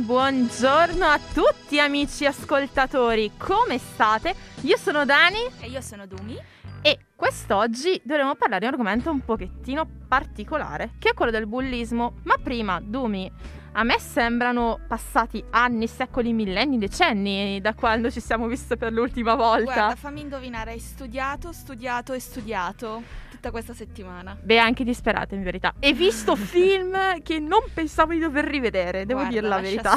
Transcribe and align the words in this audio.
buongiorno 0.00 1.04
a 1.04 1.18
tutti 1.18 1.78
amici 1.78 2.24
ascoltatori, 2.24 3.32
come 3.36 3.76
state? 3.76 4.34
Io 4.62 4.76
sono 4.78 5.04
Dani 5.04 5.38
e 5.60 5.68
io 5.68 5.82
sono 5.82 6.06
Dumi 6.06 6.38
e 6.80 6.98
quest'oggi 7.14 8.00
dovremo 8.02 8.34
parlare 8.34 8.60
di 8.60 8.66
un 8.66 8.72
argomento 8.72 9.10
un 9.10 9.20
pochettino 9.20 9.86
particolare, 10.08 10.92
che 10.98 11.10
è 11.10 11.14
quello 11.14 11.30
del 11.30 11.46
bullismo. 11.46 12.14
Ma 12.24 12.36
prima, 12.42 12.80
Dumi, 12.82 13.30
a 13.72 13.84
me 13.84 13.98
sembrano 13.98 14.80
passati 14.88 15.44
anni, 15.50 15.86
secoli, 15.86 16.32
millenni, 16.32 16.78
decenni 16.78 17.60
da 17.60 17.74
quando 17.74 18.10
ci 18.10 18.20
siamo 18.20 18.46
visti 18.46 18.78
per 18.78 18.92
l'ultima 18.92 19.34
volta. 19.34 19.72
Guarda, 19.72 19.96
fammi 19.96 20.22
indovinare, 20.22 20.72
hai 20.72 20.78
studiato, 20.80 21.52
studiato 21.52 22.14
e 22.14 22.20
studiato 22.20 23.28
tutta 23.40 23.50
questa 23.50 23.72
settimana. 23.72 24.36
Beh, 24.38 24.58
anche 24.58 24.84
disperata 24.84 25.34
in 25.34 25.42
verità. 25.42 25.72
E 25.80 25.94
visto 25.94 26.36
film 26.36 27.22
che 27.22 27.38
non 27.38 27.60
pensavo 27.72 28.12
di 28.12 28.18
dover 28.18 28.44
rivedere, 28.44 29.06
devo 29.06 29.20
Guarda, 29.20 29.34
dire 29.34 29.48
la 29.48 29.60
verità. 29.60 29.94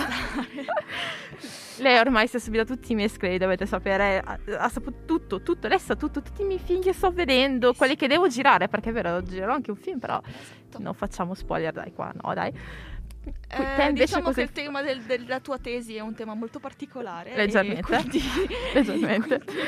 Lei 1.79 1.97
ormai 1.99 2.27
si 2.27 2.37
è 2.37 2.39
subita 2.39 2.63
tutti 2.63 2.93
i 2.93 2.95
miei 2.95 3.09
scredi, 3.09 3.39
dovete 3.39 3.65
sapere, 3.65 4.21
ha, 4.23 4.39
ha, 4.59 4.69
saputo 4.69 4.99
tutto, 5.05 5.41
tutto, 5.41 5.67
lei 5.67 5.79
sa 5.79 5.95
tutto, 5.95 6.21
tutti 6.21 6.43
i 6.43 6.45
miei 6.45 6.59
film 6.59 6.81
che 6.81 6.93
sto 6.93 7.11
vedendo, 7.11 7.73
quelli 7.73 7.95
che 7.95 8.07
devo 8.07 8.27
girare, 8.27 8.69
perché 8.69 8.91
è 8.91 8.93
vero, 8.93 9.21
girerò 9.23 9.53
anche 9.53 9.71
un 9.71 9.77
film, 9.77 9.97
però 9.97 10.21
esatto. 10.23 10.81
non 10.81 10.93
facciamo 10.93 11.33
spoiler 11.33 11.73
dai 11.73 11.91
qua, 11.91 12.13
no 12.21 12.33
dai. 12.33 12.53
Eh, 13.47 13.93
diciamo 13.93 14.23
così... 14.23 14.35
che 14.35 14.41
il 14.41 14.51
tema 14.51 14.81
del, 14.81 15.01
della 15.03 15.39
tua 15.39 15.57
tesi 15.57 15.95
è 15.95 15.99
un 15.99 16.15
tema 16.15 16.33
molto 16.33 16.59
particolare. 16.59 17.35
Leggermente. 17.35 17.83
Quindi, 17.83 18.21
Leggermente. 18.73 19.41
quindi, 19.43 19.61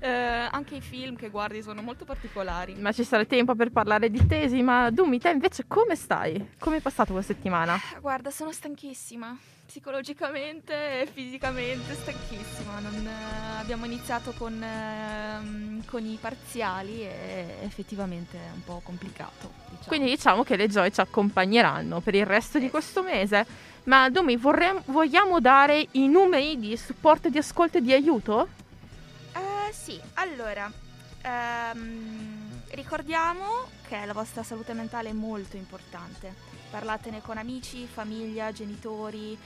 eh, 0.00 0.48
anche 0.50 0.76
i 0.76 0.80
film 0.80 1.16
che 1.16 1.28
guardi 1.30 1.62
sono 1.62 1.82
molto 1.82 2.04
particolari. 2.04 2.74
Ma 2.74 2.92
ci 2.92 3.04
sarà 3.04 3.24
tempo 3.24 3.54
per 3.54 3.70
parlare 3.70 4.10
di 4.10 4.26
tesi, 4.26 4.62
ma 4.62 4.90
Dumi, 4.90 5.18
te 5.18 5.30
invece 5.30 5.64
come 5.66 5.96
stai? 5.96 6.50
Come 6.58 6.76
è 6.76 6.80
passato 6.80 7.12
questa 7.12 7.32
settimana? 7.32 7.78
Guarda, 8.00 8.30
sono 8.30 8.52
stanchissima 8.52 9.36
psicologicamente 9.70 11.02
e 11.02 11.06
fisicamente 11.06 11.94
stanchissima. 11.94 12.80
Non, 12.80 13.06
eh, 13.06 13.60
abbiamo 13.60 13.84
iniziato 13.84 14.32
con, 14.36 14.60
eh, 14.60 15.80
con, 15.86 16.04
i 16.04 16.18
parziali 16.20 17.02
e 17.02 17.58
effettivamente 17.62 18.36
è 18.36 18.50
un 18.52 18.64
po' 18.64 18.80
complicato. 18.82 19.52
Diciamo. 19.68 19.86
Quindi 19.86 20.10
diciamo 20.10 20.42
che 20.42 20.56
le 20.56 20.66
gioie 20.66 20.90
ci 20.90 21.00
accompagneranno 21.00 22.00
per 22.00 22.16
il 22.16 22.26
resto 22.26 22.58
di 22.58 22.68
questo 22.68 23.04
mese. 23.04 23.46
Ma 23.84 24.10
Domi, 24.10 24.36
vorremmo, 24.36 24.82
vogliamo 24.86 25.38
dare 25.38 25.86
i 25.92 26.08
numeri 26.08 26.58
di 26.58 26.76
supporto, 26.76 27.28
di 27.28 27.38
ascolto 27.38 27.78
e 27.78 27.80
di 27.80 27.92
aiuto? 27.92 28.48
Uh, 29.34 29.72
sì, 29.72 30.00
allora, 30.14 30.70
ehm, 31.22 32.62
ricordiamo 32.70 33.68
che 33.86 34.04
la 34.04 34.12
vostra 34.12 34.42
salute 34.42 34.72
mentale 34.72 35.10
è 35.10 35.12
molto 35.12 35.56
importante. 35.56 36.58
Parlatene 36.70 37.20
con 37.22 37.38
amici, 37.38 37.86
famiglia, 37.86 38.52
genitori, 38.52 39.36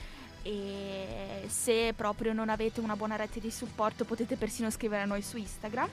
e 0.45 1.47
se 1.49 1.95
proprio 1.97 2.35
non 2.35 2.51
avete 2.51 2.81
una 2.81 2.97
buona 2.97 3.17
rete 3.17 3.41
di 3.41 3.51
supporto 3.51 4.05
potete 4.05 4.37
persino 4.37 4.71
scrivere 4.71 5.03
a 5.03 5.07
noi 5.07 5.23
su 5.23 5.39
Instagram. 5.39 5.89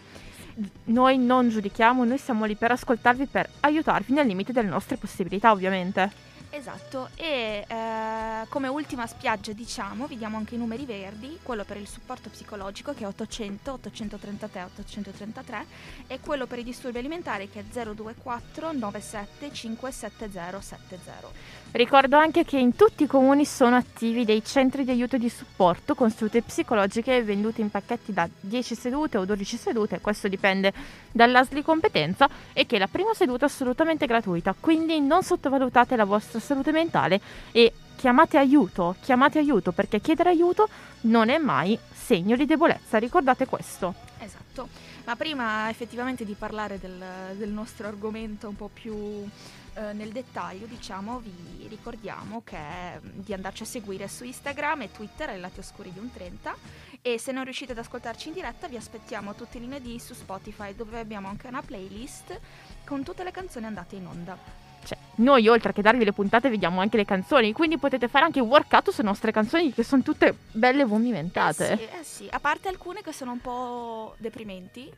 Noi 0.85 1.17
non 1.17 1.47
giudichiamo, 1.47 2.03
noi 2.03 2.17
siamo 2.17 2.44
lì 2.44 2.55
per 2.55 2.72
ascoltarvi, 2.72 3.25
per 3.27 3.49
aiutarvi 3.61 4.13
nel 4.13 4.27
limite 4.27 4.52
delle 4.52 4.67
nostre 4.67 4.97
possibilità 4.97 5.52
ovviamente. 5.52 6.30
Esatto, 6.53 7.07
e 7.16 7.63
eh, 7.66 8.45
come 8.49 8.67
ultima 8.67 9.07
spiaggia 9.07 9.53
diciamo, 9.53 10.05
vi 10.05 10.17
diamo 10.17 10.35
anche 10.35 10.55
i 10.55 10.57
numeri 10.57 10.83
verdi, 10.83 11.39
quello 11.41 11.63
per 11.63 11.77
il 11.77 11.88
supporto 11.88 12.30
psicologico 12.30 12.94
che 12.94 13.05
è 13.05 13.07
800 13.07 13.71
833 13.71 14.63
833 14.63 15.66
e 16.07 16.19
quello 16.19 16.47
per 16.47 16.59
i 16.59 16.63
disturbi 16.63 16.97
alimentari 16.97 17.49
che 17.49 17.61
è 17.61 17.63
024 17.63 18.73
97 18.73 19.50
57070. 19.53 21.29
Ricordo 21.72 22.17
anche 22.17 22.44
che 22.44 22.57
in 22.57 22.75
tutti 22.75 23.03
i 23.03 23.07
comuni 23.07 23.45
sono 23.45 23.78
attivi 23.78 24.25
dei 24.25 24.44
centri 24.44 24.83
di 24.83 24.91
aiuto 24.91 25.16
e 25.16 25.19
di 25.19 25.29
supporto 25.29 25.95
con 25.95 26.12
sedute 26.12 26.41
psicologiche 26.41 27.23
vendute 27.23 27.62
in 27.62 27.72
pacchetti 27.72 28.12
da 28.12 28.28
10 28.38 28.75
sedute 28.75 29.18
o 29.18 29.23
12 29.23 29.56
sedute, 29.56 30.01
questo 30.01 30.28
dipende 30.28 30.73
dall'ASL 31.13 31.53
di 31.53 31.63
competenza 31.63 32.28
e 32.51 32.66
che 32.66 32.78
la 32.78 32.88
prima 32.88 33.13
seduta 33.13 33.45
è 33.45 33.47
assolutamente 33.47 34.06
gratuita, 34.06 34.53
quindi 34.59 35.00
non 35.00 35.23
sottovalutate 35.23 35.95
la 35.95 36.03
vostra 36.03 36.39
salute 36.41 36.72
mentale 36.72 37.22
e 37.52 37.74
chiamate 37.96 38.38
aiuto, 38.38 38.96
chiamate 39.02 39.40
aiuto 39.40 39.72
perché 39.72 40.02
chiedere 40.02 40.29
aiuto 40.29 40.68
non 41.02 41.29
è 41.29 41.38
mai 41.38 41.78
segno 41.94 42.35
di 42.35 42.46
debolezza, 42.46 42.97
ricordate 42.97 43.46
questo. 43.46 43.94
Esatto, 44.18 44.68
ma 45.06 45.16
prima 45.16 45.69
effettivamente 45.69 46.25
di 46.25 46.34
parlare 46.34 46.80
del, 46.80 47.03
del 47.38 47.50
nostro 47.50 47.88
argomento 47.88 48.50
un 48.50 48.56
po' 48.56 48.69
più 48.72 49.28
eh, 49.74 49.94
nel 49.94 50.12
dettaglio, 50.12 50.66
diciamo, 50.66 51.19
vi 51.19 51.68
ricordiamo 51.69 52.41
che, 52.44 52.57
di 53.01 53.34
andarci 53.34 53.63
a 53.63 53.66
seguire 53.66 54.07
su 54.07 54.25
Instagram 54.25 54.81
e 54.81 54.91
Twitter 54.91 55.30
ai 55.30 55.40
lati 55.40 55.59
oscuri 55.59 55.94
di 55.94 56.00
un 56.00 56.12
30 56.12 56.56
e 57.01 57.18
se 57.18 57.31
non 57.31 57.46
riuscite 57.46 57.72
ad 57.72 57.78
ascoltarci 57.78 58.28
in 58.28 58.34
diretta 58.34 58.68
vi 58.68 58.75
aspettiamo 58.75 59.34
tutti 59.34 59.57
i 59.57 59.62
lunedì 59.62 59.97
su 60.00 60.13
Spotify 60.13 60.75
dove 60.75 61.00
abbiamo 61.00 61.30
anche 61.30 61.47
una 61.47 61.62
playlist 61.62 62.40
con 62.85 63.03
tutte 63.03 63.24
le 63.24 63.31
canzoni 63.31 63.66
andate 63.66 63.96
in 63.96 64.07
onda. 64.07 64.60
Cioè, 64.84 64.97
noi 65.16 65.47
oltre 65.47 65.74
che 65.74 65.81
darvi 65.81 66.03
le 66.03 66.14
puntate 66.14 66.50
vediamo 66.50 66.81
anche 66.81 66.97
le 66.97 67.06
canzoni, 67.06 67.53
quindi 67.53 67.78
potete 67.78 68.08
fare 68.08 68.25
anche 68.25 68.40
un 68.40 68.47
workout 68.47 68.92
sulle 68.92 69.08
nostre 69.08 69.31
canzoni 69.31 69.72
che 69.74 69.84
sono 69.84 70.02
tutte 70.02 70.36
belle 70.52 70.86
movimentate. 70.86 71.72
Eh 71.72 71.78
sì, 71.78 71.84
eh 71.84 72.03
sì, 72.03 72.28
a 72.30 72.40
parte 72.40 72.68
alcune 72.68 73.02
che 73.02 73.14
sono 73.14 73.31
un 73.31 73.40
po' 73.40 74.16
deprimenti, 74.18 74.92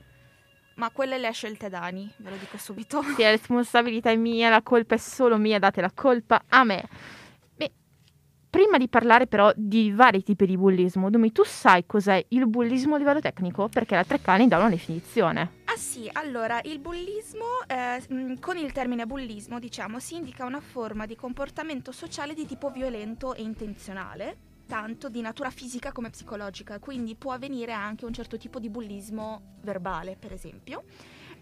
ma 0.75 0.89
quelle 0.89 1.17
le 1.17 1.27
ha 1.27 1.31
scelte 1.31 1.69
Dani, 1.69 2.09
ve 2.17 2.29
lo 2.29 2.35
dico 2.37 2.57
subito. 2.57 3.03
Sì, 3.15 3.21
la 3.21 3.31
responsabilità 3.31 4.09
è 4.09 4.15
mia, 4.15 4.49
la 4.49 4.61
colpa 4.61 4.95
è 4.95 4.97
solo 4.97 5.37
mia, 5.37 5.59
date 5.59 5.81
la 5.81 5.91
colpa 5.93 6.43
a 6.47 6.63
me. 6.63 6.83
Beh, 7.55 7.71
prima 8.49 8.77
di 8.77 8.87
parlare 8.87 9.27
però 9.27 9.51
di 9.55 9.91
vari 9.91 10.23
tipi 10.23 10.45
di 10.45 10.57
bullismo, 10.57 11.09
Dumi, 11.09 11.31
tu 11.31 11.43
sai 11.43 11.85
cos'è 11.85 12.23
il 12.29 12.47
bullismo 12.47 12.95
a 12.95 12.97
livello 12.97 13.19
tecnico? 13.19 13.67
Perché 13.67 13.95
la 13.95 14.03
Treccani 14.03 14.47
dà 14.47 14.57
una 14.57 14.69
definizione. 14.69 15.61
Ah 15.73 15.77
sì, 15.77 16.07
allora 16.13 16.61
il 16.65 16.77
bullismo, 16.77 17.63
eh, 17.65 18.37
con 18.39 18.57
il 18.57 18.71
termine 18.71 19.07
bullismo, 19.07 19.57
diciamo, 19.57 19.99
si 19.99 20.13
indica 20.13 20.45
una 20.45 20.59
forma 20.59 21.07
di 21.07 21.15
comportamento 21.15 21.91
sociale 21.91 22.35
di 22.35 22.45
tipo 22.45 22.69
violento 22.69 23.33
e 23.33 23.41
intenzionale 23.41 24.37
tanto 24.67 25.09
di 25.09 25.19
natura 25.21 25.49
fisica 25.49 25.91
come 25.91 26.11
psicologica, 26.11 26.77
quindi 26.77 27.15
può 27.15 27.31
avvenire 27.31 27.71
anche 27.71 28.05
un 28.05 28.13
certo 28.13 28.37
tipo 28.37 28.59
di 28.59 28.69
bullismo 28.69 29.55
verbale, 29.61 30.15
per 30.15 30.31
esempio. 30.31 30.83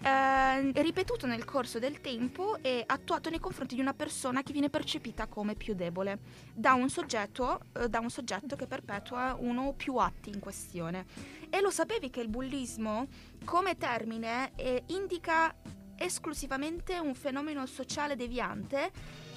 Eh, 0.02 0.82
ripetuto 0.82 1.28
nel 1.28 1.46
corso 1.46 1.78
del 1.78 2.02
tempo 2.02 2.58
e 2.62 2.84
attuato 2.86 3.30
nei 3.30 3.38
confronti 3.38 3.76
di 3.76 3.82
una 3.82 3.94
persona 3.94 4.42
che 4.42 4.52
viene 4.52 4.70
percepita 4.70 5.28
come 5.28 5.56
più 5.56 5.76
debole 5.76 6.20
da 6.54 6.74
un 6.74 6.90
soggetto, 6.90 7.60
eh, 7.74 7.88
da 7.88 8.00
un 8.00 8.10
soggetto 8.10 8.56
che 8.56 8.66
perpetua 8.66 9.36
uno 9.38 9.68
o 9.68 9.74
più 9.74 9.98
atti 9.98 10.30
in 10.30 10.40
questione. 10.40 11.06
E 11.54 11.60
lo 11.60 11.70
sapevi 11.70 12.10
che 12.10 12.22
il 12.22 12.30
bullismo 12.30 13.08
come 13.44 13.76
termine 13.76 14.54
eh, 14.56 14.84
indica 14.88 15.54
esclusivamente 15.98 16.98
un 16.98 17.14
fenomeno 17.14 17.66
sociale 17.66 18.16
deviante 18.16 18.90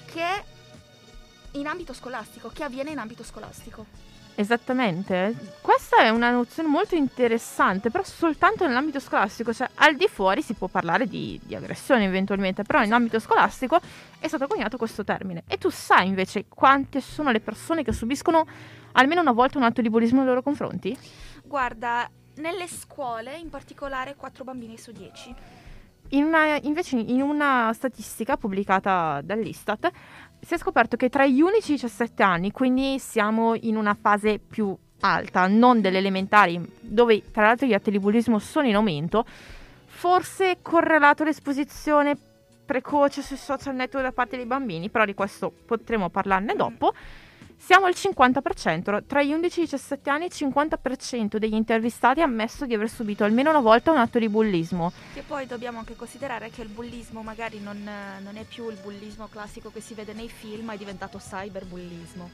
che 0.05 0.43
in 1.51 1.67
ambito 1.67 1.93
scolastico, 1.93 2.49
che 2.53 2.63
avviene 2.63 2.91
in 2.91 2.99
ambito 2.99 3.23
scolastico. 3.23 3.85
Esattamente, 4.37 5.33
questa 5.61 5.97
è 5.97 6.09
una 6.09 6.29
nozione 6.29 6.67
molto 6.69 6.95
interessante, 6.95 7.89
però 7.89 8.03
soltanto 8.03 8.65
nell'ambito 8.65 8.99
scolastico, 8.99 9.53
cioè 9.53 9.69
al 9.75 9.95
di 9.95 10.07
fuori 10.07 10.41
si 10.41 10.53
può 10.53 10.67
parlare 10.67 11.07
di, 11.07 11.39
di 11.43 11.53
aggressione 11.53 12.05
eventualmente, 12.05 12.63
però 12.63 12.81
in 12.81 12.93
ambito 12.93 13.19
scolastico 13.19 13.79
è 14.19 14.27
stato 14.27 14.47
coniato 14.47 14.77
questo 14.77 15.03
termine. 15.03 15.43
E 15.47 15.57
tu 15.57 15.69
sai 15.69 16.07
invece 16.07 16.45
quante 16.47 16.99
sono 17.01 17.31
le 17.31 17.41
persone 17.41 17.83
che 17.83 17.93
subiscono 17.93 18.45
almeno 18.93 19.21
una 19.21 19.31
volta 19.31 19.57
un 19.57 19.63
atto 19.63 19.81
di 19.81 19.89
bullismo 19.89 20.19
nei 20.19 20.27
loro 20.27 20.41
confronti? 20.41 20.97
Guarda, 21.45 22.09
nelle 22.35 22.67
scuole 22.67 23.37
in 23.37 23.49
particolare 23.49 24.15
4 24.15 24.43
bambini 24.43 24.77
su 24.77 24.91
10. 24.91 25.35
In 26.09 26.23
una, 26.23 26.57
invece 26.61 26.97
in 26.97 27.21
una 27.21 27.71
statistica 27.73 28.37
pubblicata 28.37 29.21
dall'Istat 29.23 29.91
si 30.39 30.53
è 30.53 30.57
scoperto 30.57 30.95
che 30.97 31.09
tra 31.09 31.25
gli 31.25 31.41
unici 31.41 31.71
17 31.71 32.21
anni, 32.21 32.51
quindi 32.51 32.99
siamo 32.99 33.55
in 33.55 33.75
una 33.75 33.95
fase 33.99 34.37
più 34.39 34.75
alta, 34.99 35.47
non 35.47 35.81
delle 35.81 35.97
elementari, 35.97 36.63
dove 36.79 37.31
tra 37.31 37.43
l'altro 37.43 37.65
gli 37.65 37.73
atti 37.73 37.91
di 37.91 37.99
bullismo 37.99 38.37
sono 38.37 38.67
in 38.67 38.75
aumento, 38.75 39.25
forse 39.85 40.51
è 40.51 40.57
correlato 40.61 41.23
l'esposizione 41.23 42.15
precoce 42.65 43.21
sui 43.21 43.37
social 43.37 43.75
network 43.75 44.05
da 44.05 44.11
parte 44.11 44.35
dei 44.35 44.45
bambini, 44.45 44.89
però 44.89 45.05
di 45.05 45.13
questo 45.13 45.51
potremo 45.65 46.09
parlarne 46.09 46.55
dopo. 46.55 46.93
Siamo 47.65 47.87
al 47.87 47.95
50%, 47.97 49.07
tra 49.07 49.23
gli 49.23 49.33
11 49.33 49.59
e 49.59 49.63
i 49.63 49.65
17 49.65 50.09
anni 50.11 50.25
il 50.25 50.31
50% 50.35 51.37
degli 51.37 51.55
intervistati 51.55 52.21
ha 52.21 52.25
ammesso 52.25 52.67
di 52.67 52.75
aver 52.75 52.87
subito 52.87 53.23
almeno 53.23 53.49
una 53.49 53.59
volta 53.59 53.89
un 53.89 53.97
atto 53.97 54.19
di 54.19 54.29
bullismo. 54.29 54.91
E 55.15 55.23
poi 55.23 55.47
dobbiamo 55.47 55.79
anche 55.79 55.95
considerare 55.95 56.51
che 56.51 56.61
il 56.61 56.67
bullismo 56.67 57.23
magari 57.23 57.59
non, 57.59 57.81
non 58.21 58.37
è 58.37 58.43
più 58.43 58.69
il 58.69 58.77
bullismo 58.79 59.25
classico 59.31 59.71
che 59.71 59.81
si 59.81 59.95
vede 59.95 60.13
nei 60.13 60.29
film, 60.29 60.71
è 60.73 60.77
diventato 60.77 61.17
cyberbullismo. 61.17 62.29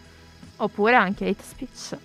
Oppure 0.58 0.96
anche 0.96 1.30
hate 1.30 1.44
speech. 1.44 1.98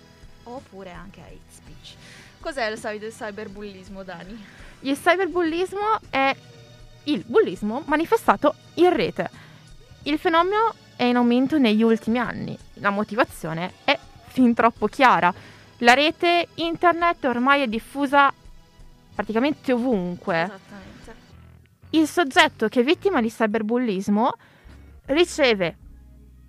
Oppure 0.43 0.93
anche 0.93 1.19
hate 1.19 1.51
speech. 1.51 1.95
Cos'è 2.39 2.65
il 2.69 2.79
cyberbullismo, 3.11 4.03
Dani? 4.03 4.41
Il 4.79 4.97
cyberbullismo 4.97 5.99
è 6.09 6.33
il 7.03 7.25
bullismo 7.27 7.83
manifestato 7.87 8.55
in 8.75 8.95
rete. 8.95 9.29
Il 10.03 10.17
fenomeno 10.17 10.73
è 10.95 11.03
in 11.03 11.17
aumento 11.17 11.57
negli 11.57 11.83
ultimi 11.83 12.19
anni. 12.19 12.57
La 12.79 12.89
motivazione 12.89 13.73
è 13.83 13.97
fin 14.27 14.53
troppo 14.53 14.87
chiara. 14.87 15.33
La 15.79 15.93
rete 15.93 16.47
internet 16.55 17.23
ormai 17.25 17.61
è 17.61 17.67
diffusa 17.67 18.33
praticamente 19.13 19.71
ovunque. 19.73 20.43
Esattamente. 20.43 21.15
Il 21.91 22.07
soggetto 22.07 22.67
che 22.67 22.81
è 22.81 22.83
vittima 22.83 23.21
di 23.21 23.29
cyberbullismo 23.29 24.33
riceve 25.05 25.77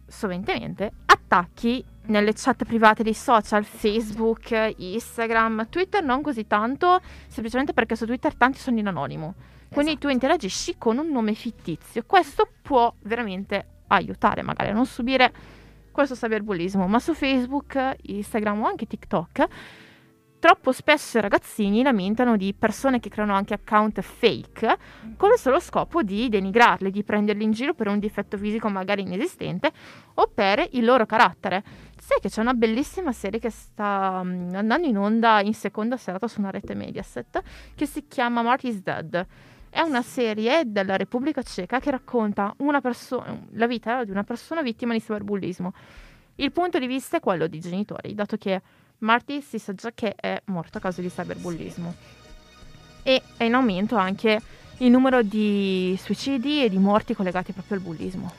soventemente 0.07 0.91
attacchi 1.07 1.85
nelle 2.07 2.33
chat 2.35 2.65
private 2.65 3.03
dei 3.03 3.15
social, 3.15 3.65
Facebook, 3.65 4.75
Instagram, 4.77 5.69
Twitter 5.69 6.03
non 6.03 6.23
così 6.23 6.47
tanto, 6.47 7.01
semplicemente 7.29 7.73
perché 7.75 7.97
su 7.97 8.07
Twitter 8.07 8.35
tanti 8.35 8.59
sono 8.59 8.79
in 8.79 8.89
anonimo. 8.89 9.35
Quindi 9.71 9.93
Esatto. 9.93 10.07
tu 10.07 10.13
interagisci 10.13 10.77
con 10.79 10.97
un 10.97 11.11
nome 11.11 11.35
fittizio. 11.35 12.03
Questo 12.07 12.49
può 12.63 12.93
veramente 13.03 13.67
aiutare 13.89 14.43
magari 14.43 14.71
a 14.71 14.73
non 14.73 14.87
subire 14.87 15.33
questo 16.05 16.15
cyberbullismo, 16.15 16.87
ma 16.87 17.01
su 17.01 17.13
Facebook, 17.13 17.97
Instagram 18.03 18.63
o 18.63 18.67
anche 18.67 18.87
TikTok 18.87 19.49
troppo 20.39 20.71
spesso 20.71 21.19
i 21.19 21.21
ragazzini 21.21 21.83
lamentano 21.83 22.37
di 22.37 22.55
persone 22.55 23.01
che 23.01 23.09
creano 23.09 23.35
anche 23.35 23.55
account 23.55 24.01
fake 24.01 24.79
con 25.17 25.31
il 25.33 25.39
solo 25.39 25.59
scopo 25.59 26.03
di 26.03 26.29
denigrarli, 26.29 26.91
di 26.91 27.03
prenderli 27.03 27.43
in 27.43 27.51
giro 27.51 27.75
per 27.75 27.89
un 27.89 27.99
difetto 27.99 28.37
fisico 28.37 28.69
magari 28.69 29.03
inesistente 29.03 29.73
o 30.15 30.31
per 30.33 30.65
il 30.73 30.85
loro 30.85 31.07
carattere. 31.07 31.65
Sai 31.99 32.21
che 32.21 32.29
c'è 32.29 32.41
una 32.41 32.55
bellissima 32.55 33.13
serie 33.13 33.41
che 33.41 33.51
sta 33.51 34.23
mm, 34.23 34.55
andando 34.55 34.87
in 34.87 34.97
onda 34.97 35.41
in 35.41 35.55
seconda 35.55 35.97
serata 35.97 36.29
su 36.29 36.39
una 36.41 36.51
rete 36.51 36.75
Mediaset 36.75 37.43
che 37.75 37.87
si 37.87 38.07
chiama 38.07 38.43
Marty's 38.43 38.81
Dead. 38.81 39.27
È 39.71 39.81
una 39.81 40.03
serie 40.03 40.63
della 40.67 40.97
Repubblica 40.97 41.43
Ceca 41.43 41.79
che 41.79 41.91
racconta 41.91 42.55
perso- 42.81 43.25
la 43.53 43.67
vita 43.67 44.05
di 44.05 44.11
una 44.11 44.25
persona 44.25 44.63
vittima 44.63 44.95
di 44.95 45.01
cyberbullismo. 45.01 45.73
Il 46.37 46.53
punto 46.53 46.79
di 46.79 46.87
vista 46.87 47.19
è 47.19 47.21
quello 47.21 47.47
dei 47.49 47.61
genitori, 47.61 48.15
dato 48.15 48.37
che 48.37 48.63
Marty 48.99 49.41
si 49.43 49.59
sa 49.59 49.75
già 49.75 49.93
che 49.93 50.15
è 50.15 50.41
morto 50.47 50.79
a 50.79 50.81
causa 50.81 51.01
di 51.01 51.09
cyberbullismo. 51.09 51.95
E 53.03 53.23
è 53.37 53.45
in 53.45 53.55
aumento 53.55 53.97
anche 53.97 54.41
il 54.79 54.91
numero 54.91 55.23
di 55.23 55.99
suicidi 56.01 56.65
e 56.65 56.69
di 56.69 56.79
morti 56.79 57.15
collegati 57.15 57.53
proprio 57.53 57.77
al 57.79 57.83
bullismo. 57.83 58.33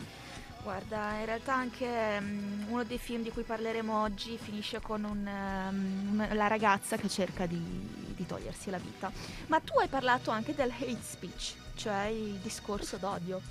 Guarda, 0.70 1.18
in 1.18 1.26
realtà 1.26 1.56
anche 1.56 2.20
mm, 2.22 2.70
uno 2.70 2.84
dei 2.84 3.00
film 3.00 3.24
di 3.24 3.32
cui 3.32 3.42
parleremo 3.42 4.04
oggi 4.04 4.38
finisce 4.38 4.80
con 4.80 5.04
un, 5.04 5.26
ehm, 5.26 6.36
la 6.36 6.46
ragazza 6.46 6.96
che 6.96 7.10
cerca 7.10 7.48
di, 7.48 7.60
di 8.16 8.24
togliersi 8.28 8.70
la 8.70 8.78
vita. 8.78 9.12
Ma 9.48 9.60
tu 9.62 9.80
hai 9.80 9.88
parlato 9.88 10.30
anche 10.30 10.54
del 10.54 10.70
hate 10.70 11.02
speech, 11.02 11.56
cioè 11.74 12.06
il 12.06 12.36
discorso 12.36 12.98
d'odio. 12.98 13.42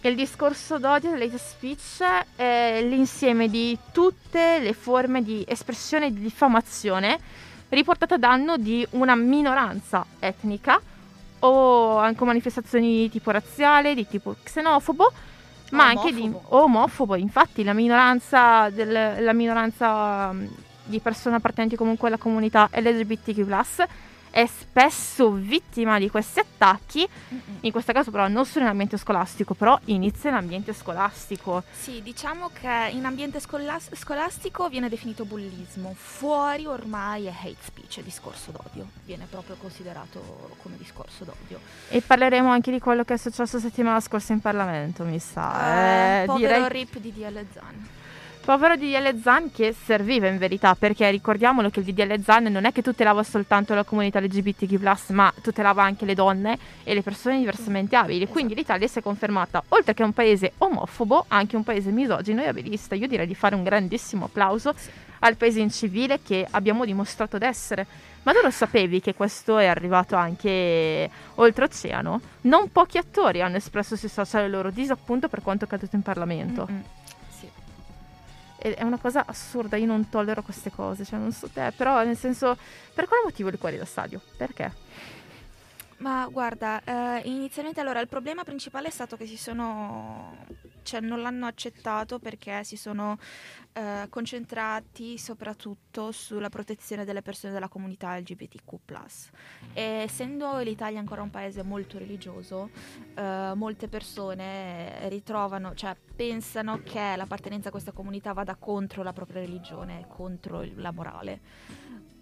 Il 0.00 0.14
discorso 0.14 0.78
d'odio 0.78 1.10
dell'hate 1.10 1.36
speech 1.36 2.02
è 2.36 2.80
l'insieme 2.88 3.50
di 3.50 3.76
tutte 3.92 4.60
le 4.60 4.72
forme 4.72 5.22
di 5.22 5.44
espressione 5.46 6.10
di 6.10 6.20
diffamazione 6.20 7.20
riportate 7.68 8.14
a 8.14 8.18
danno 8.18 8.56
di 8.56 8.84
una 8.92 9.14
minoranza 9.14 10.06
etnica 10.18 10.80
o 11.40 11.98
anche 11.98 12.24
manifestazioni 12.24 13.02
di 13.02 13.10
tipo 13.10 13.30
razziale, 13.30 13.94
di 13.94 14.06
tipo 14.08 14.34
xenofobo, 14.42 15.12
ma 15.70 15.86
anche 15.86 16.12
di 16.12 16.32
Omofobo. 16.48 17.14
Infatti 17.16 17.62
la 17.64 17.72
minoranza, 17.72 18.70
del- 18.70 19.22
la 19.22 19.32
minoranza 19.32 20.32
mm, 20.32 20.46
di 20.84 20.98
persone 21.00 21.36
appartenenti 21.36 21.76
comunque 21.76 22.08
alla 22.08 22.16
comunità 22.18 22.68
LGBTQ+, 22.72 23.46
è 24.30 24.46
spesso 24.46 25.30
vittima 25.32 25.98
di 25.98 26.08
questi 26.08 26.38
attacchi 26.40 27.06
in 27.62 27.72
questo 27.72 27.92
caso 27.92 28.10
però 28.10 28.28
non 28.28 28.46
solo 28.46 28.64
in 28.64 28.70
ambiente 28.70 28.96
scolastico, 28.96 29.54
però 29.54 29.78
inizia 29.86 30.30
in 30.30 30.36
ambiente 30.36 30.72
scolastico. 30.72 31.62
Sì, 31.72 32.00
diciamo 32.02 32.50
che 32.52 32.90
in 32.92 33.04
ambiente 33.04 33.40
scolas- 33.40 33.94
scolastico 33.94 34.68
viene 34.68 34.88
definito 34.88 35.24
bullismo, 35.24 35.94
fuori 35.96 36.66
ormai 36.66 37.26
è 37.26 37.34
hate 37.36 37.56
speech, 37.62 37.98
è 37.98 38.02
discorso 38.02 38.50
d'odio, 38.52 38.88
viene 39.04 39.26
proprio 39.28 39.56
considerato 39.56 40.54
come 40.62 40.76
discorso 40.78 41.24
d'odio. 41.24 41.60
E 41.88 42.00
parleremo 42.00 42.48
anche 42.48 42.70
di 42.70 42.78
quello 42.78 43.04
che 43.04 43.14
è 43.14 43.18
successo 43.18 43.58
settimana 43.58 44.00
scorsa 44.00 44.32
in 44.32 44.40
Parlamento, 44.40 45.04
mi 45.04 45.18
sa. 45.18 46.20
Eh, 46.20 46.22
Eh, 46.22 46.26
povero 46.26 46.54
direi 46.54 46.68
rip 46.68 46.98
di 46.98 47.12
DL 47.12 47.44
Zan. 47.52 47.88
Povero 48.42 48.74
DDL 48.74 49.20
Zan 49.20 49.52
che 49.52 49.72
serviva 49.72 50.26
in 50.26 50.38
verità, 50.38 50.74
perché 50.74 51.08
ricordiamolo 51.10 51.70
che 51.70 51.80
il 51.80 51.86
DDL 51.86 52.22
Zan 52.22 52.44
non 52.44 52.64
è 52.64 52.72
che 52.72 52.82
tutelava 52.82 53.22
soltanto 53.22 53.74
la 53.74 53.84
comunità 53.84 54.18
LGBTQ+, 54.20 54.78
ma 55.08 55.32
tutelava 55.40 55.82
anche 55.82 56.04
le 56.04 56.14
donne 56.14 56.58
e 56.82 56.94
le 56.94 57.02
persone 57.02 57.38
diversamente 57.38 57.96
abili. 57.96 58.26
Quindi 58.26 58.54
l'Italia 58.54 58.88
si 58.88 58.98
è 58.98 59.02
confermata, 59.02 59.62
oltre 59.68 59.94
che 59.94 60.02
un 60.02 60.12
paese 60.12 60.52
omofobo, 60.58 61.26
anche 61.28 61.54
un 61.56 61.62
paese 61.62 61.90
misogino 61.90 62.42
e 62.42 62.48
abilista. 62.48 62.94
Io 62.94 63.06
direi 63.06 63.26
di 63.26 63.34
fare 63.34 63.54
un 63.54 63.62
grandissimo 63.62 64.24
applauso 64.24 64.72
Sì. 64.76 64.90
al 65.20 65.36
paese 65.36 65.60
incivile 65.60 66.20
che 66.22 66.46
abbiamo 66.50 66.84
dimostrato 66.84 67.38
d'essere. 67.38 67.86
Ma 68.22 68.32
tu 68.32 68.40
lo 68.42 68.50
sapevi 68.50 69.00
che 69.00 69.14
questo 69.14 69.58
è 69.58 69.66
arrivato 69.66 70.14
anche 70.16 71.08
oltreoceano? 71.36 72.20
Non 72.42 72.70
pochi 72.70 72.98
attori 72.98 73.40
hanno 73.40 73.56
espresso 73.56 73.96
sui 73.96 74.08
social 74.08 74.44
il 74.44 74.50
loro 74.50 74.70
disappunto 74.70 75.28
per 75.28 75.40
quanto 75.42 75.64
accaduto 75.64 75.96
in 75.96 76.02
Parlamento. 76.02 76.66
Mm-mm. 76.70 76.82
È 78.60 78.82
una 78.82 78.98
cosa 78.98 79.24
assurda, 79.26 79.78
io 79.78 79.86
non 79.86 80.10
tollero 80.10 80.42
queste 80.42 80.70
cose, 80.70 81.06
cioè 81.06 81.18
non 81.18 81.32
so 81.32 81.48
te, 81.48 81.72
però 81.74 82.04
nel 82.04 82.16
senso, 82.16 82.58
per 82.92 83.08
quale 83.08 83.22
motivo 83.24 83.48
li 83.48 83.56
fuori 83.56 83.78
da 83.78 83.86
stadio? 83.86 84.20
Perché? 84.36 84.70
Ma 86.00 86.26
guarda, 86.28 86.82
eh, 86.82 87.28
inizialmente 87.28 87.78
allora 87.80 88.00
il 88.00 88.08
problema 88.08 88.42
principale 88.42 88.88
è 88.88 88.90
stato 88.90 89.18
che 89.18 89.26
si 89.26 89.36
sono, 89.36 90.46
cioè 90.82 91.00
non 91.00 91.20
l'hanno 91.20 91.44
accettato 91.44 92.18
perché 92.18 92.64
si 92.64 92.78
sono 92.78 93.18
eh, 93.74 94.06
concentrati 94.08 95.18
soprattutto 95.18 96.10
sulla 96.10 96.48
protezione 96.48 97.04
delle 97.04 97.20
persone 97.20 97.52
della 97.52 97.68
comunità 97.68 98.16
LGBTQ+. 98.16 98.78
E 99.74 99.82
essendo 99.82 100.58
l'Italia 100.60 101.00
ancora 101.00 101.20
un 101.20 101.28
paese 101.28 101.62
molto 101.62 101.98
religioso, 101.98 102.70
eh, 103.14 103.52
molte 103.54 103.88
persone 103.88 105.06
ritrovano, 105.10 105.74
cioè 105.74 105.94
pensano 106.16 106.80
che 106.82 107.14
l'appartenenza 107.14 107.68
a 107.68 107.72
questa 107.72 107.92
comunità 107.92 108.32
vada 108.32 108.54
contro 108.54 109.02
la 109.02 109.12
propria 109.12 109.42
religione, 109.42 110.06
contro 110.08 110.62
il- 110.62 110.80
la 110.80 110.92
morale, 110.92 111.40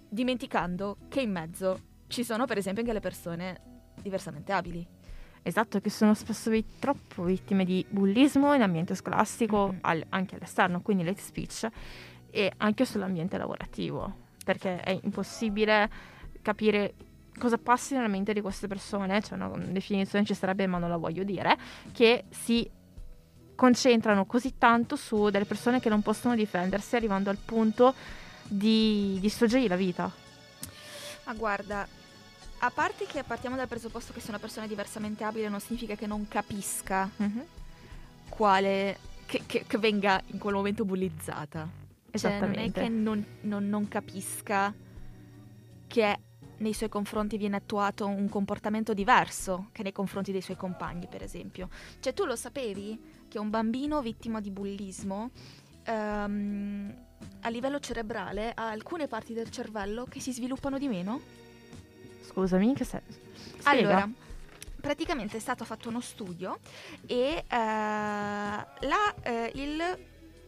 dimenticando 0.08 0.96
che 1.08 1.20
in 1.20 1.30
mezzo 1.30 1.80
ci 2.08 2.24
sono 2.24 2.46
per 2.46 2.56
esempio 2.56 2.80
anche 2.82 2.94
le 2.94 3.00
persone 3.00 3.60
diversamente 4.02 4.52
abili. 4.52 4.86
Esatto, 5.42 5.80
che 5.80 5.88
sono 5.90 6.14
spesso 6.14 6.50
vi- 6.50 6.64
troppo 6.78 7.22
vittime 7.22 7.64
di 7.64 7.84
bullismo 7.88 8.54
in 8.54 8.62
ambiente 8.62 8.94
scolastico, 8.94 9.68
Mhm. 9.68 9.78
al- 9.82 10.04
anche 10.10 10.34
all'esterno, 10.34 10.80
quindi 10.82 11.04
l'hate 11.04 11.20
speech, 11.22 11.68
e 12.30 12.52
anche 12.58 12.84
sull'ambiente 12.84 13.38
lavorativo, 13.38 14.26
perché 14.44 14.80
è 14.80 14.98
impossibile 15.02 15.90
capire 16.42 16.94
cosa 17.38 17.56
passi 17.56 17.94
nella 17.94 18.08
mente 18.08 18.32
di 18.32 18.40
queste 18.40 18.66
persone, 18.66 19.22
cioè 19.22 19.38
una 19.38 19.50
definizione 19.70 20.24
ci 20.24 20.34
sarebbe 20.34 20.66
ma 20.66 20.78
non 20.78 20.90
la 20.90 20.96
voglio 20.96 21.22
dire, 21.22 21.56
che 21.92 22.24
si 22.30 22.68
concentrano 23.54 24.26
così 24.26 24.58
tanto 24.58 24.96
su 24.96 25.30
delle 25.30 25.44
persone 25.44 25.80
che 25.80 25.88
non 25.88 26.02
possono 26.02 26.34
difendersi 26.34 26.94
arrivando 26.96 27.30
al 27.30 27.38
punto 27.38 27.94
di 28.44 29.18
distruggergli 29.20 29.66
la 29.68 29.76
vita. 29.76 30.10
Ma 31.24 31.34
guarda, 31.34 31.86
a 32.60 32.70
parte 32.70 33.06
che 33.06 33.22
partiamo 33.22 33.56
dal 33.56 33.68
presupposto 33.68 34.12
che 34.12 34.20
se 34.20 34.30
una 34.30 34.38
persona 34.38 34.66
è 34.66 34.68
diversamente 34.68 35.24
abile 35.24 35.48
non 35.48 35.60
significa 35.60 35.94
che 35.94 36.06
non 36.06 36.26
capisca 36.28 37.08
quale... 38.28 38.98
che, 39.26 39.42
che- 39.46 39.64
che 39.66 39.78
venga 39.78 40.20
in 40.26 40.38
quel 40.38 40.54
momento 40.54 40.84
bullizzata. 40.84 41.68
Cioè, 42.10 42.30
non 42.40 42.54
è 42.54 42.66
Esattamente. 42.66 42.80
che 42.80 42.88
non, 42.88 43.24
non- 43.42 43.68
non 43.68 43.86
capisca 43.88 44.74
che 45.86 46.18
nei 46.58 46.72
suoi 46.74 46.88
confronti 46.88 47.36
viene 47.36 47.56
attuato 47.56 48.06
un 48.06 48.28
comportamento 48.28 48.92
diverso 48.92 49.68
che 49.72 49.82
nei 49.84 49.92
confronti 49.92 50.32
dei 50.32 50.40
suoi 50.40 50.56
compagni, 50.56 51.06
per 51.06 51.22
esempio. 51.22 51.68
Cioè, 52.00 52.12
tu 52.12 52.24
lo 52.24 52.34
sapevi 52.34 53.00
che 53.28 53.38
un 53.38 53.50
bambino 53.50 54.00
vittima 54.02 54.40
di 54.40 54.50
bullismo 54.50 55.30
ehm, 55.84 56.94
a 57.42 57.48
livello 57.48 57.78
cerebrale 57.78 58.52
ha 58.54 58.70
alcune 58.70 59.06
parti 59.06 59.32
del 59.34 59.50
cervello 59.50 60.04
che 60.06 60.18
si 60.20 60.32
sviluppano 60.32 60.78
di 60.78 60.88
meno? 60.88 61.20
Scusami, 62.28 62.74
che 62.74 62.84
senso? 62.84 63.18
Spiega. 63.58 63.88
Allora, 63.88 64.08
praticamente 64.80 65.36
è 65.36 65.40
stato 65.40 65.64
fatto 65.64 65.88
uno 65.88 66.00
studio 66.00 66.58
e 67.06 67.44
eh, 67.46 67.46
la, 67.48 69.14
eh, 69.22 69.50
il 69.54 69.98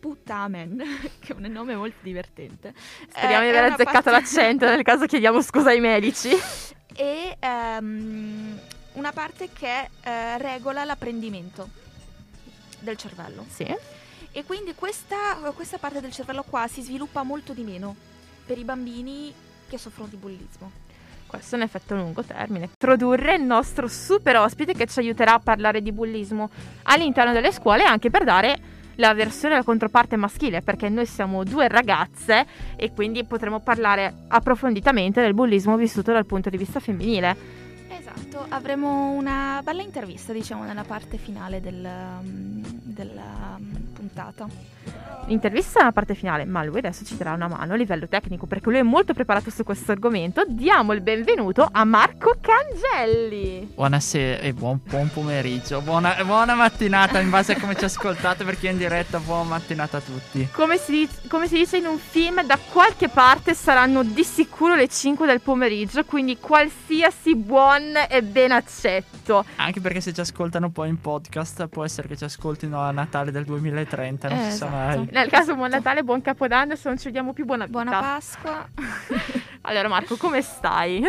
Putamen, 0.00 0.82
che 1.20 1.32
è 1.32 1.36
un 1.36 1.50
nome 1.50 1.74
molto 1.74 1.98
divertente. 2.02 2.74
Speriamo 3.08 3.44
eh, 3.44 3.50
di 3.50 3.56
aver 3.56 3.72
azzeccato 3.72 3.92
parte- 3.92 4.10
l'accento, 4.10 4.66
nel 4.66 4.82
caso 4.82 5.06
chiediamo 5.06 5.40
scusa 5.42 5.70
ai 5.70 5.80
medici. 5.80 6.30
e 6.96 7.36
ehm, 7.38 8.60
una 8.92 9.12
parte 9.12 9.50
che 9.52 9.88
eh, 10.02 10.38
regola 10.38 10.84
l'apprendimento 10.84 11.68
del 12.80 12.96
cervello. 12.96 13.44
Sì. 13.48 13.66
E 14.32 14.44
quindi 14.44 14.74
questa, 14.74 15.34
questa 15.54 15.78
parte 15.78 16.00
del 16.00 16.12
cervello 16.12 16.42
qua 16.42 16.66
si 16.68 16.82
sviluppa 16.82 17.22
molto 17.22 17.52
di 17.52 17.62
meno 17.62 17.96
per 18.46 18.58
i 18.58 18.64
bambini 18.64 19.32
che 19.68 19.78
soffrono 19.78 20.08
di 20.08 20.16
bullismo. 20.16 20.88
Questo 21.30 21.54
è 21.54 21.58
un 21.58 21.64
effetto 21.64 21.94
a 21.94 21.96
lungo 21.96 22.24
termine. 22.24 22.64
Introdurre 22.64 23.36
il 23.36 23.42
nostro 23.44 23.86
super 23.86 24.34
ospite 24.34 24.74
che 24.74 24.86
ci 24.86 24.98
aiuterà 24.98 25.34
a 25.34 25.38
parlare 25.38 25.80
di 25.80 25.92
bullismo 25.92 26.50
all'interno 26.82 27.32
delle 27.32 27.52
scuole 27.52 27.84
anche 27.84 28.10
per 28.10 28.24
dare 28.24 28.58
la 28.96 29.14
versione, 29.14 29.54
la 29.54 29.62
controparte 29.62 30.16
maschile, 30.16 30.60
perché 30.60 30.88
noi 30.88 31.06
siamo 31.06 31.44
due 31.44 31.68
ragazze 31.68 32.44
e 32.74 32.92
quindi 32.92 33.22
potremo 33.22 33.60
parlare 33.60 34.24
approfonditamente 34.26 35.20
del 35.20 35.32
bullismo 35.32 35.76
vissuto 35.76 36.10
dal 36.12 36.26
punto 36.26 36.50
di 36.50 36.56
vista 36.56 36.80
femminile. 36.80 37.36
Esatto, 37.88 38.44
avremo 38.48 39.10
una 39.10 39.60
bella 39.62 39.82
intervista, 39.82 40.32
diciamo, 40.32 40.64
nella 40.64 40.82
parte 40.82 41.16
finale 41.16 41.60
del, 41.60 41.88
um, 42.20 42.60
della 42.82 43.56
um, 43.56 43.89
puntata. 44.00 44.48
L'intervista 45.26 45.80
è 45.80 45.84
la 45.84 45.92
parte 45.92 46.14
finale, 46.14 46.44
ma 46.44 46.64
lui 46.64 46.78
adesso 46.78 47.04
ci 47.04 47.16
darà 47.16 47.34
una 47.34 47.46
mano 47.46 47.74
a 47.74 47.76
livello 47.76 48.08
tecnico 48.08 48.46
perché 48.46 48.70
lui 48.70 48.78
è 48.78 48.82
molto 48.82 49.12
preparato 49.12 49.50
su 49.50 49.62
questo 49.62 49.92
argomento. 49.92 50.44
Diamo 50.48 50.92
il 50.92 51.02
benvenuto 51.02 51.68
a 51.70 51.84
Marco 51.84 52.36
Cangelli. 52.40 53.70
Buonasera 53.74 54.38
e 54.40 54.52
buon, 54.52 54.80
buon 54.82 55.08
pomeriggio, 55.12 55.82
buona, 55.82 56.16
buona, 56.24 56.54
mattinata 56.54 57.20
in 57.20 57.30
base 57.30 57.52
a 57.52 57.60
come 57.60 57.76
ci 57.76 57.84
ascoltate 57.84 58.42
perché 58.44 58.68
in 58.68 58.78
diretta 58.78 59.20
buona 59.20 59.50
mattinata 59.50 59.98
a 59.98 60.00
tutti. 60.00 60.48
Come 60.52 60.78
si, 60.78 61.08
come 61.28 61.46
si 61.46 61.58
dice 61.58 61.76
in 61.76 61.86
un 61.86 61.98
film, 61.98 62.42
da 62.44 62.58
qualche 62.72 63.08
parte 63.08 63.54
saranno 63.54 64.02
di 64.02 64.24
sicuro 64.24 64.74
le 64.74 64.88
5 64.88 65.26
del 65.26 65.40
pomeriggio, 65.40 66.04
quindi 66.04 66.38
qualsiasi 66.38 67.36
buon 67.36 67.92
e 68.08 68.22
ben 68.22 68.50
accetto. 68.50 69.44
Anche 69.56 69.80
perché 69.80 70.00
se 70.00 70.12
ci 70.12 70.20
ascoltano 70.20 70.70
poi 70.70 70.88
in 70.88 71.00
podcast 71.00 71.68
può 71.68 71.84
essere 71.84 72.08
che 72.08 72.16
ci 72.16 72.24
ascoltino 72.24 72.80
a 72.80 72.90
Natale 72.90 73.30
del 73.30 73.44
2030, 73.90 74.28
non 74.28 74.38
eh, 74.38 74.50
si 74.50 74.56
sa 74.56 74.66
esatto. 74.66 74.98
mai. 74.98 75.08
Nel 75.10 75.28
caso 75.28 75.54
buon 75.54 75.70
Natale, 75.70 76.02
buon 76.02 76.22
Capodanno, 76.22 76.76
se 76.76 76.88
non 76.88 76.98
ci 76.98 77.06
vediamo 77.06 77.32
più 77.32 77.44
buona 77.44 77.66
Buona 77.66 77.98
Pasqua. 77.98 78.68
allora 79.62 79.88
Marco, 79.88 80.16
come 80.16 80.42
stai? 80.42 81.02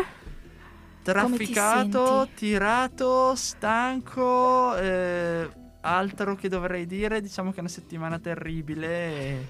Trafficato, 1.04 2.28
tirato, 2.36 3.36
stanco, 3.36 4.76
eh, 4.76 5.50
altro 5.82 6.36
che 6.36 6.48
dovrei 6.50 6.86
dire, 6.86 7.22
diciamo 7.22 7.52
che 7.52 7.58
è 7.58 7.60
una 7.62 7.70
settimana 7.70 8.20
terribile 8.20 8.88
e 8.88 9.46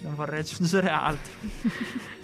non 0.00 0.14
vorrei 0.14 0.40
aggiungere 0.40 0.90
altro. 0.90 1.32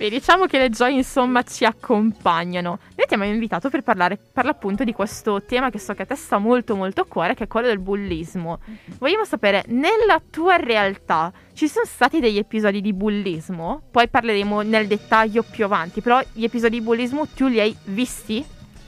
Beh, 0.00 0.08
diciamo 0.08 0.46
che 0.46 0.56
le 0.56 0.70
gioie 0.70 0.94
insomma 0.94 1.42
ci 1.42 1.66
accompagnano. 1.66 2.78
Noi 2.96 3.06
ti 3.06 3.12
abbiamo 3.12 3.34
invitato 3.34 3.68
per 3.68 3.82
parlare 3.82 4.16
per 4.16 4.46
l'appunto 4.46 4.82
di 4.82 4.94
questo 4.94 5.42
tema 5.42 5.68
che 5.68 5.78
so 5.78 5.92
che 5.92 6.04
a 6.04 6.06
te 6.06 6.14
sta 6.14 6.38
molto 6.38 6.74
molto 6.74 7.02
a 7.02 7.04
cuore, 7.04 7.34
che 7.34 7.44
è 7.44 7.46
quello 7.46 7.66
del 7.66 7.80
bullismo. 7.80 8.60
Vogliamo 8.98 9.26
sapere, 9.26 9.62
nella 9.66 10.22
tua 10.30 10.56
realtà 10.56 11.30
ci 11.52 11.68
sono 11.68 11.84
stati 11.84 12.18
degli 12.18 12.38
episodi 12.38 12.80
di 12.80 12.94
bullismo? 12.94 13.82
Poi 13.90 14.08
parleremo 14.08 14.62
nel 14.62 14.86
dettaglio 14.86 15.42
più 15.42 15.66
avanti, 15.66 16.00
però 16.00 16.18
gli 16.32 16.44
episodi 16.44 16.78
di 16.78 16.82
bullismo 16.82 17.26
tu 17.26 17.48
li 17.48 17.60
hai 17.60 17.76
visti? 17.84 18.42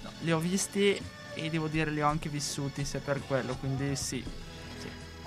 No, 0.04 0.10
li 0.20 0.32
ho 0.32 0.38
visti 0.38 0.98
e 1.34 1.50
devo 1.50 1.66
dire 1.66 1.90
li 1.90 2.00
ho 2.00 2.08
anche 2.08 2.30
vissuti, 2.30 2.86
se 2.86 3.00
per 3.00 3.20
quello, 3.26 3.54
quindi 3.60 3.94
sì. 3.96 4.24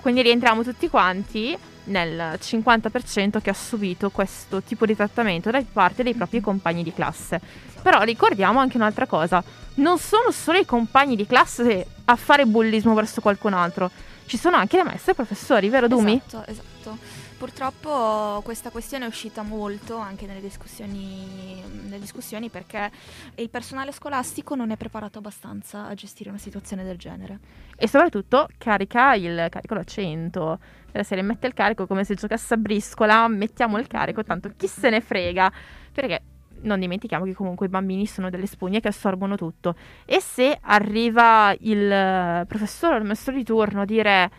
Quindi 0.06 0.22
rientriamo 0.22 0.62
tutti 0.62 0.88
quanti 0.88 1.58
nel 1.86 2.38
50% 2.40 3.40
che 3.42 3.50
ha 3.50 3.54
subito 3.54 4.10
questo 4.10 4.62
tipo 4.62 4.86
di 4.86 4.94
trattamento 4.94 5.50
da 5.50 5.60
parte 5.72 6.04
dei 6.04 6.14
propri 6.14 6.40
compagni 6.40 6.84
di 6.84 6.92
classe. 6.94 7.40
Però 7.82 8.00
ricordiamo 8.02 8.60
anche 8.60 8.76
un'altra 8.76 9.06
cosa, 9.06 9.42
non 9.74 9.98
sono 9.98 10.30
solo 10.30 10.58
i 10.58 10.64
compagni 10.64 11.16
di 11.16 11.26
classe 11.26 11.84
a 12.04 12.14
fare 12.14 12.46
bullismo 12.46 12.94
verso 12.94 13.20
qualcun 13.20 13.52
altro, 13.52 13.90
ci 14.26 14.36
sono 14.36 14.54
anche 14.54 14.76
le 14.76 14.84
maestre 14.84 15.10
e 15.10 15.14
i 15.14 15.16
professori, 15.16 15.68
vero 15.70 15.88
Dumi? 15.88 16.22
Esatto, 16.24 16.48
esatto. 16.52 16.98
Purtroppo 17.38 18.40
questa 18.42 18.70
questione 18.70 19.04
è 19.04 19.08
uscita 19.08 19.42
molto 19.42 19.98
anche 19.98 20.24
nelle 20.26 20.40
discussioni, 20.40 21.62
nelle 21.82 21.98
discussioni 21.98 22.48
perché 22.48 22.90
il 23.34 23.50
personale 23.50 23.92
scolastico 23.92 24.54
non 24.54 24.70
è 24.70 24.76
preparato 24.78 25.18
abbastanza 25.18 25.86
a 25.86 25.92
gestire 25.92 26.30
una 26.30 26.38
situazione 26.38 26.82
del 26.82 26.96
genere. 26.96 27.38
E 27.76 27.86
soprattutto 27.88 28.48
carica 28.56 29.14
il 29.14 29.48
carico 29.50 29.74
da 29.74 29.84
100. 29.84 30.58
La 30.92 31.02
serie 31.02 31.22
mette 31.22 31.46
il 31.46 31.52
carico 31.52 31.86
come 31.86 32.04
se 32.04 32.14
giocasse 32.14 32.54
a 32.54 32.56
briscola, 32.56 33.28
mettiamo 33.28 33.76
il 33.76 33.86
carico, 33.86 34.24
tanto 34.24 34.50
chi 34.56 34.66
se 34.66 34.88
ne 34.88 35.02
frega. 35.02 35.52
Perché 35.92 36.22
non 36.62 36.80
dimentichiamo 36.80 37.26
che 37.26 37.34
comunque 37.34 37.66
i 37.66 37.68
bambini 37.68 38.06
sono 38.06 38.30
delle 38.30 38.46
spugne 38.46 38.80
che 38.80 38.88
assorbono 38.88 39.36
tutto. 39.36 39.76
E 40.06 40.20
se 40.20 40.58
arriva 40.62 41.54
il 41.60 42.46
professore 42.46 42.94
o 42.94 42.98
il 42.98 43.04
maestro 43.04 43.34
di 43.34 43.44
turno 43.44 43.82
a 43.82 43.84
dire, 43.84 44.30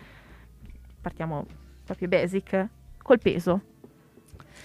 partiamo 0.99 1.45
proprio 1.85 2.07
basic, 2.07 2.67
col 3.07 3.19
peso. 3.19 3.61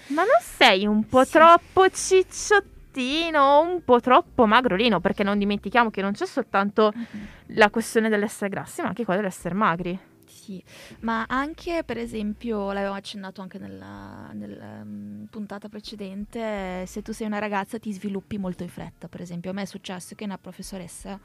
Ma 0.07 0.23
non 0.23 0.41
sei 0.41 0.85
un 0.85 1.07
po' 1.07 1.23
sì. 1.23 1.31
troppo 1.31 1.89
cicciottino, 1.89 3.61
un 3.61 3.83
po' 3.85 4.01
troppo 4.01 4.45
magrolino, 4.45 4.99
perché 4.99 5.23
non 5.23 5.37
dimentichiamo 5.37 5.89
che 5.89 6.01
non 6.01 6.11
c'è 6.11 6.25
soltanto 6.25 6.91
mm-hmm. 6.93 7.25
la 7.55 7.69
questione 7.69 8.09
dell'essere 8.09 8.49
grassi, 8.49 8.81
ma 8.81 8.89
anche 8.89 9.05
quella 9.05 9.21
dell'essere 9.21 9.55
magri. 9.55 9.97
Sì, 10.25 10.61
ma 10.99 11.23
anche 11.25 11.83
per 11.85 11.97
esempio, 11.97 12.73
l'avevo 12.73 12.95
accennato 12.95 13.41
anche 13.41 13.57
nella, 13.59 14.29
nella 14.33 14.81
um, 14.81 15.25
puntata 15.29 15.69
precedente, 15.69 16.85
se 16.85 17.01
tu 17.01 17.13
sei 17.13 17.27
una 17.27 17.39
ragazza 17.39 17.79
ti 17.79 17.93
sviluppi 17.93 18.37
molto 18.37 18.63
in 18.63 18.69
fretta. 18.69 19.07
Per 19.07 19.21
esempio, 19.21 19.51
a 19.51 19.53
me 19.53 19.61
è 19.61 19.65
successo 19.65 20.15
che 20.15 20.25
una 20.25 20.37
professoressa 20.37 21.17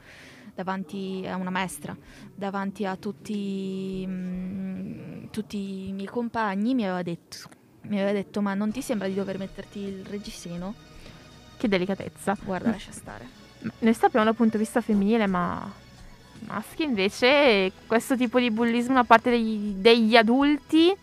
davanti 0.55 1.25
a 1.27 1.35
una 1.35 1.49
maestra, 1.49 1.95
davanti 2.33 2.85
a 2.85 2.95
tutti, 2.95 4.05
mh, 4.05 5.29
tutti 5.31 5.89
i 5.89 5.93
miei 5.93 6.07
compagni, 6.07 6.73
mi 6.73 6.83
aveva, 6.83 7.03
detto, 7.03 7.49
mi 7.83 7.97
aveva 7.97 8.11
detto: 8.11 8.41
Ma 8.41 8.53
non 8.53 8.71
ti 8.71 8.81
sembra 8.81 9.07
di 9.07 9.13
dover 9.13 9.37
metterti 9.37 9.79
il 9.79 10.05
reggiseno? 10.05 10.73
Che 11.57 11.67
delicatezza. 11.67 12.37
Guarda, 12.43 12.71
lascia 12.71 12.91
stare. 12.91 13.27
Noi 13.79 13.93
sappiamo 13.93 14.25
dal 14.25 14.35
punto 14.35 14.57
di 14.57 14.63
vista 14.63 14.81
femminile, 14.81 15.27
ma 15.27 15.69
maschi 16.47 16.83
invece 16.83 17.71
questo 17.85 18.15
tipo 18.15 18.39
di 18.39 18.49
bullismo 18.49 18.93
da 18.93 19.03
parte 19.03 19.29
degli, 19.29 19.73
degli 19.73 20.15
adulti 20.15 20.95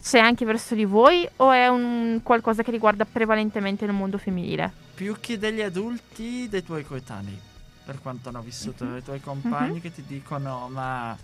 c'è 0.00 0.20
anche 0.20 0.44
verso 0.44 0.76
di 0.76 0.84
voi 0.84 1.28
o 1.36 1.50
è 1.50 1.66
un 1.66 2.20
qualcosa 2.22 2.62
che 2.62 2.70
riguarda 2.70 3.04
prevalentemente 3.04 3.84
il 3.84 3.92
mondo 3.92 4.18
femminile? 4.18 4.70
Più 4.94 5.16
che 5.18 5.36
degli 5.38 5.62
adulti, 5.62 6.48
dei 6.48 6.62
tuoi 6.62 6.84
coetanei 6.84 7.54
per 7.86 8.00
quanto 8.02 8.28
hanno 8.28 8.42
vissuto, 8.42 8.84
mm-hmm. 8.84 8.96
i 8.96 9.02
tuoi 9.04 9.20
compagni 9.20 9.72
mm-hmm. 9.74 9.80
che 9.80 9.92
ti 9.92 10.02
dicono 10.04 10.68
ma 10.68 11.16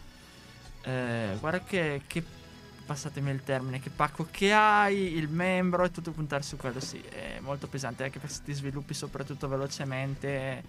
eh, 0.83 1.37
guarda 1.40 1.61
che, 1.61 2.02
che, 2.07 2.25
passatemi 2.85 3.31
il 3.31 3.42
termine, 3.42 3.81
che 3.81 3.90
pacco 3.90 4.26
che 4.31 4.52
hai, 4.52 5.16
il 5.16 5.28
membro 5.28 5.85
e 5.85 5.90
tutto 5.90 6.12
puntare 6.12 6.42
su 6.42 6.57
quello, 6.57 6.81
sì, 6.81 7.00
è 7.00 7.38
molto 7.40 7.66
pesante 7.66 8.04
anche 8.04 8.19
perché 8.19 8.35
se 8.35 8.42
ti 8.45 8.52
sviluppi 8.52 8.95
soprattutto 8.95 9.49
velocemente, 9.49 10.62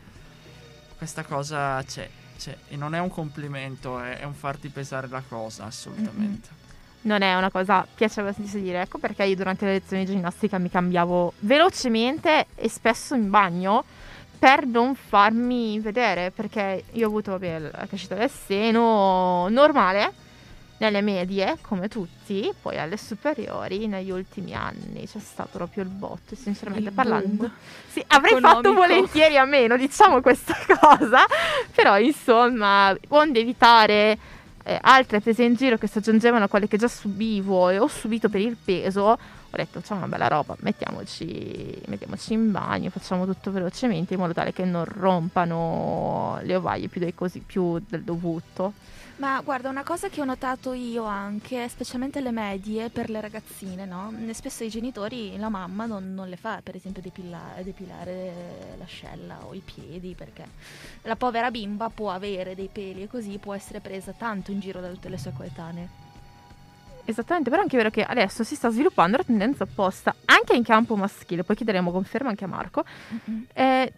questa 0.97 1.23
cosa 1.23 1.83
c'è, 1.83 2.09
c'è 2.37 2.57
e 2.69 2.75
non 2.75 2.95
è 2.95 2.99
un 2.99 3.09
complimento, 3.09 3.99
è, 3.99 4.19
è 4.19 4.23
un 4.23 4.33
farti 4.33 4.69
pesare 4.69 5.07
la 5.07 5.23
cosa 5.27 5.65
assolutamente. 5.65 6.49
Mm-hmm 6.51 6.61
non 7.03 7.21
è 7.21 7.35
una 7.35 7.49
cosa 7.49 7.85
piacevole 7.93 8.33
da 8.37 8.57
dire. 8.59 8.81
Ecco 8.81 8.97
perché 8.97 9.23
io 9.23 9.35
durante 9.35 9.65
le 9.65 9.73
lezioni 9.73 10.05
di 10.05 10.11
ginnastica 10.11 10.57
mi 10.57 10.69
cambiavo 10.69 11.33
velocemente 11.39 12.47
e 12.55 12.69
spesso 12.69 13.15
in 13.15 13.29
bagno 13.29 13.83
per 14.43 14.65
non 14.65 14.93
farmi 14.93 15.79
vedere, 15.79 16.29
perché 16.29 16.83
io 16.91 17.05
ho 17.05 17.07
avuto 17.07 17.31
vabbè, 17.31 17.59
la 17.59 17.85
crescita 17.87 18.15
del 18.15 18.29
seno 18.29 19.47
normale 19.47 20.11
nelle 20.79 20.99
medie, 20.99 21.59
come 21.61 21.87
tutti, 21.87 22.51
poi 22.61 22.77
alle 22.77 22.97
superiori 22.97 23.87
negli 23.87 24.11
ultimi 24.11 24.53
anni 24.53 25.07
c'è 25.07 25.19
stato 25.19 25.57
proprio 25.57 25.83
il 25.83 25.89
botto, 25.89 26.35
sinceramente 26.35 26.89
il 26.89 26.93
parlando. 26.93 27.51
Sì, 27.87 28.03
avrei 28.05 28.33
economico. 28.33 28.61
fatto 28.63 28.73
volentieri 28.73 29.37
a 29.37 29.45
meno, 29.45 29.77
diciamo 29.77 30.19
questa 30.19 30.57
cosa, 30.77 31.25
però 31.73 31.97
insomma, 31.97 32.93
onde 33.09 33.39
evitare 33.39 34.17
eh, 34.61 34.77
altre 34.81 35.21
prese 35.21 35.43
in 35.43 35.53
giro 35.55 35.77
che 35.77 35.87
si 35.87 35.99
aggiungevano 35.99 36.43
a 36.43 36.47
quelle 36.49 36.67
che 36.67 36.75
già 36.75 36.89
subivo 36.89 37.69
e 37.69 37.79
ho 37.79 37.87
subito 37.87 38.27
per 38.27 38.41
il 38.41 38.57
peso, 38.61 39.17
ho 39.53 39.57
detto 39.57 39.79
facciamo 39.79 39.99
una 39.99 40.09
bella 40.09 40.27
roba, 40.27 40.55
mettiamoci, 40.61 41.83
mettiamoci, 41.85 42.33
in 42.33 42.51
bagno, 42.51 42.89
facciamo 42.89 43.25
tutto 43.25 43.51
velocemente 43.51 44.15
in 44.15 44.19
modo 44.19 44.33
tale 44.33 44.51
che 44.51 44.65
non 44.65 44.83
rompano 44.83 46.39
le 46.41 46.55
ovaie 46.55 46.87
più, 46.87 47.07
così, 47.13 47.39
più 47.39 47.79
del 47.87 48.01
dovuto. 48.01 48.73
Ma 49.17 49.39
guarda, 49.41 49.69
una 49.69 49.83
cosa 49.83 50.09
che 50.09 50.21
ho 50.21 50.25
notato 50.25 50.73
io 50.73 51.03
anche, 51.03 51.69
specialmente 51.69 52.17
alle 52.17 52.31
medie, 52.31 52.89
per 52.89 53.11
le 53.11 53.21
ragazzine, 53.21 53.85
no? 53.85 54.11
Spesso 54.31 54.63
i 54.63 54.69
genitori, 54.69 55.37
la 55.37 55.49
mamma 55.49 55.85
non, 55.85 56.15
non 56.15 56.29
le 56.29 56.35
fa, 56.35 56.61
per 56.63 56.75
esempio, 56.75 57.03
depilare, 57.03 57.63
depilare 57.63 58.75
l'ascella 58.79 59.37
o 59.45 59.53
i 59.53 59.61
piedi, 59.63 60.15
perché 60.15 60.45
la 61.03 61.15
povera 61.15 61.51
bimba 61.51 61.89
può 61.89 62.09
avere 62.09 62.55
dei 62.55 62.69
peli 62.71 63.03
e 63.03 63.07
così 63.07 63.37
può 63.37 63.53
essere 63.53 63.81
presa 63.81 64.13
tanto 64.13 64.49
in 64.49 64.59
giro 64.59 64.81
da 64.81 64.89
tutte 64.89 65.09
le 65.09 65.19
sue 65.19 65.31
coetanee. 65.31 66.02
Esattamente, 67.05 67.49
però 67.49 67.61
è 67.61 67.65
anche 67.65 67.77
vero 67.77 67.89
che 67.89 68.03
adesso 68.03 68.43
si 68.43 68.55
sta 68.55 68.69
sviluppando 68.69 69.17
la 69.17 69.23
tendenza 69.23 69.63
opposta, 69.63 70.15
anche 70.25 70.55
in 70.55 70.63
campo 70.63 70.95
maschile, 70.95 71.43
poi 71.43 71.55
chiederemo 71.55 71.91
conferma 71.91 72.29
anche 72.29 72.45
a 72.45 72.47
Marco. 72.47 72.85
Mm-hmm. 73.29 73.43
Eh, 73.53 73.93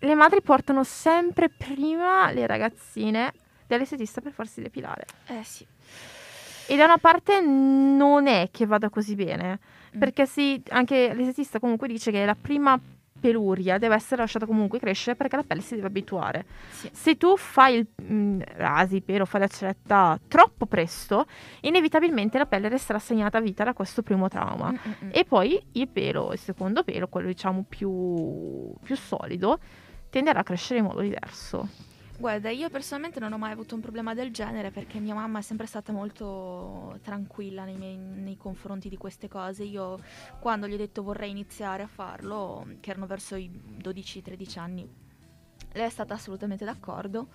le 0.00 0.14
madri 0.14 0.40
portano 0.40 0.84
sempre 0.84 1.48
prima 1.48 2.30
le 2.30 2.46
ragazzine 2.46 3.32
dall'estetista 3.66 4.20
per 4.20 4.32
farsi 4.32 4.62
depilare. 4.62 5.04
Eh 5.26 5.42
sì. 5.44 5.66
E 6.66 6.76
da 6.76 6.84
una 6.84 6.98
parte 6.98 7.40
non 7.40 8.26
è 8.26 8.48
che 8.50 8.66
vada 8.66 8.88
così 8.90 9.14
bene, 9.14 9.58
mm. 9.96 9.98
perché 9.98 10.26
sì, 10.26 10.62
anche 10.68 11.12
l'estetista 11.14 11.58
comunque 11.58 11.88
dice 11.88 12.10
che 12.10 12.24
la 12.24 12.36
prima 12.40 12.78
peluria 13.20 13.78
deve 13.78 13.94
essere 13.94 14.20
lasciata 14.20 14.46
comunque 14.46 14.78
crescere 14.78 15.16
perché 15.16 15.36
la 15.36 15.42
pelle 15.42 15.60
si 15.60 15.74
deve 15.74 15.86
abituare. 15.88 16.46
Sì. 16.70 16.90
Se 16.92 17.16
tu 17.16 17.36
fai 17.36 17.76
il 17.78 17.86
mh, 18.04 18.42
rasi, 18.56 19.00
pelo, 19.00 19.24
fai 19.24 19.40
la 19.40 19.48
ceretta 19.48 20.18
troppo 20.28 20.66
presto, 20.66 21.26
inevitabilmente 21.60 22.38
la 22.38 22.46
pelle 22.46 22.68
resterà 22.68 22.98
segnata 22.98 23.38
a 23.38 23.40
vita 23.40 23.64
da 23.64 23.72
questo 23.72 24.02
primo 24.02 24.28
trauma. 24.28 24.70
Mm-mm. 24.70 25.10
E 25.12 25.24
poi 25.24 25.60
il 25.72 25.88
pelo, 25.88 26.32
il 26.32 26.38
secondo 26.38 26.82
pelo, 26.84 27.08
quello 27.08 27.28
diciamo 27.28 27.64
più, 27.68 28.72
più 28.82 28.96
solido, 28.96 29.58
tenderà 30.10 30.40
a 30.40 30.42
crescere 30.42 30.80
in 30.80 30.86
modo 30.86 31.00
diverso. 31.00 31.68
Guarda, 32.20 32.50
io 32.50 32.68
personalmente 32.68 33.20
non 33.20 33.32
ho 33.32 33.38
mai 33.38 33.52
avuto 33.52 33.76
un 33.76 33.80
problema 33.80 34.12
del 34.12 34.32
genere 34.32 34.72
perché 34.72 34.98
mia 34.98 35.14
mamma 35.14 35.38
è 35.38 35.42
sempre 35.42 35.66
stata 35.66 35.92
molto 35.92 36.98
tranquilla 37.04 37.62
nei, 37.62 37.76
miei- 37.76 37.96
nei 37.96 38.36
confronti 38.36 38.88
di 38.88 38.96
queste 38.96 39.28
cose. 39.28 39.62
Io 39.62 40.00
quando 40.40 40.66
gli 40.66 40.72
ho 40.72 40.76
detto 40.76 41.04
vorrei 41.04 41.30
iniziare 41.30 41.84
a 41.84 41.86
farlo, 41.86 42.66
che 42.80 42.90
erano 42.90 43.06
verso 43.06 43.36
i 43.36 43.48
12-13 43.48 44.58
anni, 44.58 44.88
lei 45.74 45.86
è 45.86 45.90
stata 45.90 46.14
assolutamente 46.14 46.64
d'accordo. 46.64 47.28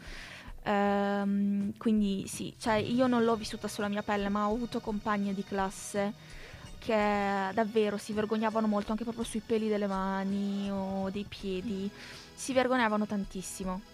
Ehm, 0.64 1.78
quindi 1.78 2.28
sì, 2.28 2.54
cioè 2.58 2.74
io 2.74 3.08
non 3.08 3.24
l'ho 3.24 3.38
vissuta 3.38 3.70
sulla 3.70 3.88
mia 3.88 4.04
pelle, 4.04 4.28
ma 4.28 4.50
ho 4.50 4.54
avuto 4.54 4.82
compagne 4.82 5.34
di 5.34 5.46
classe 5.46 6.14
che 6.80 6.94
davvero 7.54 7.96
si 7.96 8.12
vergognavano 8.12 8.68
molto 8.68 8.92
anche 8.92 9.04
proprio 9.04 9.24
sui 9.24 9.40
peli 9.40 9.70
delle 9.70 9.88
mani 9.88 10.70
o 10.70 11.10
dei 11.10 11.26
piedi. 11.26 11.90
Si 12.34 12.52
vergognavano 12.52 13.06
tantissimo 13.06 13.93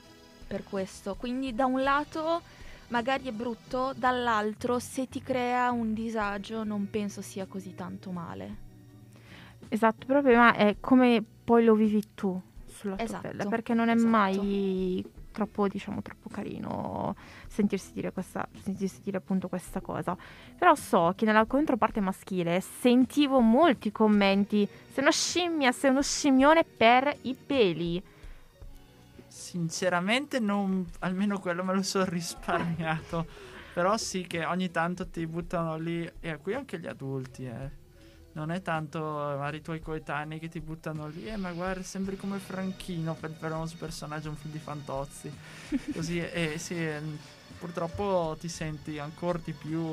per 0.50 0.64
questo. 0.64 1.14
Quindi 1.14 1.54
da 1.54 1.68
un 1.68 1.84
lato 1.84 2.42
magari 2.88 3.28
è 3.28 3.32
brutto, 3.32 3.94
dall'altro 3.96 4.80
se 4.80 5.08
ti 5.08 5.22
crea 5.22 5.70
un 5.70 5.94
disagio 5.94 6.64
non 6.64 6.90
penso 6.90 7.22
sia 7.22 7.46
così 7.46 7.76
tanto 7.76 8.10
male. 8.10 8.68
Esatto, 9.70 10.00
il 10.00 10.08
problema 10.08 10.56
è 10.56 10.78
come 10.80 11.24
poi 11.44 11.64
lo 11.64 11.76
vivi 11.76 12.04
tu 12.16 12.42
sulla 12.66 12.96
tua 12.96 13.06
Esatto, 13.06 13.28
pelle, 13.28 13.46
perché 13.46 13.76
non 13.76 13.90
è 13.90 13.94
esatto. 13.94 14.10
mai 14.10 15.06
troppo, 15.32 15.68
diciamo, 15.68 16.02
troppo 16.02 16.30
carino 16.30 17.16
sentirsi 17.48 17.94
dire, 17.94 18.12
questa, 18.12 18.48
sentirsi 18.64 19.02
dire 19.04 19.18
appunto 19.18 19.48
questa 19.48 19.80
cosa. 19.82 20.18
Però 20.58 20.74
so 20.74 21.14
che 21.16 21.26
nella 21.26 21.46
controparte 21.46 22.00
maschile 22.00 22.60
sentivo 22.60 23.40
molti 23.40 23.92
commenti, 23.92 24.68
sei 24.68 25.04
una 25.04 25.12
scimmia, 25.12 25.72
sei 25.72 25.92
uno 25.92 26.02
scimmione 26.02 26.64
per 26.64 27.16
i 27.22 27.36
peli. 27.36 28.02
Sinceramente, 29.50 30.38
non, 30.40 30.88
almeno 31.00 31.40
quello 31.40 31.64
me 31.64 31.74
lo 31.74 31.82
sono 31.82 32.06
risparmiato. 32.06 33.26
Però 33.74 33.98
sì 33.98 34.28
che 34.28 34.46
ogni 34.46 34.70
tanto 34.70 35.08
ti 35.08 35.26
buttano 35.26 35.76
lì, 35.78 36.08
e 36.20 36.38
qui 36.38 36.54
anche 36.54 36.80
gli 36.80 36.86
adulti, 36.86 37.46
eh. 37.46 37.78
Non 38.34 38.52
è 38.52 38.62
tanto 38.62 39.00
magari 39.00 39.58
i 39.58 39.62
tuoi 39.62 39.80
coetanei 39.80 40.38
che 40.38 40.50
ti 40.50 40.60
buttano 40.60 41.08
lì, 41.08 41.28
eh, 41.28 41.36
ma 41.36 41.52
guarda, 41.52 41.82
sembri 41.82 42.16
come 42.16 42.38
Franchino, 42.38 43.16
per 43.16 43.32
il 43.32 43.38
famoso 43.38 43.76
personaggio, 43.80 44.30
un 44.30 44.36
film 44.36 44.54
di 44.54 44.60
Fantozzi. 44.60 45.34
Così, 45.94 46.20
e 46.20 46.60
sì, 46.60 46.76
eh, 46.76 47.02
purtroppo 47.58 48.38
ti 48.40 48.50
senti 48.50 49.00
ancora 49.00 49.40
di 49.44 49.54
più 49.54 49.84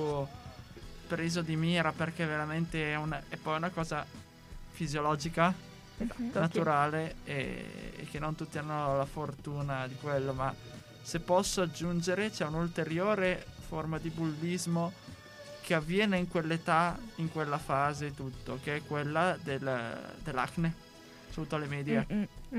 preso 1.06 1.40
di 1.40 1.56
mira 1.56 1.92
perché 1.92 2.26
veramente 2.26 2.92
è, 2.92 2.96
una, 2.96 3.22
è 3.26 3.36
poi 3.36 3.56
una 3.56 3.70
cosa 3.70 4.04
fisiologica 4.72 5.54
Esatto, 5.98 6.38
naturale 6.38 7.16
e, 7.24 7.92
e 7.96 8.04
che 8.10 8.18
non 8.18 8.34
tutti 8.34 8.58
hanno 8.58 8.96
la 8.96 9.06
fortuna 9.06 9.86
di 9.86 9.96
quello, 10.00 10.32
ma 10.32 10.54
se 11.02 11.20
posso 11.20 11.62
aggiungere 11.62 12.30
c'è 12.30 12.44
un'ulteriore 12.46 13.44
forma 13.68 13.98
di 13.98 14.10
bullismo 14.10 14.92
che 15.62 15.74
avviene 15.74 16.18
in 16.18 16.28
quell'età, 16.28 16.96
in 17.16 17.30
quella 17.32 17.58
fase 17.58 18.06
e 18.06 18.14
tutto, 18.14 18.58
che 18.62 18.76
è 18.76 18.82
quella 18.86 19.36
del- 19.42 20.14
dell'acne, 20.22 20.74
soprattutto 21.28 21.56
alle 21.56 21.66
medie. 21.66 22.06
Mm, 22.12 22.18
mm, 22.18 22.24
mm. 22.54 22.58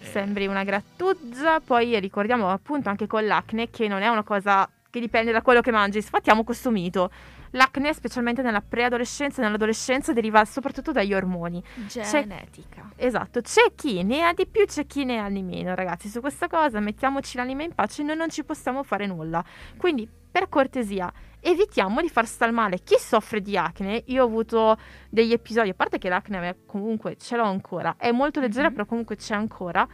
Eh, 0.00 0.06
Sembri 0.06 0.46
una 0.46 0.62
grattugia, 0.62 1.60
poi 1.60 1.98
ricordiamo 1.98 2.50
appunto 2.50 2.88
anche 2.90 3.06
con 3.06 3.26
l'acne 3.26 3.70
che 3.70 3.88
non 3.88 4.02
è 4.02 4.08
una 4.08 4.22
cosa 4.22 4.68
che 4.90 5.00
dipende 5.00 5.32
da 5.32 5.42
quello 5.42 5.60
che 5.60 5.72
mangi, 5.72 6.00
sfattiamo 6.00 6.44
questo 6.44 6.70
mito. 6.70 7.10
L'acne, 7.54 7.94
specialmente 7.94 8.42
nella 8.42 8.60
preadolescenza 8.60 9.40
e 9.40 9.44
nell'adolescenza, 9.44 10.12
deriva 10.12 10.44
soprattutto 10.44 10.90
dagli 10.90 11.14
ormoni. 11.14 11.62
Genetica. 11.86 12.90
Esatto, 12.96 13.40
c'è 13.40 13.74
chi 13.76 14.02
ne 14.02 14.24
ha 14.24 14.32
di 14.32 14.46
più, 14.46 14.64
c'è 14.66 14.86
chi 14.86 15.04
ne 15.04 15.20
ha 15.20 15.28
di 15.28 15.42
meno, 15.42 15.74
ragazzi. 15.74 16.08
Su 16.08 16.20
questa 16.20 16.48
cosa 16.48 16.80
mettiamoci 16.80 17.36
l'anima 17.36 17.62
in 17.62 17.72
pace, 17.74 18.02
noi 18.02 18.16
non 18.16 18.28
ci 18.28 18.42
possiamo 18.44 18.82
fare 18.82 19.06
nulla. 19.06 19.44
Quindi, 19.76 20.08
per 20.34 20.48
cortesia, 20.48 21.12
evitiamo 21.38 22.00
di 22.00 22.08
far 22.08 22.26
star 22.26 22.50
male 22.50 22.80
chi 22.82 22.96
soffre 22.98 23.40
di 23.40 23.56
acne. 23.56 24.02
Io 24.06 24.24
ho 24.24 24.26
avuto 24.26 24.76
degli 25.08 25.32
episodi, 25.32 25.68
a 25.68 25.74
parte 25.74 25.98
che 25.98 26.08
l'acne 26.08 26.56
comunque 26.66 27.16
ce 27.18 27.36
l'ho 27.36 27.44
ancora, 27.44 27.94
è 27.98 28.10
molto 28.10 28.40
leggera, 28.40 28.66
Mhm. 28.68 28.72
però 28.72 28.84
comunque 28.86 29.14
c'è 29.14 29.34
ancora. 29.34 29.86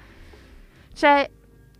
Cioè, 0.95 1.31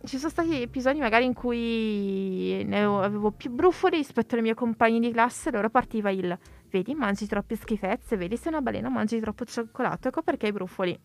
ci 0.05 0.17
sono 0.17 0.29
stati 0.29 0.61
episodi 0.61 0.99
magari 0.99 1.25
in 1.25 1.33
cui 1.33 2.65
avevo 2.73 3.31
più 3.31 3.51
brufoli 3.51 3.97
rispetto 3.97 4.35
ai 4.35 4.41
miei 4.41 4.55
compagni 4.55 4.99
di 4.99 5.11
classe, 5.11 5.49
allora 5.49 5.69
partiva 5.69 6.09
il 6.09 6.37
vedi, 6.69 6.93
mangi 6.95 7.27
troppe 7.27 7.55
schifezze, 7.55 8.17
vedi 8.17 8.37
sei 8.37 8.51
una 8.51 8.61
balena, 8.61 8.89
mangi 8.89 9.19
troppo 9.19 9.45
cioccolato, 9.45 10.07
ecco 10.07 10.21
perché 10.21 10.47
hai 10.47 10.51
brufoli. 10.51 10.99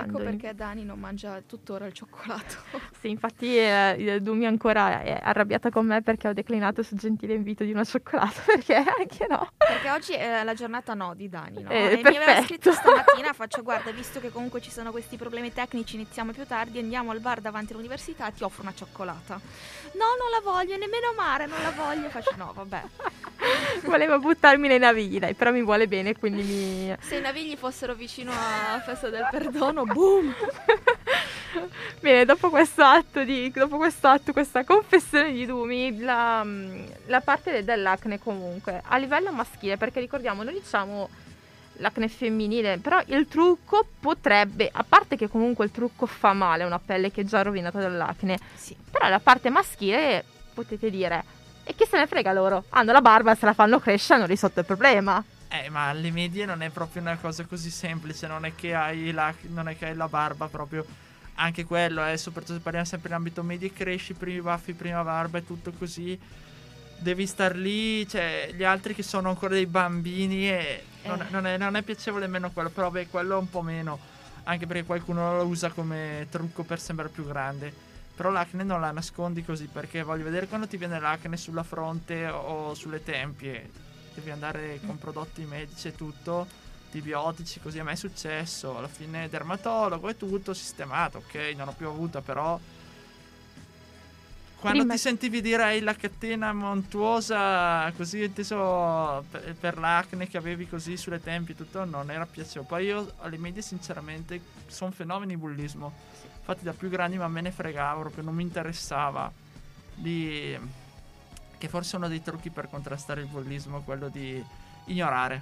Ecco 0.00 0.18
perché 0.18 0.54
Dani 0.54 0.84
non 0.84 0.98
mangia 0.98 1.40
tuttora 1.46 1.86
il 1.86 1.92
cioccolato. 1.92 2.90
Sì, 3.02 3.10
infatti 3.10 3.58
eh, 3.58 4.18
Dumi 4.20 4.46
ancora 4.46 5.02
è 5.02 5.18
arrabbiata 5.20 5.70
con 5.70 5.86
me 5.86 6.02
perché 6.02 6.28
ho 6.28 6.32
declinato 6.32 6.80
il 6.80 6.86
suo 6.86 6.96
gentile 6.96 7.34
invito 7.34 7.64
di 7.64 7.72
una 7.72 7.82
cioccolata, 7.82 8.42
perché 8.46 8.76
anche 8.76 9.26
no. 9.28 9.50
Perché 9.56 9.90
oggi 9.90 10.12
è 10.12 10.44
la 10.44 10.54
giornata 10.54 10.94
no 10.94 11.12
di 11.14 11.28
Dani, 11.28 11.62
no? 11.62 11.70
Eh, 11.70 11.94
e 11.94 11.96
mi 11.96 12.16
aveva 12.16 12.26
perfetto. 12.26 12.46
scritto 12.46 12.72
stamattina, 12.78 13.32
faccio 13.32 13.62
guarda, 13.62 13.90
visto 13.90 14.20
che 14.20 14.30
comunque 14.30 14.60
ci 14.60 14.70
sono 14.70 14.92
questi 14.92 15.16
problemi 15.16 15.52
tecnici, 15.52 15.96
iniziamo 15.96 16.30
più 16.30 16.46
tardi, 16.46 16.78
andiamo 16.78 17.10
al 17.10 17.18
bar 17.18 17.40
davanti 17.40 17.72
all'università 17.72 18.28
e 18.28 18.34
ti 18.34 18.44
offro 18.44 18.62
una 18.62 18.74
cioccolata. 18.74 19.34
No, 19.34 20.06
non 20.18 20.30
la 20.30 20.40
voglio, 20.42 20.76
nemmeno 20.76 21.08
amare, 21.10 21.46
non 21.46 21.60
la 21.60 21.72
voglio. 21.72 22.08
Faccio 22.08 22.34
no, 22.36 22.52
vabbè. 22.54 22.82
Voleva 23.84 24.18
buttarmi 24.18 24.68
nei 24.68 24.78
navigli, 24.78 25.18
dai, 25.18 25.34
però 25.34 25.50
mi 25.50 25.62
vuole 25.62 25.88
bene, 25.88 26.16
quindi 26.16 26.42
mi... 26.42 26.96
Se 27.00 27.16
i 27.16 27.20
navigli 27.20 27.56
fossero 27.56 27.94
vicino 27.94 28.30
a 28.30 28.80
Festa 28.80 29.08
del 29.08 29.26
Perdono, 29.30 29.81
boom! 29.84 30.34
Bene, 32.00 32.24
dopo 32.24 32.50
questo 32.50 32.82
atto, 32.82 33.22
di, 33.24 33.50
dopo 33.50 33.76
questo 33.76 34.08
atto, 34.08 34.32
questa 34.32 34.64
confessione 34.64 35.32
di 35.32 35.46
Dumi, 35.46 35.98
la, 36.00 36.42
mm, 36.44 36.84
la 37.06 37.20
parte 37.20 37.62
dell'acne 37.62 38.18
comunque, 38.18 38.82
a 38.84 38.96
livello 38.96 39.30
maschile, 39.32 39.76
perché 39.76 40.00
ricordiamo, 40.00 40.42
noi 40.42 40.54
diciamo 40.54 41.08
l'acne 41.76 42.08
femminile, 42.08 42.78
però 42.78 43.00
il 43.06 43.26
trucco 43.28 43.86
potrebbe, 44.00 44.68
a 44.72 44.84
parte 44.86 45.16
che 45.16 45.28
comunque 45.28 45.64
il 45.64 45.70
trucco 45.70 46.06
fa 46.06 46.32
male 46.32 46.62
a 46.64 46.66
una 46.66 46.78
pelle 46.78 47.10
che 47.10 47.22
è 47.22 47.24
già 47.24 47.42
rovinata 47.42 47.80
dall'acne, 47.80 48.38
Sì. 48.54 48.76
però 48.90 49.08
la 49.08 49.20
parte 49.20 49.50
maschile 49.50 50.24
potete 50.54 50.90
dire, 50.90 51.24
e 51.64 51.74
chi 51.74 51.84
se 51.88 51.96
ne 51.98 52.06
frega 52.06 52.32
loro? 52.32 52.64
Hanno 52.70 52.92
la 52.92 53.00
barba, 53.00 53.34
se 53.34 53.46
la 53.46 53.52
fanno 53.52 53.78
crescere, 53.78 54.18
hanno 54.20 54.26
risolto 54.26 54.60
il 54.60 54.66
problema. 54.66 55.22
Eh, 55.54 55.68
ma 55.68 55.88
alle 55.88 56.10
medie 56.10 56.46
non 56.46 56.62
è 56.62 56.70
proprio 56.70 57.02
una 57.02 57.18
cosa 57.18 57.44
così 57.44 57.70
semplice, 57.70 58.26
non 58.26 58.46
è 58.46 58.54
che 58.54 58.74
hai 58.74 59.12
la, 59.12 59.34
non 59.48 59.68
è 59.68 59.76
che 59.76 59.86
hai 59.86 59.94
la 59.94 60.08
barba 60.08 60.48
proprio. 60.48 60.84
Anche 61.34 61.64
quello, 61.64 62.06
eh, 62.06 62.16
soprattutto 62.16 62.54
se 62.54 62.60
parliamo 62.60 62.86
sempre 62.86 63.10
in 63.10 63.16
ambito 63.16 63.42
medie, 63.42 63.70
cresci, 63.72 64.14
primi 64.14 64.40
baffi, 64.40 64.72
prima 64.72 65.02
barba 65.02 65.38
e 65.38 65.44
tutto 65.46 65.72
così. 65.72 66.18
Devi 66.98 67.26
star 67.26 67.54
lì, 67.54 68.08
cioè, 68.08 68.50
gli 68.54 68.64
altri 68.64 68.94
che 68.94 69.02
sono 69.02 69.28
ancora 69.28 69.52
dei 69.54 69.66
bambini 69.66 70.48
e 70.48 70.84
non, 71.04 71.20
Eh. 71.20 71.26
non 71.30 71.46
è, 71.46 71.58
non 71.58 71.76
è 71.76 71.82
piacevole 71.82 72.24
nemmeno 72.24 72.50
quello, 72.50 72.70
però 72.70 72.90
beh, 72.90 73.08
quello 73.08 73.38
un 73.38 73.50
po' 73.50 73.60
meno. 73.62 73.98
Anche 74.44 74.66
perché 74.66 74.84
qualcuno 74.84 75.36
lo 75.36 75.44
usa 75.44 75.70
come 75.70 76.26
trucco 76.30 76.62
per 76.62 76.80
sembrare 76.80 77.10
più 77.10 77.26
grande. 77.26 77.72
Però 78.16 78.30
l'acne 78.30 78.62
non 78.62 78.80
la 78.80 78.90
nascondi 78.90 79.44
così 79.44 79.66
perché 79.66 80.02
voglio 80.02 80.24
vedere 80.24 80.46
quando 80.46 80.66
ti 80.66 80.76
viene 80.76 80.98
l'acne 80.98 81.36
sulla 81.36 81.62
fronte 81.62 82.26
o 82.28 82.72
sulle 82.74 83.02
tempie. 83.02 83.70
Devi 84.14 84.30
andare 84.30 84.80
con 84.84 84.98
prodotti 84.98 85.42
medici 85.44 85.88
e 85.88 85.94
tutto, 85.94 86.46
antibiotici, 86.84 87.60
così 87.60 87.78
a 87.78 87.84
me 87.84 87.92
è 87.92 87.96
successo. 87.96 88.76
Alla 88.76 88.88
fine 88.88 89.28
dermatologo 89.28 90.08
e 90.08 90.16
tutto 90.16 90.52
sistemato, 90.52 91.18
ok, 91.18 91.54
non 91.56 91.68
ho 91.68 91.72
più 91.72 91.88
avuto 91.88 92.20
però... 92.20 92.58
Quando 94.62 94.78
Prima- 94.78 94.94
ti 94.94 95.00
sentivi 95.00 95.40
dire 95.40 95.80
la 95.80 95.96
catena 95.96 96.52
montuosa, 96.52 97.90
così 97.96 98.22
inteso 98.22 99.24
per, 99.28 99.56
per 99.58 99.76
l'acne 99.76 100.28
che 100.28 100.36
avevi 100.36 100.68
così 100.68 100.96
sulle 100.96 101.20
tempie 101.20 101.54
e 101.54 101.56
tutto, 101.56 101.84
non 101.84 102.12
era 102.12 102.26
piacevole. 102.26 102.68
Poi 102.68 102.84
io 102.84 103.12
alle 103.22 103.38
medie 103.38 103.60
sinceramente 103.60 104.40
sono 104.68 104.92
fenomeni 104.92 105.36
bullismo. 105.36 105.92
Infatti 106.38 106.62
da 106.62 106.74
più 106.74 106.88
grandi 106.88 107.18
ma 107.18 107.26
me 107.26 107.40
ne 107.40 107.50
fregavo, 107.50 108.02
proprio 108.02 108.22
non 108.22 108.36
mi 108.36 108.44
interessava. 108.44 109.32
Di... 109.96 110.56
Che 111.62 111.68
forse 111.68 111.94
uno 111.94 112.08
dei 112.08 112.20
trucchi 112.20 112.50
per 112.50 112.68
contrastare 112.68 113.20
il 113.20 113.28
bullismo 113.28 113.78
è 113.78 113.84
quello 113.84 114.08
di 114.08 114.44
ignorare. 114.86 115.40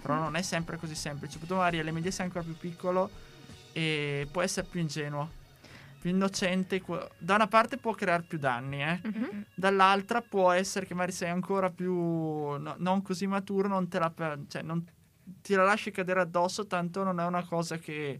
Però 0.00 0.14
non 0.14 0.34
è 0.34 0.40
sempre 0.40 0.78
così 0.78 0.94
semplice. 0.94 1.32
Soprattutto 1.32 1.58
magari 1.58 1.80
alle 1.80 1.90
medie 1.90 2.10
sei 2.10 2.24
ancora 2.24 2.42
più 2.42 2.56
piccolo 2.56 3.10
e 3.72 4.26
può 4.32 4.40
essere 4.40 4.66
più 4.66 4.80
ingenuo, 4.80 5.28
più 6.00 6.08
innocente. 6.08 6.82
Da 7.18 7.34
una 7.34 7.46
parte 7.46 7.76
può 7.76 7.92
creare 7.92 8.22
più 8.22 8.38
danni, 8.38 8.82
eh. 8.82 9.00
Mhm. 9.02 9.44
Dall'altra 9.54 10.22
può 10.22 10.50
essere 10.50 10.86
che 10.86 10.94
magari 10.94 11.12
sei 11.12 11.28
ancora 11.28 11.68
più 11.68 11.92
no- 11.92 12.76
non 12.78 13.02
così 13.02 13.26
maturo, 13.26 13.68
non 13.68 13.86
te 13.86 13.98
la, 13.98 14.10
cioè, 14.48 14.62
non 14.62 14.82
ti 15.42 15.52
la 15.52 15.64
lasci 15.64 15.90
cadere 15.90 16.22
addosso, 16.22 16.66
tanto 16.66 17.02
non 17.04 17.20
è 17.20 17.26
una 17.26 17.44
cosa 17.44 17.76
che 17.76 18.18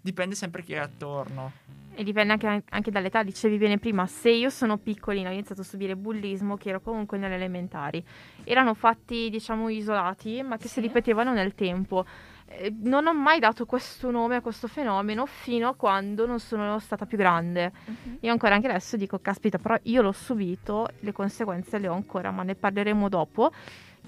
dipende 0.00 0.34
sempre 0.34 0.62
chi 0.62 0.72
è 0.72 0.78
attorno. 0.78 1.52
E 1.98 2.04
dipende 2.04 2.34
anche, 2.34 2.62
anche, 2.70 2.92
dall'età, 2.92 3.24
dicevi 3.24 3.58
bene 3.58 3.78
prima, 3.78 4.06
se 4.06 4.30
io 4.30 4.50
sono 4.50 4.78
piccolina 4.78 5.30
ho 5.30 5.32
iniziato 5.32 5.62
a 5.62 5.64
subire 5.64 5.96
bullismo, 5.96 6.56
che 6.56 6.68
ero 6.68 6.80
comunque 6.80 7.18
nelle 7.18 7.34
elementari, 7.34 8.00
erano 8.44 8.74
fatti 8.74 9.28
diciamo 9.30 9.68
isolati, 9.68 10.40
ma 10.44 10.58
che 10.58 10.68
sì. 10.68 10.74
si 10.74 10.80
ripetevano 10.82 11.32
nel 11.32 11.56
tempo. 11.56 12.06
Eh, 12.46 12.72
non 12.82 13.08
ho 13.08 13.12
mai 13.12 13.40
dato 13.40 13.66
questo 13.66 14.12
nome 14.12 14.36
a 14.36 14.40
questo 14.40 14.68
fenomeno 14.68 15.26
fino 15.26 15.70
a 15.70 15.74
quando 15.74 16.24
non 16.24 16.38
sono 16.38 16.78
stata 16.78 17.04
più 17.04 17.18
grande. 17.18 17.72
Uh-huh. 17.84 18.18
Io 18.20 18.30
ancora 18.30 18.54
anche 18.54 18.68
adesso 18.68 18.96
dico, 18.96 19.18
caspita, 19.18 19.58
però 19.58 19.76
io 19.82 20.00
l'ho 20.00 20.12
subito, 20.12 20.86
le 21.00 21.10
conseguenze 21.10 21.78
le 21.78 21.88
ho 21.88 21.94
ancora, 21.94 22.30
ma 22.30 22.44
ne 22.44 22.54
parleremo 22.54 23.08
dopo. 23.08 23.50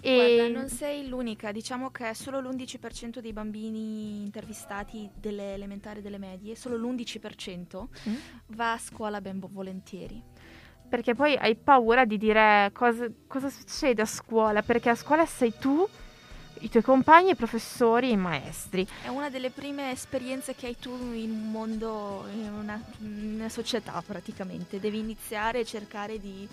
E... 0.01 0.37
Guarda, 0.37 0.59
non 0.59 0.69
sei 0.69 1.09
l'unica, 1.09 1.53
diciamo 1.53 1.91
che 1.91 2.13
solo 2.15 2.41
l'11% 2.41 3.19
dei 3.19 3.33
bambini 3.33 4.23
intervistati 4.23 5.11
delle 5.15 5.55
elementari 5.55 5.99
e 5.99 6.03
delle 6.03 6.19
medie, 6.19 6.55
solo 6.55 6.77
l'11% 6.77 7.83
mm. 8.09 8.15
va 8.49 8.73
a 8.73 8.79
scuola 8.79 9.21
ben 9.21 9.39
volentieri. 9.41 10.23
Perché 10.89 11.15
poi 11.15 11.37
hai 11.37 11.55
paura 11.55 12.05
di 12.05 12.19
dire 12.19 12.71
cosa, 12.73 13.07
cosa 13.29 13.49
succede 13.49 14.03
a 14.03 14.07
scuola, 14.07 14.63
perché 14.63 14.91
a 14.91 14.97
scuola 14.97 15.25
sei 15.25 15.53
tu 15.59 15.89
i 16.61 16.69
tuoi 16.69 16.83
compagni, 16.83 17.31
i 17.31 17.35
professori, 17.37 18.11
i 18.11 18.17
maestri. 18.17 18.87
È 19.03 19.09
una 19.09 19.31
delle 19.31 19.51
prime 19.51 19.93
esperienze 19.93 20.55
che 20.55 20.67
hai 20.67 20.77
tu 20.79 20.91
in 21.13 21.31
un 21.31 21.51
mondo, 21.51 22.27
in 22.33 22.53
una, 22.53 22.83
in 22.99 23.35
una 23.37 23.49
società 23.49 24.03
praticamente. 24.05 24.81
Devi 24.81 24.99
iniziare 24.99 25.61
e 25.61 25.65
cercare 25.65 26.19
di 26.19 26.47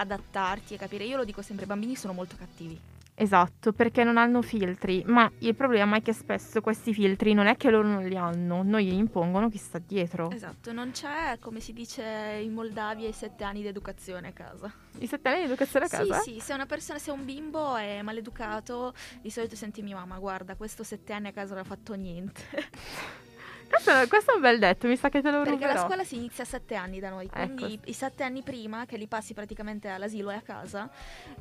adattarti 0.00 0.74
e 0.74 0.76
capire. 0.78 1.04
Io 1.04 1.16
lo 1.16 1.24
dico 1.24 1.42
sempre, 1.42 1.64
i 1.64 1.68
bambini 1.68 1.94
sono 1.94 2.12
molto 2.12 2.36
cattivi. 2.36 2.78
Esatto, 3.20 3.74
perché 3.74 4.02
non 4.02 4.16
hanno 4.16 4.40
filtri, 4.40 5.02
ma 5.06 5.30
il 5.40 5.54
problema 5.54 5.98
è 5.98 6.02
che 6.02 6.14
spesso 6.14 6.62
questi 6.62 6.94
filtri 6.94 7.34
non 7.34 7.48
è 7.48 7.56
che 7.58 7.68
loro 7.68 7.86
non 7.86 8.02
li 8.06 8.16
hanno, 8.16 8.62
noi 8.62 8.86
li 8.86 8.96
impongono 8.96 9.50
chi 9.50 9.58
sta 9.58 9.78
dietro. 9.78 10.30
Esatto, 10.30 10.72
non 10.72 10.92
c'è, 10.92 11.36
come 11.38 11.60
si 11.60 11.74
dice 11.74 12.02
in 12.42 12.54
Moldavia, 12.54 13.06
i 13.06 13.12
sette 13.12 13.44
anni 13.44 13.60
di 13.60 13.68
educazione 13.68 14.28
a 14.28 14.32
casa. 14.32 14.72
I 15.00 15.06
sette 15.06 15.28
anni 15.28 15.40
di 15.40 15.44
educazione 15.44 15.84
a 15.84 15.88
casa? 15.88 16.18
Sì, 16.20 16.32
sì, 16.32 16.40
se 16.40 16.54
una 16.54 16.64
persona, 16.64 16.98
se 16.98 17.10
un 17.10 17.26
bimbo 17.26 17.76
è 17.76 18.00
maleducato, 18.00 18.94
di 19.20 19.28
solito 19.28 19.54
senti 19.54 19.82
mia 19.82 19.96
mamma, 19.96 20.18
guarda, 20.18 20.54
questo 20.54 20.82
sette 20.82 21.12
anni 21.12 21.28
a 21.28 21.32
casa 21.32 21.52
non 21.52 21.64
ha 21.64 21.66
fatto 21.66 21.92
niente. 21.92 22.40
Questo, 23.70 23.92
questo, 24.08 24.32
è 24.32 24.34
un 24.34 24.40
bel 24.40 24.58
detto, 24.58 24.88
mi 24.88 24.96
sa 24.96 25.08
che 25.08 25.22
te 25.22 25.30
lo 25.30 25.38
Perché 25.38 25.52
ruberò. 25.52 25.74
la 25.74 25.80
scuola 25.86 26.04
si 26.04 26.16
inizia 26.16 26.42
a 26.42 26.46
sette 26.46 26.74
anni 26.74 26.98
da 26.98 27.08
noi, 27.08 27.28
quindi 27.28 27.74
ecco. 27.74 27.88
i 27.88 27.92
sette 27.92 28.24
anni 28.24 28.42
prima, 28.42 28.84
che 28.84 28.96
li 28.96 29.06
passi 29.06 29.32
praticamente 29.32 29.86
all'asilo 29.86 30.30
e 30.30 30.34
a 30.34 30.40
casa, 30.40 30.90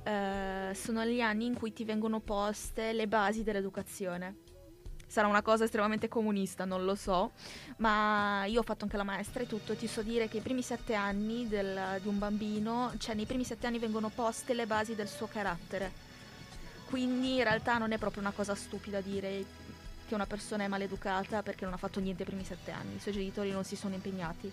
eh, 0.03 0.71
sono 0.75 1.03
gli 1.05 1.21
anni 1.21 1.47
in 1.47 1.55
cui 1.55 1.73
ti 1.73 1.83
vengono 1.83 2.19
poste 2.19 2.93
le 2.93 3.07
basi 3.07 3.41
dell'educazione. 3.41 4.35
Sarà 5.07 5.27
una 5.27 5.41
cosa 5.41 5.63
estremamente 5.63 6.07
comunista, 6.07 6.65
non 6.65 6.85
lo 6.85 6.93
so, 6.93 7.31
ma 7.77 8.45
io 8.45 8.59
ho 8.59 8.63
fatto 8.63 8.83
anche 8.83 8.97
la 8.97 9.03
maestra 9.03 9.41
e 9.41 9.47
tutto, 9.47 9.75
ti 9.75 9.87
so 9.87 10.03
dire 10.03 10.27
che 10.27 10.37
i 10.37 10.41
primi 10.41 10.61
sette 10.61 10.93
anni 10.93 11.47
del, 11.47 11.99
di 11.99 12.07
un 12.07 12.19
bambino, 12.19 12.93
cioè 12.99 13.15
nei 13.15 13.25
primi 13.25 13.43
sette 13.43 13.65
anni 13.65 13.79
vengono 13.79 14.09
poste 14.13 14.53
le 14.53 14.67
basi 14.67 14.93
del 14.93 15.07
suo 15.07 15.25
carattere. 15.25 16.07
Quindi 16.85 17.37
in 17.37 17.43
realtà 17.43 17.79
non 17.79 17.91
è 17.91 17.97
proprio 17.97 18.21
una 18.21 18.31
cosa 18.31 18.53
stupida 18.53 19.01
dire 19.01 19.45
che 20.09 20.15
una 20.15 20.25
persona 20.25 20.63
è 20.63 20.67
maleducata 20.67 21.43
perché 21.43 21.65
non 21.65 21.75
ha 21.75 21.77
fatto 21.77 21.99
niente 21.99 22.23
i 22.23 22.25
primi 22.25 22.43
sette 22.43 22.71
anni, 22.71 22.95
i 22.95 22.99
suoi 22.99 23.13
genitori 23.13 23.51
non 23.51 23.63
si 23.63 23.75
sono 23.75 23.93
impegnati. 23.93 24.51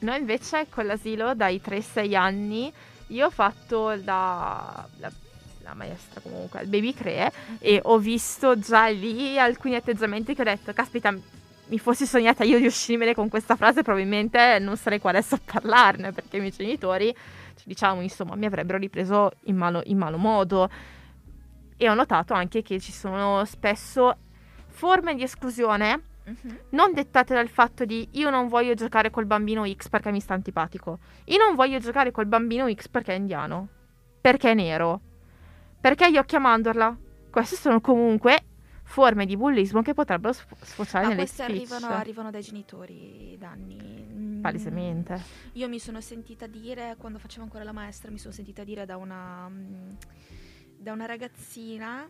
Noi 0.00 0.18
invece 0.18 0.66
con 0.70 0.86
l'asilo 0.86 1.34
dai 1.34 1.60
3-6 1.62 2.16
anni 2.16 2.72
io 3.08 3.26
ho 3.26 3.30
fatto 3.30 3.90
la, 4.02 4.88
la, 4.96 5.12
la 5.58 5.74
maestra 5.74 6.20
comunque, 6.20 6.62
il 6.62 6.68
baby 6.68 6.94
cree 6.94 7.30
e 7.58 7.80
ho 7.82 7.98
visto 7.98 8.58
già 8.58 8.86
lì 8.86 9.38
alcuni 9.38 9.74
atteggiamenti 9.74 10.34
che 10.34 10.40
ho 10.40 10.44
detto, 10.44 10.72
caspita, 10.72 11.10
mi 11.10 11.78
fossi 11.78 12.06
sognata 12.06 12.42
io 12.42 12.58
di 12.58 12.64
uscirmene 12.64 13.14
con 13.14 13.28
questa 13.28 13.56
frase 13.56 13.82
probabilmente 13.82 14.58
non 14.60 14.78
sarei 14.78 14.98
qua 14.98 15.10
adesso 15.10 15.34
a 15.34 15.40
parlarne 15.44 16.12
perché 16.12 16.38
i 16.38 16.40
miei 16.40 16.52
genitori, 16.52 17.14
diciamo 17.64 18.00
insomma, 18.00 18.34
mi 18.34 18.46
avrebbero 18.46 18.78
ripreso 18.78 19.32
in 19.44 19.56
malo, 19.56 19.82
in 19.84 19.98
malo 19.98 20.16
modo. 20.16 20.70
E 21.76 21.88
ho 21.88 21.94
notato 21.94 22.32
anche 22.32 22.62
che 22.62 22.80
ci 22.80 22.92
sono 22.92 23.44
spesso 23.44 24.16
forme 24.80 25.14
di 25.14 25.22
esclusione 25.22 26.02
uh-huh. 26.24 26.56
non 26.70 26.94
dettate 26.94 27.34
dal 27.34 27.48
fatto 27.48 27.84
di 27.84 28.08
io 28.12 28.30
non 28.30 28.48
voglio 28.48 28.72
giocare 28.72 29.10
col 29.10 29.26
bambino 29.26 29.70
X 29.70 29.90
perché 29.90 30.10
mi 30.10 30.20
sta 30.20 30.32
antipatico. 30.32 31.00
Io 31.26 31.36
non 31.36 31.54
voglio 31.54 31.78
giocare 31.78 32.10
col 32.10 32.24
bambino 32.24 32.72
X 32.72 32.88
perché 32.88 33.12
è 33.12 33.16
indiano. 33.16 33.68
Perché 34.22 34.52
è 34.52 34.54
nero. 34.54 35.00
Perché 35.78 36.10
gli 36.10 36.16
occhi 36.16 36.36
a 36.36 36.38
mandorla. 36.38 36.96
Queste 37.30 37.56
sono 37.56 37.82
comunque 37.82 38.44
forme 38.84 39.26
di 39.26 39.36
bullismo 39.36 39.82
che 39.82 39.92
potrebbero 39.92 40.32
sfociare 40.32 41.04
Ma 41.04 41.10
nelle 41.10 41.24
queste 41.24 41.42
arrivano, 41.42 41.88
arrivano, 41.88 42.30
dai 42.30 42.42
genitori 42.42 43.36
da 43.38 43.50
anni. 43.50 44.08
Mm. 44.10 44.40
Palesemente. 44.40 45.22
Io 45.52 45.68
mi 45.68 45.78
sono 45.78 46.00
sentita 46.00 46.46
dire, 46.46 46.96
quando 46.96 47.18
facevo 47.18 47.42
ancora 47.44 47.64
la 47.64 47.72
maestra, 47.72 48.10
mi 48.10 48.18
sono 48.18 48.32
sentita 48.32 48.64
dire 48.64 48.86
da 48.86 48.96
una, 48.96 49.46
mm, 49.46 49.90
da 50.78 50.92
una 50.92 51.04
ragazzina 51.04 52.08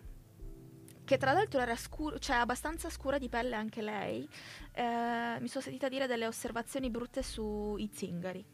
che 1.10 1.18
tra 1.18 1.32
l'altro 1.32 1.58
era 1.58 1.74
scuro, 1.74 2.20
cioè 2.20 2.36
abbastanza 2.36 2.88
scura 2.88 3.18
di 3.18 3.28
pelle 3.28 3.56
anche 3.56 3.82
lei, 3.82 4.28
eh, 4.70 5.38
mi 5.40 5.48
sono 5.48 5.64
sentita 5.64 5.88
dire 5.88 6.06
delle 6.06 6.28
osservazioni 6.28 6.88
brutte 6.88 7.24
sui 7.24 7.90
zingari. 7.92 8.44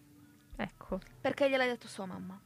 Ecco. 0.56 0.98
Perché 1.20 1.50
gliel'ha 1.50 1.66
detto 1.66 1.86
sua 1.86 2.06
mamma. 2.06 2.40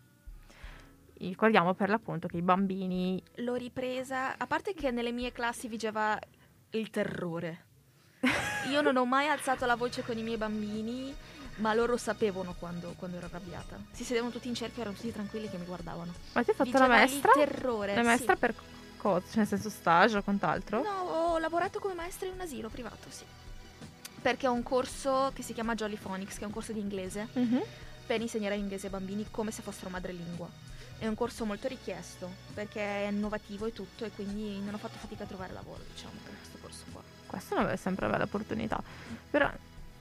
Ricordiamo 1.18 1.74
per 1.74 1.90
l'appunto 1.90 2.26
che 2.26 2.38
i 2.38 2.42
bambini... 2.42 3.22
L'ho 3.36 3.54
ripresa, 3.54 4.36
a 4.36 4.48
parte 4.48 4.74
che 4.74 4.90
nelle 4.90 5.12
mie 5.12 5.30
classi 5.30 5.68
vigeva 5.68 6.18
il 6.70 6.90
terrore. 6.90 7.66
Io 8.68 8.80
non 8.80 8.96
ho 8.96 9.04
mai 9.04 9.28
alzato 9.28 9.64
la 9.64 9.76
voce 9.76 10.02
con 10.02 10.18
i 10.18 10.24
miei 10.24 10.38
bambini, 10.38 11.14
ma 11.58 11.72
loro 11.72 11.96
sapevano 11.96 12.56
quando, 12.58 12.94
quando 12.96 13.18
ero 13.18 13.26
arrabbiata. 13.26 13.78
Si 13.92 14.02
sedevano 14.02 14.32
tutti 14.32 14.48
in 14.48 14.56
cerchio, 14.56 14.80
erano 14.80 14.96
tutti 14.96 15.12
tranquilli 15.12 15.48
che 15.48 15.56
mi 15.56 15.66
guardavano. 15.66 16.12
Ma 16.32 16.42
ti 16.42 16.50
hai 16.50 16.56
fatto 16.56 16.64
vigeva 16.64 16.88
la 16.88 16.94
maestra? 16.94 17.30
Il 17.30 17.46
terrore. 17.46 17.94
La 17.94 18.02
maestra 18.02 18.34
sì. 18.34 18.40
per 18.40 18.54
cosa? 19.00 19.24
Cioè, 19.26 19.36
nel 19.38 19.46
senso 19.46 19.70
stage 19.70 20.18
o 20.18 20.22
quant'altro? 20.22 20.82
No, 20.82 21.10
ho 21.32 21.38
lavorato 21.38 21.78
come 21.78 21.94
maestra 21.94 22.26
in 22.26 22.34
un 22.34 22.40
asilo 22.40 22.68
privato, 22.68 23.08
sì. 23.08 23.24
Perché 24.20 24.46
ho 24.46 24.52
un 24.52 24.62
corso 24.62 25.30
che 25.34 25.42
si 25.42 25.54
chiama 25.54 25.74
Jolly 25.74 25.96
Phonics, 25.96 26.36
che 26.36 26.42
è 26.42 26.46
un 26.46 26.52
corso 26.52 26.72
di 26.72 26.80
inglese, 26.80 27.28
mm-hmm. 27.38 27.60
per 28.06 28.20
insegnare 28.20 28.56
inglese 28.56 28.86
ai 28.86 28.92
bambini 28.92 29.26
come 29.30 29.50
se 29.50 29.62
fossero 29.62 29.90
madrelingua. 29.90 30.48
È 30.98 31.06
un 31.06 31.14
corso 31.14 31.46
molto 31.46 31.66
richiesto, 31.66 32.30
perché 32.52 32.80
è 32.80 33.08
innovativo 33.08 33.64
e 33.64 33.72
tutto, 33.72 34.04
e 34.04 34.10
quindi 34.10 34.60
non 34.60 34.74
ho 34.74 34.78
fatto 34.78 34.98
fatica 34.98 35.24
a 35.24 35.26
trovare 35.26 35.54
lavoro, 35.54 35.82
diciamo, 35.90 36.12
per 36.22 36.34
questo 36.36 36.58
corso 36.60 36.84
qua. 36.92 37.02
Questa 37.26 37.70
è 37.70 37.76
sempre 37.76 38.04
una 38.04 38.14
bella 38.14 38.26
opportunità. 38.26 38.82
Però 39.30 39.50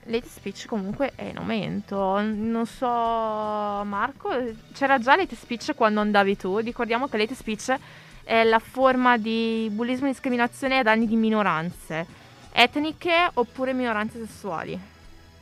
Late 0.04 0.28
speech 0.28 0.66
comunque 0.66 1.12
è 1.14 1.24
in 1.24 1.36
aumento. 1.36 2.20
Non 2.20 2.64
so, 2.64 2.86
Marco, 2.86 4.30
c'era 4.72 4.98
già 4.98 5.14
late 5.14 5.36
speech 5.36 5.74
quando 5.74 6.00
andavi 6.00 6.36
tu. 6.36 6.56
Ricordiamo 6.58 7.06
che 7.06 7.18
late 7.18 7.34
speech 7.34 7.78
è 8.22 8.44
la 8.44 8.58
forma 8.58 9.16
di 9.16 9.68
bullismo 9.72 10.06
e 10.06 10.10
discriminazione 10.10 10.78
ai 10.78 10.82
danni 10.82 11.06
di 11.06 11.16
minoranze 11.16 12.06
etniche 12.52 13.30
oppure 13.34 13.72
minoranze 13.72 14.24
sessuali. 14.26 14.78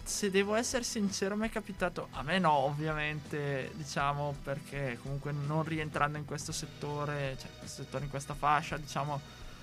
Se 0.03 0.31
devo 0.31 0.55
essere 0.55 0.85
sincero, 0.85 1.37
mi 1.37 1.49
è 1.49 1.51
capitato, 1.51 2.09
a 2.13 2.23
me 2.23 2.39
no, 2.39 2.53
ovviamente, 2.53 3.71
diciamo, 3.75 4.37
perché 4.43 4.99
comunque 5.03 5.33
non 5.33 5.65
rientrando 5.65 6.17
in 6.17 6.25
questo 6.25 6.51
settore, 6.51 7.37
cioè 7.39 7.51
questo 7.59 7.83
settore 7.83 8.05
in 8.05 8.11
questa 8.11 8.33
fascia, 8.33 8.79
diciamo, 8.79 9.21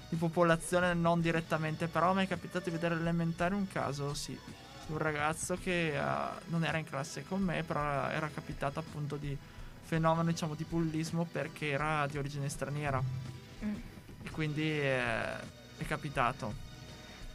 di 0.07 0.15
popolazione 0.17 0.93
non 0.93 1.19
direttamente, 1.19 1.87
però 1.87 2.13
mi 2.13 2.25
è 2.25 2.27
capitato 2.27 2.65
di 2.65 2.75
vedere 2.75 2.93
elementare 2.93 3.55
un 3.55 3.67
caso, 3.67 4.13
sì, 4.13 4.37
di 4.85 4.91
un 4.91 4.99
ragazzo 4.99 5.57
che 5.59 5.97
uh, 5.97 6.51
non 6.51 6.63
era 6.63 6.77
in 6.77 6.85
classe 6.85 7.23
con 7.27 7.41
me, 7.41 7.63
però 7.63 8.07
era 8.09 8.29
capitato 8.31 8.77
appunto 8.77 9.15
di 9.15 9.35
fenomeno 9.85 10.29
diciamo 10.29 10.55
di 10.55 10.65
bullismo 10.67 11.27
perché 11.31 11.69
era 11.69 12.07
di 12.07 12.17
origine 12.17 12.49
straniera 12.49 13.01
mm. 13.01 13.75
e 14.23 14.29
quindi 14.31 14.67
è, 14.67 15.37
è 15.77 15.85
capitato 15.85 16.63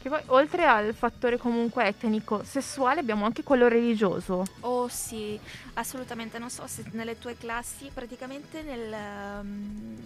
che 0.01 0.09
poi 0.09 0.21
oltre 0.27 0.65
al 0.65 0.95
fattore 0.95 1.37
comunque 1.37 1.85
etnico, 1.85 2.43
sessuale 2.43 3.01
abbiamo 3.01 3.23
anche 3.23 3.43
quello 3.43 3.67
religioso. 3.67 4.43
Oh 4.61 4.87
sì, 4.87 5.39
assolutamente, 5.73 6.39
non 6.39 6.49
so 6.49 6.65
se 6.65 6.83
nelle 6.93 7.19
tue 7.19 7.37
classi 7.37 7.91
praticamente 7.93 8.63
nel 8.63 8.91
um, 9.41 9.97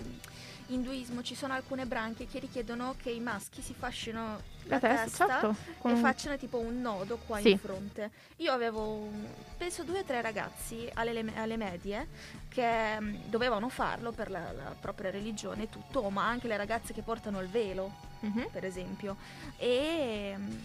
induismo 0.67 1.21
ci 1.21 1.36
sono 1.36 1.54
alcune 1.54 1.86
branche 1.86 2.28
che 2.28 2.39
richiedono 2.39 2.95
che 2.97 3.12
i 3.12 3.19
maschi 3.19 3.62
si 3.62 3.73
fascino 3.73 4.41
la, 4.63 4.75
la 4.75 4.80
testa, 4.80 5.28
certo, 5.28 5.56
con... 5.78 5.91
e 5.91 5.95
facciano 5.95 6.38
tipo 6.38 6.58
un 6.60 6.82
nodo 6.82 7.17
qua 7.17 7.39
sì. 7.39 7.51
in 7.51 7.58
fronte. 7.58 8.12
Io 8.38 8.51
avevo 8.51 9.10
penso 9.58 9.84
due 9.84 9.99
o 9.99 10.04
tre 10.04 10.21
ragazzi 10.21 10.89
alle, 10.93 11.23
alle 11.36 11.58
medie 11.58 12.08
che 12.49 12.95
um, 12.99 13.17
dovevano 13.25 13.69
farlo 13.69 14.12
per 14.12 14.30
la, 14.30 14.51
la, 14.51 14.75
propria 14.80 15.12
religione 15.12 15.63
e 15.63 15.69
tutto, 15.69 16.10
ma 16.10 16.28
anche 16.28 16.47
le 16.47 16.58
ragazze 16.58 16.93
che 16.93 17.01
portano 17.01 17.41
il 17.41 17.47
velo, 17.47 17.91
mm-hmm. 18.25 18.47
per 18.51 18.65
esempio. 18.65 19.17
E 19.58 20.34
um, 20.36 20.63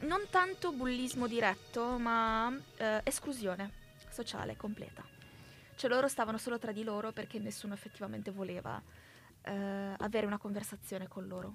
non 0.00 0.26
tanto 0.30 0.72
bullismo 0.72 1.26
diretto, 1.26 1.98
ma 1.98 2.48
uh, 2.48 3.00
esclusione 3.02 3.84
sociale 4.10 4.56
completa. 4.56 5.04
Cioè 5.76 5.90
loro 5.90 6.08
stavano 6.08 6.38
solo 6.38 6.58
tra 6.58 6.72
di 6.72 6.82
loro 6.82 7.12
perché 7.12 7.38
nessuno 7.38 7.74
effettivamente 7.74 8.30
voleva 8.30 8.80
uh, 9.46 9.94
avere 9.98 10.26
una 10.26 10.38
conversazione 10.38 11.08
con 11.08 11.26
loro. 11.26 11.54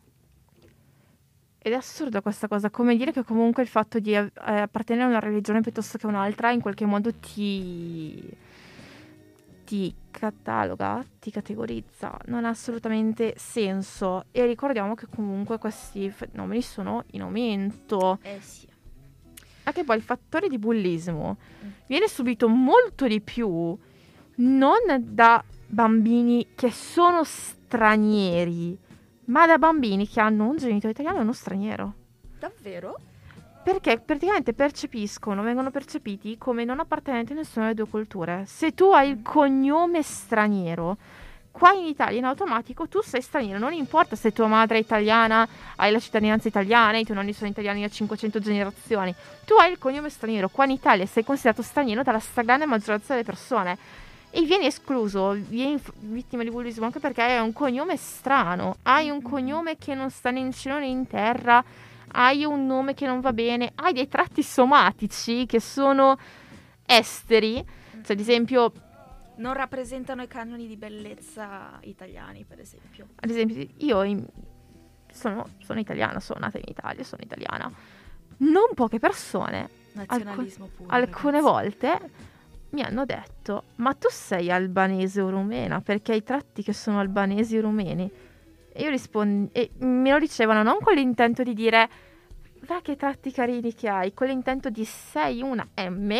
Ed 1.63 1.73
è 1.73 1.75
assurda 1.75 2.21
questa 2.21 2.47
cosa, 2.47 2.71
come 2.71 2.95
dire 2.95 3.11
che 3.11 3.23
comunque 3.23 3.61
il 3.61 3.69
fatto 3.69 3.99
di 3.99 4.15
eh, 4.15 4.31
appartenere 4.33 5.05
a 5.05 5.09
una 5.09 5.19
religione 5.19 5.61
piuttosto 5.61 5.99
che 5.99 6.07
a 6.07 6.09
un'altra 6.09 6.51
in 6.51 6.59
qualche 6.59 6.85
modo 6.85 7.13
ti, 7.13 8.27
ti 9.63 9.93
cataloga, 10.09 11.05
ti 11.19 11.29
categorizza, 11.29 12.17
non 12.25 12.45
ha 12.45 12.49
assolutamente 12.49 13.35
senso. 13.37 14.25
E 14.31 14.47
ricordiamo 14.47 14.95
che 14.95 15.05
comunque 15.05 15.59
questi 15.59 16.09
fenomeni 16.09 16.63
sono 16.63 17.03
in 17.11 17.21
aumento. 17.21 18.17
Eh 18.23 18.39
sì. 18.41 18.67
Anche 19.63 19.83
poi 19.83 19.97
il 19.97 20.03
fattore 20.03 20.47
di 20.47 20.57
bullismo 20.57 21.37
viene 21.85 22.07
subito 22.07 22.47
molto 22.47 23.05
di 23.05 23.21
più 23.21 23.77
non 24.37 24.79
da 24.99 25.43
bambini 25.71 26.49
che 26.53 26.69
sono 26.69 27.23
stranieri, 27.23 28.77
ma 29.25 29.47
da 29.47 29.57
bambini 29.57 30.07
che 30.07 30.19
hanno 30.19 30.49
un 30.49 30.57
genitore 30.57 30.91
italiano 30.91 31.19
e 31.19 31.21
uno 31.21 31.33
straniero. 31.33 31.93
Davvero? 32.37 32.99
Perché 33.63 33.99
praticamente 33.99 34.53
percepiscono, 34.53 35.43
vengono 35.43 35.71
percepiti 35.71 36.37
come 36.37 36.65
non 36.65 36.79
appartenenti 36.79 37.31
a 37.31 37.35
nessuna 37.35 37.65
delle 37.65 37.77
due 37.77 37.87
culture. 37.87 38.43
Se 38.47 38.73
tu 38.73 38.91
hai 38.91 39.11
il 39.11 39.21
cognome 39.21 40.01
straniero, 40.01 40.97
qua 41.51 41.71
in 41.71 41.85
Italia 41.85 42.17
in 42.17 42.25
automatico 42.25 42.87
tu 42.89 43.01
sei 43.01 43.21
straniero, 43.21 43.59
non 43.59 43.71
importa 43.71 44.17
se 44.17 44.33
tua 44.33 44.47
madre 44.47 44.77
è 44.77 44.81
italiana, 44.81 45.47
hai 45.77 45.91
la 45.91 45.99
cittadinanza 45.99 46.49
italiana, 46.49 46.97
i 46.97 47.05
tuoi 47.05 47.15
nonni 47.15 47.33
sono 47.33 47.49
italiani 47.49 47.81
da 47.81 47.87
500 47.87 48.39
generazioni, 48.39 49.13
tu 49.45 49.53
hai 49.53 49.71
il 49.71 49.77
cognome 49.77 50.09
straniero, 50.09 50.49
qua 50.49 50.65
in 50.65 50.71
Italia 50.71 51.05
sei 51.05 51.23
considerato 51.23 51.61
straniero 51.61 52.03
dalla 52.03 52.19
stragrande 52.19 52.65
maggioranza 52.65 53.13
delle 53.13 53.25
persone 53.25 53.77
e 54.31 54.41
vieni 54.43 54.65
escluso, 54.65 55.31
vieni 55.31 55.77
f- 55.77 55.91
vittima 55.99 56.43
di 56.43 56.49
bullismo 56.49 56.85
anche 56.85 56.99
perché 56.99 57.21
hai 57.21 57.39
un 57.39 57.51
cognome 57.53 57.97
strano, 57.97 58.77
hai 58.83 59.09
un 59.09 59.21
cognome 59.21 59.77
che 59.77 59.93
non 59.93 60.09
sta 60.09 60.31
né 60.31 60.39
in 60.39 60.51
cielo 60.53 60.79
né 60.79 60.87
in 60.87 61.05
terra, 61.05 61.63
hai 62.13 62.43
un 62.45 62.65
nome 62.65 62.93
che 62.93 63.05
non 63.05 63.19
va 63.19 63.33
bene, 63.33 63.71
hai 63.75 63.93
dei 63.93 64.07
tratti 64.07 64.41
somatici 64.41 65.45
che 65.45 65.59
sono 65.59 66.17
esteri, 66.85 67.55
cioè 68.03 68.11
ad 68.15 68.19
esempio 68.19 68.71
Non 69.35 69.53
rappresentano 69.53 70.21
i 70.23 70.27
canoni 70.27 70.67
di 70.67 70.77
bellezza 70.77 71.77
italiani, 71.81 72.43
per 72.47 72.59
esempio. 72.59 73.07
ad 73.15 73.29
esempio, 73.29 73.65
io 73.77 74.03
in- 74.03 74.25
sono, 75.11 75.45
sono 75.59 75.79
italiana, 75.79 76.19
sono 76.19 76.39
nata 76.39 76.57
in 76.57 76.63
Italia, 76.67 77.03
sono 77.03 77.21
italiana. 77.23 77.69
Non 78.37 78.69
poche 78.73 78.97
persone, 78.99 79.69
Nazionalismo 79.93 80.69
puro. 80.75 80.89
alcune 80.89 81.41
ragazzi. 81.41 81.51
volte, 81.53 82.09
mi 82.71 82.81
hanno 82.81 83.05
detto: 83.05 83.63
Ma 83.75 83.93
tu 83.93 84.07
sei 84.09 84.51
albanese 84.51 85.21
o 85.21 85.29
rumena? 85.29 85.81
Perché 85.81 86.13
hai 86.13 86.23
tratti 86.23 86.63
che 86.63 86.73
sono 86.73 86.99
albanesi 86.99 87.57
o 87.57 87.61
rumeni? 87.61 88.09
E 88.73 88.83
io 88.83 88.89
rispondo, 88.89 89.49
e 89.53 89.71
me 89.79 90.11
lo 90.11 90.19
dicevano 90.19 90.63
non 90.63 90.79
con 90.81 90.93
l'intento 90.93 91.43
di 91.43 91.53
dire. 91.53 91.89
Va 92.63 92.79
che 92.81 92.95
tratti 92.95 93.31
carini 93.31 93.73
che 93.73 93.89
hai, 93.89 94.13
con 94.13 94.27
l'intento 94.27 94.69
di 94.69 94.85
sei 94.85 95.41
una 95.41 95.67
M, 95.77 96.11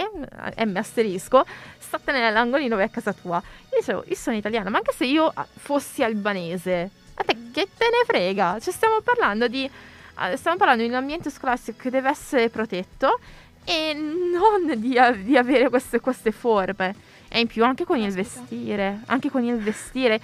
M 0.58 0.76
asterisco, 0.76 1.46
statene 1.78 2.20
nell'angolino 2.20 2.80
è 2.80 2.84
a 2.84 2.90
casa 2.90 3.14
tua. 3.14 3.38
Io 3.72 3.78
dicevo, 3.78 4.04
io 4.08 4.16
sono 4.16 4.36
italiana, 4.36 4.72
ma 4.72 4.78
anche 4.78 4.92
se 4.92 5.06
io 5.06 5.32
ah, 5.32 5.48
fossi 5.48 6.04
albanese, 6.04 6.90
a 7.14 7.24
te 7.24 7.36
che 7.52 7.68
te 7.78 7.86
ne 7.86 8.04
frega? 8.08 8.58
Cioè 8.60 8.74
stiamo 8.74 9.02
parlando 9.02 9.48
di, 9.48 9.64
eh, 9.66 10.36
stiamo 10.36 10.58
parlando 10.58 10.82
di 10.82 10.90
un 10.90 10.96
ambiente 10.96 11.30
scolastico 11.30 11.78
che 11.80 11.92
deve 11.92 12.10
essere 12.10 12.50
protetto 12.50 13.20
e 13.64 13.94
non 13.94 14.80
di, 14.80 14.98
di 15.24 15.38
avere 15.38 15.70
queste, 15.70 16.00
queste 16.00 16.32
forme. 16.32 16.96
E 17.34 17.40
in 17.40 17.48
più 17.48 17.64
anche 17.64 17.86
con 17.86 17.98
il 17.98 18.14
Caspita. 18.14 18.40
vestire, 18.42 19.00
anche 19.06 19.30
con 19.30 19.44
il 19.44 19.58
vestire. 19.58 20.20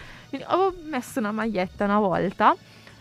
Avevo 0.45 0.73
messo 0.89 1.19
una 1.19 1.31
maglietta 1.31 1.85
una 1.85 1.99
volta, 1.99 2.53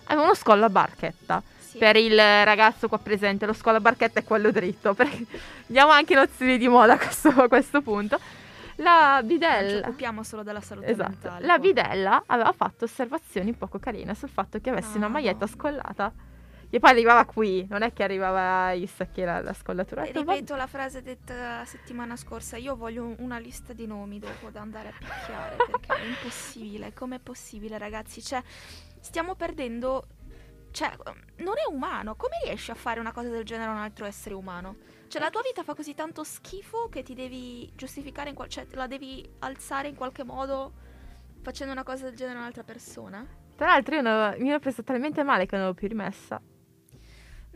avevo 0.04 0.24
uno 0.24 0.34
scollo 0.34 0.64
a 0.66 0.70
barchetta. 0.70 1.42
Sì. 1.58 1.78
Per 1.78 1.96
il 1.96 2.16
ragazzo 2.16 2.86
qua 2.88 2.98
presente, 2.98 3.46
lo 3.46 3.52
scollo 3.52 3.78
a 3.78 3.80
barchetta 3.80 4.20
è 4.20 4.24
quello 4.24 4.52
dritto. 4.52 4.94
perché 4.94 5.26
diamo 5.66 5.90
anche 5.90 6.14
nozioni 6.14 6.56
di 6.56 6.68
moda 6.68 6.92
a 6.92 6.98
questo, 6.98 7.28
a 7.30 7.48
questo 7.48 7.82
punto. 7.82 8.18
La 8.76 9.14
Non 9.20 9.22
ci 9.22 9.26
bidella. 9.34 9.86
occupiamo 9.88 10.22
solo 10.22 10.42
della 10.44 10.60
salute 10.60 10.86
Esatto. 10.86 11.08
mentale. 11.10 11.46
La 11.46 11.54
qua. 11.54 11.62
bidella 11.66 12.22
aveva 12.26 12.52
fatto 12.52 12.84
osservazioni 12.84 13.54
poco 13.54 13.78
carine 13.80 14.14
sul 14.14 14.28
fatto 14.28 14.60
che 14.60 14.70
avessi 14.70 14.98
una 14.98 15.06
Ah, 15.06 15.08
maglietta 15.08 15.46
no. 15.46 15.50
scollata. 15.50 16.12
E 16.76 16.78
poi 16.78 16.90
arrivava 16.90 17.24
qui, 17.24 17.66
non 17.70 17.80
è 17.80 17.90
che 17.94 18.02
arrivava 18.02 18.64
ai 18.66 18.86
sacchi 18.86 19.22
la, 19.22 19.40
la 19.40 19.54
scollatura. 19.54 20.02
"Vabbè". 20.02 20.12
Ripeto 20.18 20.56
la 20.56 20.66
frase 20.66 21.00
detta 21.00 21.64
settimana 21.64 22.16
scorsa, 22.16 22.58
io 22.58 22.76
voglio 22.76 23.02
un- 23.02 23.14
una 23.20 23.38
lista 23.38 23.72
di 23.72 23.86
nomi 23.86 24.18
dopo 24.18 24.50
da 24.50 24.60
andare 24.60 24.88
a 24.88 24.92
picchiare 24.98 25.56
perché 25.64 25.94
è 25.94 26.04
impossibile, 26.04 26.92
com'è 26.92 27.18
possibile 27.18 27.78
ragazzi? 27.78 28.20
Cioè, 28.22 28.42
stiamo 29.00 29.34
perdendo, 29.36 30.06
cioè, 30.70 30.90
non 31.36 31.54
è 31.56 31.72
umano, 31.72 32.14
come 32.14 32.34
riesci 32.44 32.70
a 32.70 32.74
fare 32.74 33.00
una 33.00 33.12
cosa 33.12 33.30
del 33.30 33.44
genere 33.44 33.70
a 33.70 33.72
un 33.72 33.80
altro 33.80 34.04
essere 34.04 34.34
umano? 34.34 34.76
Cioè, 35.08 35.22
la 35.22 35.30
tua 35.30 35.40
vita 35.40 35.62
fa 35.62 35.72
così 35.74 35.94
tanto 35.94 36.24
schifo 36.24 36.90
che 36.90 37.02
ti 37.02 37.14
devi 37.14 37.72
giustificare, 37.74 38.28
in 38.28 38.34
qual- 38.34 38.50
cioè, 38.50 38.66
la 38.72 38.86
devi 38.86 39.26
alzare 39.38 39.88
in 39.88 39.94
qualche 39.94 40.24
modo 40.24 40.74
facendo 41.40 41.72
una 41.72 41.84
cosa 41.84 42.04
del 42.04 42.14
genere 42.16 42.36
a 42.36 42.40
un'altra 42.40 42.64
persona? 42.64 43.26
Tra 43.56 43.68
l'altro 43.68 43.94
io 43.94 44.02
non- 44.02 44.34
mi 44.40 44.50
ero 44.50 44.58
presa 44.58 44.82
talmente 44.82 45.22
male 45.22 45.46
che 45.46 45.56
non 45.56 45.64
l'avevo 45.64 45.78
più 45.78 45.88
rimessa. 45.88 46.38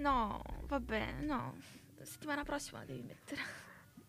No, 0.00 0.42
va 0.66 0.80
bene, 0.80 1.20
no. 1.20 1.54
Settimana 2.02 2.42
prossima 2.42 2.78
la 2.78 2.86
devi 2.86 3.02
mettere. 3.02 3.40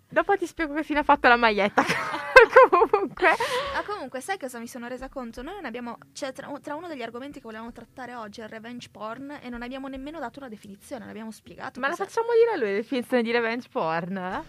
Dopo 0.08 0.38
ti 0.38 0.46
spiego 0.46 0.74
che 0.74 0.84
fine 0.84 1.00
ha 1.00 1.04
fatto 1.04 1.28
la 1.28 1.36
maglietta. 1.36 1.84
Comunque. 2.70 3.30
Ah, 3.76 3.84
comunque, 3.86 4.20
sai 4.20 4.38
cosa 4.38 4.60
mi 4.60 4.68
sono 4.68 4.88
resa 4.88 5.10
conto? 5.10 5.42
Noi 5.42 5.56
non 5.56 5.66
abbiamo. 5.66 5.98
Cioè, 6.12 6.34
tra, 6.34 6.52
tra 6.62 6.76
uno 6.76 6.88
degli 6.88 7.02
argomenti 7.02 7.40
che 7.40 7.46
volevamo 7.46 7.72
trattare 7.72 8.16
oggi 8.16 8.42
è 8.42 8.44
il 8.44 8.50
revenge 8.50 8.90
porn 8.90 9.40
e 9.42 9.50
non 9.50 9.62
abbiamo 9.62 9.88
nemmeno 9.88 10.20
dato 10.20 10.40
una 10.40 10.50
definizione, 10.50 11.02
non 11.02 11.10
abbiamo 11.10 11.32
spiegato. 11.32 11.80
Ma 11.80 11.88
la 11.88 11.96
cos'è. 11.96 12.08
facciamo 12.10 12.28
dire 12.34 12.52
a 12.52 12.58
lui 12.58 12.72
la 12.72 12.82
definizione 12.82 13.24
di 13.24 13.32
revenge 13.32 13.68
porn? 13.72 14.18
eh? 14.18 14.44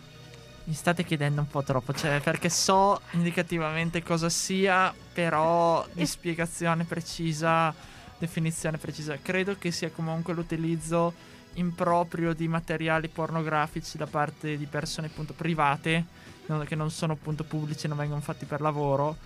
Mi 0.65 0.75
state 0.75 1.05
chiedendo 1.05 1.41
un 1.41 1.49
po' 1.49 1.63
troppo, 1.63 1.93
cioè, 1.93 2.21
perché 2.21 2.49
so 2.49 3.01
indicativamente 3.13 4.03
cosa 4.03 4.29
sia, 4.29 4.95
però 5.13 5.85
di 5.93 6.07
spiegazione 6.07 6.85
precisa, 6.85 7.75
definizione 8.19 8.79
precisa. 8.79 9.17
Credo 9.21 9.57
che 9.59 9.71
sia 9.71 9.91
comunque 9.91 10.35
l'utilizzo 10.35 11.31
improprio 11.55 12.33
di 12.33 12.49
materiali 12.49 13.09
pornografici 13.09 13.97
da 13.99 14.07
parte 14.07 14.57
di 14.57 14.67
persone 14.67 15.09
appunto 15.09 15.33
private, 15.33 16.05
non- 16.47 16.65
che 16.65 16.75
non 16.75 16.91
sono 16.91 17.13
appunto 17.13 17.45
pubblici, 17.45 17.89
non 17.89 17.97
vengono 17.99 18.21
fatti 18.21 18.45
per 18.47 18.61
lavoro, 18.61 19.17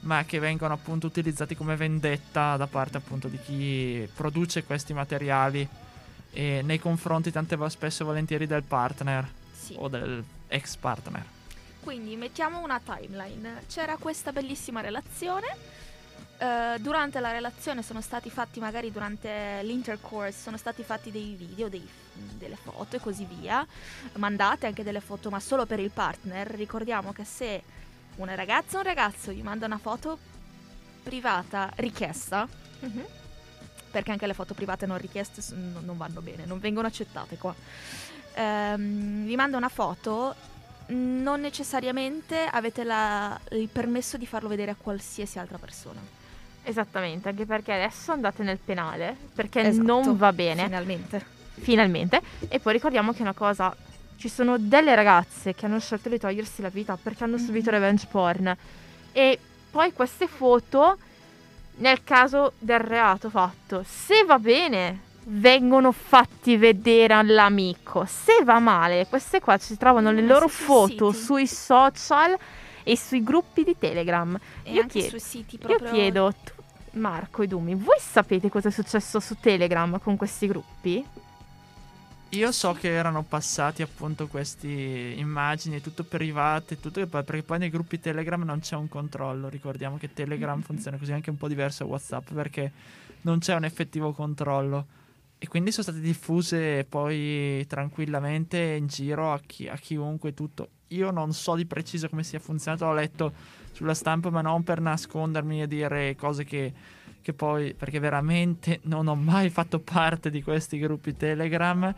ma 0.00 0.24
che 0.24 0.38
vengono 0.38 0.74
appunto 0.74 1.06
utilizzati 1.06 1.54
come 1.56 1.76
vendetta 1.76 2.56
da 2.56 2.66
parte 2.66 2.96
appunto 2.98 3.28
di 3.28 3.38
chi 3.40 4.08
produce 4.14 4.64
questi 4.64 4.92
materiali 4.92 5.66
e 6.30 6.62
nei 6.64 6.78
confronti 6.78 7.30
tante 7.30 7.56
vo- 7.56 7.68
spesso 7.68 8.02
e 8.02 8.06
volentieri 8.06 8.46
del 8.46 8.62
partner 8.64 9.26
Sì. 9.52 9.74
o 9.78 9.88
del 9.88 10.22
ex 10.48 10.76
partner. 10.76 11.24
Quindi 11.80 12.16
mettiamo 12.16 12.60
una 12.62 12.80
timeline. 12.82 13.62
C'era 13.68 13.96
questa 13.96 14.32
bellissima 14.32 14.80
relazione. 14.80 15.46
Eh, 16.44 16.78
durante 16.80 17.20
la 17.20 17.30
relazione 17.32 17.82
sono 17.82 18.00
stati 18.00 18.30
fatti, 18.30 18.60
magari 18.60 18.90
durante 18.92 19.60
l'intercourse, 19.62 20.32
sono 20.40 20.56
stati 20.56 20.82
fatti 20.82 21.10
dei 21.10 21.34
video, 21.34 21.68
dei- 21.68 21.88
delle 22.12 22.56
foto 22.56 22.96
e 22.96 23.00
così 23.00 23.24
via. 23.24 23.66
Mandate 24.14 24.66
anche 24.66 24.82
delle 24.82 25.00
foto, 25.00 25.30
ma 25.30 25.40
solo 25.40 25.66
per 25.66 25.80
il 25.80 25.90
partner. 25.90 26.46
Ricordiamo 26.48 27.12
che 27.12 27.24
se 27.24 27.62
una 28.16 28.34
ragazza 28.34 28.76
o 28.76 28.80
un 28.80 28.86
ragazzo 28.86 29.32
vi 29.32 29.42
manda 29.42 29.66
una 29.66 29.78
foto 29.78 30.18
privata 31.02 31.70
richiesta, 31.76 32.46
perché 33.90 34.10
anche 34.10 34.26
le 34.26 34.34
foto 34.34 34.54
private 34.54 34.86
non 34.86 34.98
richieste 34.98 35.40
s- 35.40 35.50
n- 35.52 35.80
non 35.84 35.96
vanno 35.96 36.20
bene, 36.20 36.44
non 36.46 36.58
vengono 36.60 36.86
accettate 36.86 37.36
qua. 37.38 37.54
Ehm, 38.34 39.24
vi 39.24 39.36
manda 39.36 39.56
una 39.56 39.68
foto, 39.68 40.34
non 40.86 41.40
necessariamente 41.40 42.44
avete 42.50 42.84
la- 42.84 43.38
il 43.52 43.68
permesso 43.68 44.16
di 44.16 44.26
farlo 44.26 44.48
vedere 44.48 44.70
a 44.72 44.76
qualsiasi 44.76 45.38
altra 45.38 45.58
persona. 45.58 46.00
Esattamente, 46.64 47.28
anche 47.28 47.44
perché 47.46 47.72
adesso 47.72 48.12
andate 48.12 48.42
nel 48.42 48.58
penale, 48.58 49.14
perché 49.34 49.60
Esatto, 49.60 49.86
non 49.86 50.16
va 50.16 50.32
bene. 50.32 50.64
Finalmente. 50.64 51.24
finalmente. 51.60 52.20
E 52.48 52.58
poi 52.58 52.72
ricordiamo 52.72 53.12
che 53.12 53.22
una 53.22 53.34
cosa, 53.34 53.74
ci 54.16 54.28
sono 54.28 54.56
delle 54.58 54.94
ragazze 54.94 55.54
che 55.54 55.66
hanno 55.66 55.78
scelto 55.78 56.08
di 56.08 56.18
togliersi 56.18 56.62
la 56.62 56.70
vita 56.70 56.96
perché 57.00 57.24
hanno 57.24 57.36
Mhm. 57.36 57.44
subito 57.44 57.70
revenge 57.70 58.06
porn. 58.10 58.56
E 59.12 59.38
poi 59.70 59.92
queste 59.92 60.26
foto, 60.26 60.96
nel 61.76 62.02
caso 62.02 62.52
del 62.58 62.78
reato 62.80 63.28
fatto, 63.28 63.84
se 63.86 64.24
va 64.24 64.38
bene, 64.38 65.00
vengono 65.26 65.92
fatti 65.92 66.56
vedere 66.56 67.12
all'amico. 67.14 68.04
Se 68.06 68.42
va 68.44 68.58
male, 68.58 69.06
queste 69.08 69.40
qua 69.40 69.58
si 69.58 69.76
trovano 69.76 70.10
le 70.12 70.22
loro 70.22 70.48
foto 70.48 71.12
siti. 71.12 71.24
sui 71.24 71.46
social 71.46 72.36
e 72.82 72.96
sui 72.98 73.22
gruppi 73.22 73.64
di 73.64 73.76
Telegram. 73.78 74.38
E 74.62 74.72
Io 74.72 74.80
anche 74.82 74.92
chiedo- 75.00 75.08
sui 75.08 75.20
siti 75.20 75.56
Io 75.60 75.66
proprio... 75.66 75.90
chiedo, 75.90 76.32
tu, 76.44 76.52
Marco 76.94 77.42
e 77.42 77.46
Dumi, 77.46 77.74
voi 77.74 77.98
sapete 77.98 78.48
cosa 78.48 78.68
è 78.68 78.70
successo 78.70 79.20
su 79.20 79.36
Telegram 79.40 79.98
con 80.00 80.16
questi 80.16 80.46
gruppi? 80.46 81.04
Io 82.30 82.50
so 82.50 82.72
che 82.72 82.88
erano 82.88 83.22
passati 83.22 83.82
appunto 83.82 84.26
queste 84.26 84.66
immagini 84.68 85.80
tutto 85.80 86.02
private, 86.02 86.80
tutto 86.80 87.06
perché 87.06 87.44
poi 87.44 87.58
nei 87.60 87.70
gruppi 87.70 88.00
Telegram 88.00 88.42
non 88.42 88.58
c'è 88.58 88.74
un 88.74 88.88
controllo. 88.88 89.48
Ricordiamo 89.48 89.98
che 89.98 90.12
Telegram 90.12 90.60
funziona 90.60 90.96
così 90.96 91.12
anche 91.12 91.30
un 91.30 91.36
po' 91.36 91.46
diverso 91.46 91.84
da 91.84 91.90
WhatsApp 91.90 92.32
perché 92.32 92.72
non 93.20 93.38
c'è 93.38 93.54
un 93.54 93.64
effettivo 93.64 94.12
controllo. 94.12 94.86
e 95.44 95.48
quindi 95.48 95.72
sono 95.72 95.82
state 95.82 96.00
diffuse 96.00 96.86
poi 96.88 97.66
tranquillamente 97.66 98.58
in 98.58 98.86
giro 98.86 99.32
a, 99.32 99.40
chi, 99.44 99.68
a 99.68 99.76
chiunque 99.76 100.32
tutto. 100.32 100.68
Io 100.88 101.10
non 101.10 101.34
so 101.34 101.54
di 101.54 101.66
preciso 101.66 102.08
come 102.08 102.24
sia 102.24 102.38
funzionato, 102.38 102.86
l'ho 102.86 102.94
letto 102.94 103.32
sulla 103.74 103.94
stampa, 103.94 104.30
ma 104.30 104.40
non 104.40 104.62
per 104.62 104.80
nascondermi 104.80 105.62
e 105.62 105.66
dire 105.66 106.16
cose 106.16 106.44
che, 106.44 106.72
che 107.20 107.32
poi, 107.34 107.74
perché 107.74 107.98
veramente 107.98 108.80
non 108.84 109.06
ho 109.08 109.14
mai 109.14 109.50
fatto 109.50 109.80
parte 109.80 110.30
di 110.30 110.42
questi 110.42 110.78
gruppi 110.78 111.14
Telegram 111.14 111.94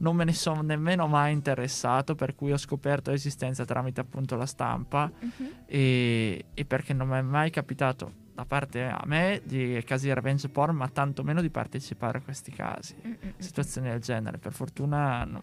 non 0.00 0.16
me 0.16 0.24
ne 0.24 0.32
sono 0.32 0.62
nemmeno 0.62 1.06
mai 1.06 1.32
interessato, 1.32 2.14
per 2.14 2.34
cui 2.34 2.52
ho 2.52 2.56
scoperto 2.56 3.10
l'esistenza 3.10 3.64
tramite 3.64 4.00
appunto 4.00 4.36
la 4.36 4.46
stampa 4.46 5.10
uh-huh. 5.18 5.52
e, 5.66 6.44
e, 6.54 6.64
perché 6.64 6.92
non 6.92 7.08
mi 7.08 7.16
è 7.16 7.22
mai 7.22 7.50
capitato 7.50 8.28
da 8.34 8.44
parte 8.46 8.84
a 8.84 9.02
me 9.04 9.42
di 9.44 9.82
casi 9.84 10.06
di 10.06 10.14
revenge 10.14 10.48
porn, 10.48 10.74
ma 10.74 10.88
tantomeno 10.88 11.42
di 11.42 11.50
partecipare 11.50 12.18
a 12.18 12.20
questi 12.22 12.50
casi, 12.50 12.94
uh-uh. 13.02 13.34
situazioni 13.36 13.90
del 13.90 14.00
genere. 14.00 14.38
Per 14.38 14.52
fortuna 14.52 15.24
no, 15.24 15.42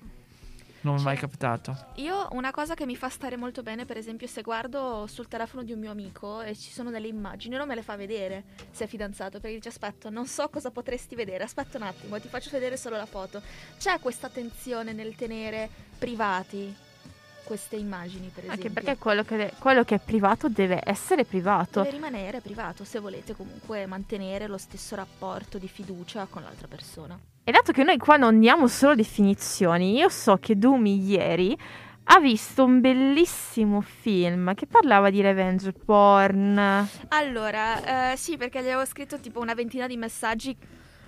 non 0.82 0.96
mi 0.96 1.02
è 1.02 1.04
mai 1.04 1.18
capitato. 1.18 1.76
Io 1.96 2.28
una 2.32 2.52
cosa 2.52 2.74
che 2.74 2.86
mi 2.86 2.96
fa 2.96 3.10
stare 3.10 3.38
molto 3.38 3.64
bene, 3.64 3.86
per 3.86 3.98
esempio, 3.98 4.28
se 4.28 4.42
guardo 4.42 5.06
sul 5.08 5.28
telefono 5.28 5.64
di 5.64 5.72
un 5.72 5.80
mio 5.80 5.92
amico 5.92 6.42
e 6.42 6.56
ci 6.56 6.72
sono 6.72 6.90
delle 6.90 7.08
immagini, 7.08 7.56
non 7.56 7.68
me 7.68 7.76
le 7.76 7.82
fa 7.82 7.96
vedere 7.96 8.44
se 8.72 8.86
è 8.86 8.88
fidanzato, 8.88 9.40
perché 9.40 9.56
dice 9.56 9.70
aspetta, 9.70 10.10
non 10.10 10.26
so 10.26 10.48
cosa 10.50 10.72
potresti 10.72 11.16
vedere, 11.16 11.44
aspetta 11.44 11.78
un 11.78 11.84
attimo, 11.84 12.20
ti 12.20 12.28
faccio 12.28 12.50
vedere 12.52 12.78
solo 12.78 12.96
la 12.96 13.06
foto. 13.06 13.42
C'è 13.78 14.00
questa 14.00 14.30
tensione 14.30 14.94
nel 14.94 15.16
tenere 15.16 15.70
privati 15.98 16.86
queste 17.48 17.78
immagini, 17.78 18.30
per 18.34 18.44
esempio. 18.44 18.68
Anche 18.68 18.70
perché 18.70 18.98
quello 19.00 19.24
che, 19.24 19.54
quello 19.58 19.86
che, 19.86 19.96
è 19.96 20.00
privato 20.00 20.50
deve 20.50 20.82
essere 20.84 21.24
privato. 21.24 21.82
Deve 21.82 21.96
rimanere 21.96 22.42
privato 22.42 22.84
se 22.84 23.00
volete 23.00 23.34
comunque 23.34 23.86
mantenere 23.86 24.48
lo 24.48 24.58
stesso 24.58 24.96
rapporto 24.96 25.58
di 25.58 25.70
fiducia 25.70 26.28
con 26.30 26.44
l'altra 26.44 26.68
persona. 26.68 27.18
E 27.46 27.52
dato 27.52 27.72
che 27.72 27.84
noi 27.84 27.98
qua 27.98 28.18
non 28.18 28.38
diamo 28.42 28.68
solo 28.68 28.96
definizioni, 28.96 29.96
io 29.96 30.10
so 30.10 30.36
che 30.36 30.58
Dumi 30.58 31.02
ieri 31.08 31.58
ha 32.10 32.20
visto 32.20 32.66
un 32.66 32.82
bellissimo 32.82 33.80
film 33.80 34.54
che 34.54 34.68
parlava 34.68 35.10
di 35.10 35.22
revenge 35.22 35.72
porn. 35.72 36.58
Allora, 37.08 38.12
eh, 38.12 38.18
sì, 38.18 38.36
perché 38.36 38.60
gli 38.62 38.68
avevo 38.68 38.86
scritto 38.86 39.18
tipo 39.20 39.40
una 39.40 39.54
ventina 39.54 39.88
di 39.88 39.96
messaggi, 39.96 40.56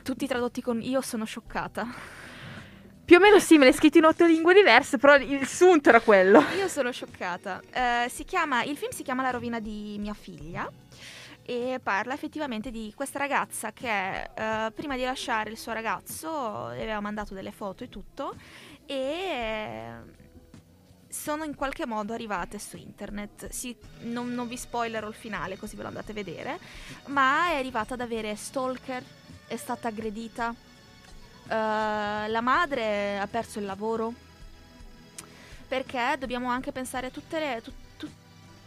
tutti 0.04 0.25
tradotti 0.25 0.62
con 0.62 0.82
io 0.82 1.02
sono 1.02 1.25
scioccata. 1.25 1.86
Più 3.10 3.17
o 3.17 3.19
meno 3.19 3.38
me 3.38 3.58
l'hai 3.63 3.74
scritto 3.74 3.98
in 3.98 4.06
otto 4.06 4.24
lingue 4.24 4.54
diverse, 4.54 5.00
però 5.00 5.15
il 5.15 5.48
sunto 5.48 5.89
era 5.89 6.00
quello. 6.00 6.43
Io 6.56 6.67
sono 6.67 6.91
scioccata. 6.91 7.60
Eh, 7.72 8.24
chiama, 8.24 8.62
il 8.62 8.78
film 8.78 8.91
si 8.91 9.02
chiama 9.02 9.24
La 9.24 9.32
rovina 9.32 9.60
di 9.60 9.95
mia 9.98 10.13
figlia 10.13 10.72
e 11.41 11.80
parla 11.82 12.13
effettivamente 12.13 12.69
di 12.69 12.93
questa 12.95 13.17
ragazza 13.17 13.72
che 13.72 14.30
uh, 14.30 14.72
prima 14.76 14.95
di 14.95 15.06
lasciare 15.06 15.50
il 15.50 15.58
suo 15.58 15.72
ragazzo 15.74 16.67
le 16.67 16.84
aveva 16.84 17.00
mandato 17.00 17.34
delle 17.34 17.52
foto 17.52 17.84
e 17.84 17.89
tutto 17.89 18.36
e 18.86 19.88
sono 21.08 21.43
in 21.45 21.56
qualche 21.56 21.88
modo 21.88 22.13
arrivate 22.13 22.60
su 22.60 22.78
internet. 22.78 23.50
Sì, 23.50 23.76
non, 24.02 24.36
non 24.36 24.48
vi 24.48 24.56
spoilerò 24.56 25.08
il 25.08 25.15
finale 25.15 25.58
così 25.58 25.76
ve 25.76 25.82
lo 25.82 25.88
andate 25.88 26.12
a 26.12 26.13
vedere, 26.13 26.60
ma 27.08 27.50
è 27.50 27.56
arrivata 27.56 27.95
ad 27.95 28.02
avere 28.02 28.36
stalker, 28.36 29.04
è 29.48 29.56
stata 29.56 29.88
aggredita, 29.88 30.54
la 31.56 32.42
madre 32.42 33.20
ha 33.20 33.28
perso 33.28 33.60
il 33.60 33.66
lavoro 33.66 34.14
perché 35.68 36.16
dobbiamo 36.18 36.50
anche 36.50 36.72
pensare 36.72 37.08
a 37.08 37.10
tutte 37.10 37.40
le... 37.40 37.62
Tut- 37.62 37.88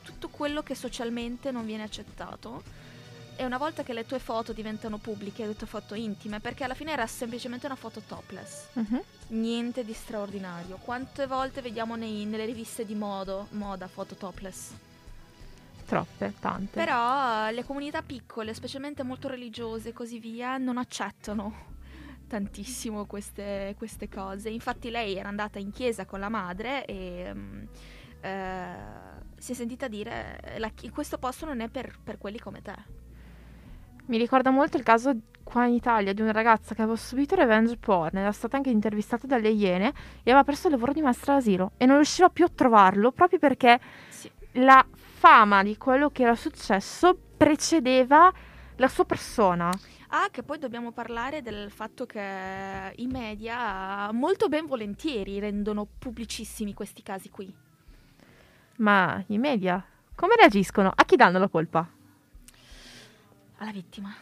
tutto 0.03 0.29
quello 0.29 0.62
che 0.62 0.75
socialmente 0.75 1.51
non 1.51 1.64
viene 1.64 1.85
accettato. 1.85 2.62
E 3.35 3.45
una 3.45 3.57
volta 3.57 3.83
che 3.83 3.92
le 3.92 4.05
tue 4.05 4.18
foto 4.18 4.53
diventano 4.53 4.99
pubbliche, 4.99 5.47
le 5.47 5.57
tue 5.57 5.66
foto 5.66 5.95
intime, 5.95 6.38
perché 6.38 6.64
alla 6.64 6.75
fine 6.75 6.92
era 6.92 7.07
semplicemente 7.07 7.66
una 7.66 7.77
foto 7.77 8.03
topless, 8.07 8.66
uh-huh. 8.75 9.05
niente 9.29 9.85
di 9.85 9.92
straordinario. 9.95 10.77
Quante 10.77 11.27
volte 11.27 11.62
vediamo 11.62 11.97
nei, 11.97 12.27
nelle 12.27 12.45
riviste 12.45 12.85
di 12.85 12.95
modo, 12.95 13.47
moda 13.51 13.88
foto 13.88 14.14
topless? 14.14 14.73
Troppe, 15.87 16.35
tante. 16.38 16.79
Però 16.79 17.51
le 17.51 17.64
comunità 17.64 18.03
piccole, 18.03 18.55
specialmente 18.55 19.03
molto 19.03 19.29
religiose 19.29 19.88
e 19.88 19.92
così 19.92 20.18
via, 20.18 20.59
non 20.59 20.77
accettano 20.77 21.71
tantissimo 22.33 23.05
queste, 23.05 23.75
queste, 23.77 24.09
cose. 24.09 24.49
Infatti 24.49 24.88
lei 24.88 25.16
era 25.16 25.29
andata 25.29 25.59
in 25.59 25.71
chiesa 25.71 26.07
con 26.07 26.21
la 26.21 26.31
madre 26.31 26.87
e... 26.87 27.31
Um, 27.31 27.68
uh, 28.23 29.21
si 29.37 29.53
è 29.53 29.55
sentita 29.57 29.88
dire 29.88 30.38
la, 30.59 30.71
questo 30.92 31.18
posto 31.18 31.45
non 31.47 31.61
è 31.61 31.68
per, 31.68 31.99
per 32.03 32.16
quelli 32.16 32.38
come 32.38 32.62
te. 32.62 32.75
Mi 34.07 34.16
ricorda 34.16 34.51
molto 34.51 34.77
il 34.77 34.85
caso 34.85 35.14
qua 35.42 35.66
in 35.66 35.75
Italia 35.75 36.12
di 36.12 36.23
una 36.23 36.31
ragazza 36.31 36.75
che 36.77 36.83
aveva 36.83 36.97
subito 36.97 37.35
revenge 37.35 37.77
porn, 37.77 38.18
era 38.18 38.31
stata 38.31 38.57
anche 38.57 38.71
intervistata 38.71 39.27
dalle 39.27 39.49
Iene 39.49 39.88
e 40.23 40.31
aveva 40.31 40.45
perso 40.45 40.68
il 40.68 40.75
lavoro 40.75 40.92
di 40.92 41.03
maestra 41.03 41.35
d'asilo 41.35 41.73
e 41.77 41.87
non 41.87 41.97
riusciva 41.97 42.29
più 42.31 42.45
a 42.45 42.51
trovarlo 42.55 43.11
proprio 43.11 43.40
perché 43.40 43.81
sì. 44.09 44.31
la 44.53 44.87
fama 44.92 45.64
di 45.64 45.77
quello 45.77 46.11
che 46.11 46.23
era 46.23 46.37
successo 46.37 47.18
precedeva 47.37 48.33
la 48.83 48.88
sua 48.88 49.05
persona. 49.05 49.71
Ah, 50.09 50.29
che 50.31 50.42
poi 50.42 50.59
dobbiamo 50.59 50.90
parlare 50.90 51.40
del 51.40 51.71
fatto 51.71 52.05
che 52.05 52.92
i 52.97 53.07
media 53.07 54.11
molto 54.12 54.49
ben 54.49 54.66
volentieri 54.66 55.38
rendono 55.38 55.87
pubblicissimi 55.99 56.75
questi 56.75 57.01
casi 57.03 57.31
qui. 57.31 57.55
Ma 58.79 59.23
i 59.29 59.38
media 59.38 59.83
come 60.16 60.35
reagiscono? 60.37 60.92
A 60.95 61.05
chi 61.05 61.14
danno 61.14 61.38
la 61.38 61.49
colpa? 61.49 61.88
Alla 63.59 63.71
vittima. 63.71 64.12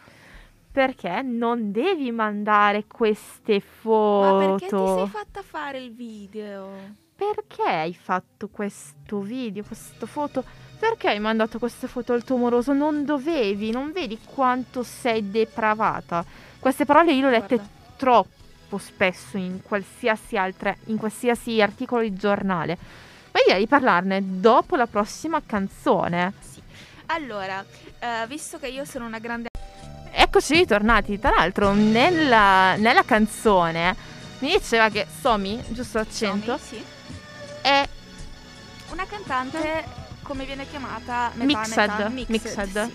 Perché 0.71 1.21
non 1.23 1.71
devi 1.71 2.11
mandare 2.11 2.85
queste 2.85 3.59
foto? 3.59 4.33
Ma 4.33 4.45
perché 4.45 4.67
ti 4.67 4.87
sei 4.87 5.07
fatta 5.07 5.41
fare 5.41 5.79
il 5.79 5.93
video? 5.93 6.69
Perché 7.15 7.63
hai 7.63 7.93
fatto 7.93 8.47
questo 8.47 9.19
video, 9.19 9.63
questa 9.63 10.05
foto? 10.05 10.43
Perché 10.81 11.09
hai 11.09 11.19
mandato 11.19 11.59
queste 11.59 11.85
foto 11.85 12.11
al 12.13 12.23
tuo 12.23 12.37
moroso? 12.37 12.73
Non 12.73 13.05
dovevi, 13.05 13.69
non 13.69 13.91
vedi 13.91 14.17
quanto 14.25 14.81
sei 14.81 15.29
depravata. 15.29 16.25
Queste 16.57 16.85
parole 16.85 17.13
io 17.13 17.29
le 17.29 17.35
ho 17.35 17.39
lette 17.39 17.55
Guarda. 17.57 17.73
troppo 17.97 18.77
spesso 18.79 19.37
in 19.37 19.61
qualsiasi 19.61 20.37
altra, 20.37 20.75
in 20.85 20.97
qualsiasi 20.97 21.61
articolo 21.61 22.01
di 22.01 22.15
giornale 22.15 22.77
ma 23.31 23.39
direi 23.45 23.59
di 23.59 23.67
parlarne 23.67 24.21
dopo 24.39 24.75
la 24.75 24.87
prossima 24.87 25.39
canzone. 25.45 26.33
Sì. 26.39 26.61
Allora, 27.07 27.63
uh, 27.63 28.27
visto 28.27 28.57
che 28.57 28.67
io 28.67 28.83
sono 28.83 29.05
una 29.05 29.19
grande... 29.19 29.49
Eccoci 30.11 30.55
ritornati, 30.55 31.19
tra 31.19 31.31
l'altro 31.37 31.73
nella, 31.73 32.75
nella 32.75 33.03
canzone 33.03 33.95
mi 34.39 34.57
diceva 34.57 34.89
che 34.89 35.05
Somi, 35.21 35.63
giusto 35.67 35.99
l'accento, 35.99 36.57
Somi, 36.57 36.81
sì. 36.81 36.83
è 37.61 37.87
una 38.91 39.05
cantante, 39.05 39.83
come 40.31 40.45
viene 40.45 40.65
chiamata? 40.65 41.31
Metà, 41.33 41.45
mixed. 41.45 41.77
Metà, 41.77 42.09
mixed, 42.09 42.29
mixed. 42.29 42.85
Sì. 42.85 42.93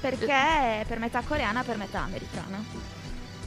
Perché 0.00 0.32
è 0.32 0.84
per 0.86 1.00
metà 1.00 1.22
coreana, 1.26 1.64
per 1.64 1.76
metà 1.76 2.02
americana. 2.02 2.62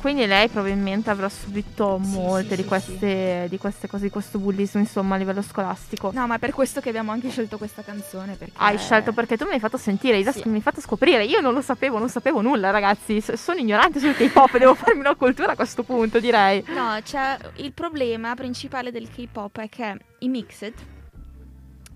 Quindi 0.02 0.26
lei 0.26 0.50
probabilmente 0.50 1.12
avrà 1.12 1.30
subito 1.30 1.98
molte 1.98 2.56
sì, 2.56 2.62
di, 2.62 2.66
queste, 2.66 3.42
sì. 3.44 3.50
di, 3.50 3.58
queste, 3.58 3.88
cose, 3.88 4.04
di 4.04 4.10
questo 4.10 4.38
bullismo, 4.38 4.82
insomma, 4.82 5.16
a 5.16 5.18
livello 5.18 5.42
scolastico. 5.42 6.12
No, 6.12 6.28
ma 6.28 6.36
è 6.36 6.40
per 6.40 6.52
questo 6.52 6.82
che 6.82 6.90
abbiamo 6.90 7.12
anche 7.12 7.30
scelto 7.30 7.58
questa 7.58 7.84
canzone. 7.84 8.34
Perché... 8.34 8.54
Hai 8.58 8.78
scelto 8.78 9.14
perché 9.14 9.38
tu 9.38 9.46
mi 9.46 9.54
hai 9.54 9.60
fatto 9.60 9.78
sentire, 9.78 10.18
mi 10.18 10.56
hai 10.56 10.62
fatto 10.62 10.82
scoprire. 10.82 11.24
Io 11.24 11.40
non 11.40 11.54
lo 11.54 11.62
sapevo, 11.62 12.00
non 12.00 12.10
sapevo 12.10 12.42
nulla, 12.42 12.70
ragazzi. 12.72 13.22
Sono 13.22 13.60
ignorante 13.60 14.00
sul 14.00 14.14
K-pop, 14.14 14.58
devo 14.58 14.74
farmi 14.76 15.00
una 15.00 15.16
cultura 15.16 15.54
a 15.54 15.56
questo 15.56 15.84
punto, 15.84 16.20
direi. 16.20 16.66
No, 16.68 17.00
cioè, 17.04 17.38
il 17.58 17.72
problema 17.72 18.36
principale 18.36 18.92
del 18.92 19.08
K-pop 19.10 19.60
è 19.60 19.70
che 19.70 19.98
i 20.20 20.28
mixed 20.28 20.74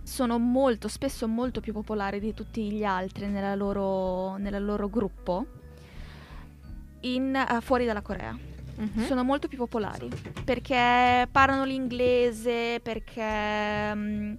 sono 0.05 0.37
molto, 0.37 0.87
spesso 0.87 1.27
molto 1.27 1.61
più 1.61 1.73
popolari 1.73 2.19
di 2.19 2.33
tutti 2.33 2.71
gli 2.71 2.83
altri 2.83 3.25
nella 3.25 3.55
loro, 3.55 4.37
nella 4.37 4.59
loro 4.59 4.87
gruppo 4.87 5.45
in, 7.01 7.35
uh, 7.35 7.59
fuori 7.59 7.85
dalla 7.85 8.03
Corea. 8.03 8.37
Uh-huh. 8.77 9.01
Sono 9.03 9.23
molto 9.23 9.47
più 9.47 9.57
popolari 9.57 10.07
perché 10.43 11.27
parlano 11.31 11.63
l'inglese, 11.63 12.79
perché 12.83 13.91
um, 13.93 14.37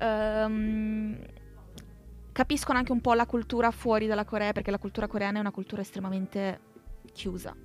um, 0.00 1.18
capiscono 2.30 2.78
anche 2.78 2.92
un 2.92 3.00
po' 3.00 3.14
la 3.14 3.26
cultura 3.26 3.72
fuori 3.72 4.06
dalla 4.06 4.24
Corea, 4.24 4.52
perché 4.52 4.70
la 4.70 4.78
cultura 4.78 5.08
coreana 5.08 5.38
è 5.38 5.40
una 5.40 5.50
cultura 5.50 5.82
estremamente 5.82 6.60
chiusa. 7.12 7.56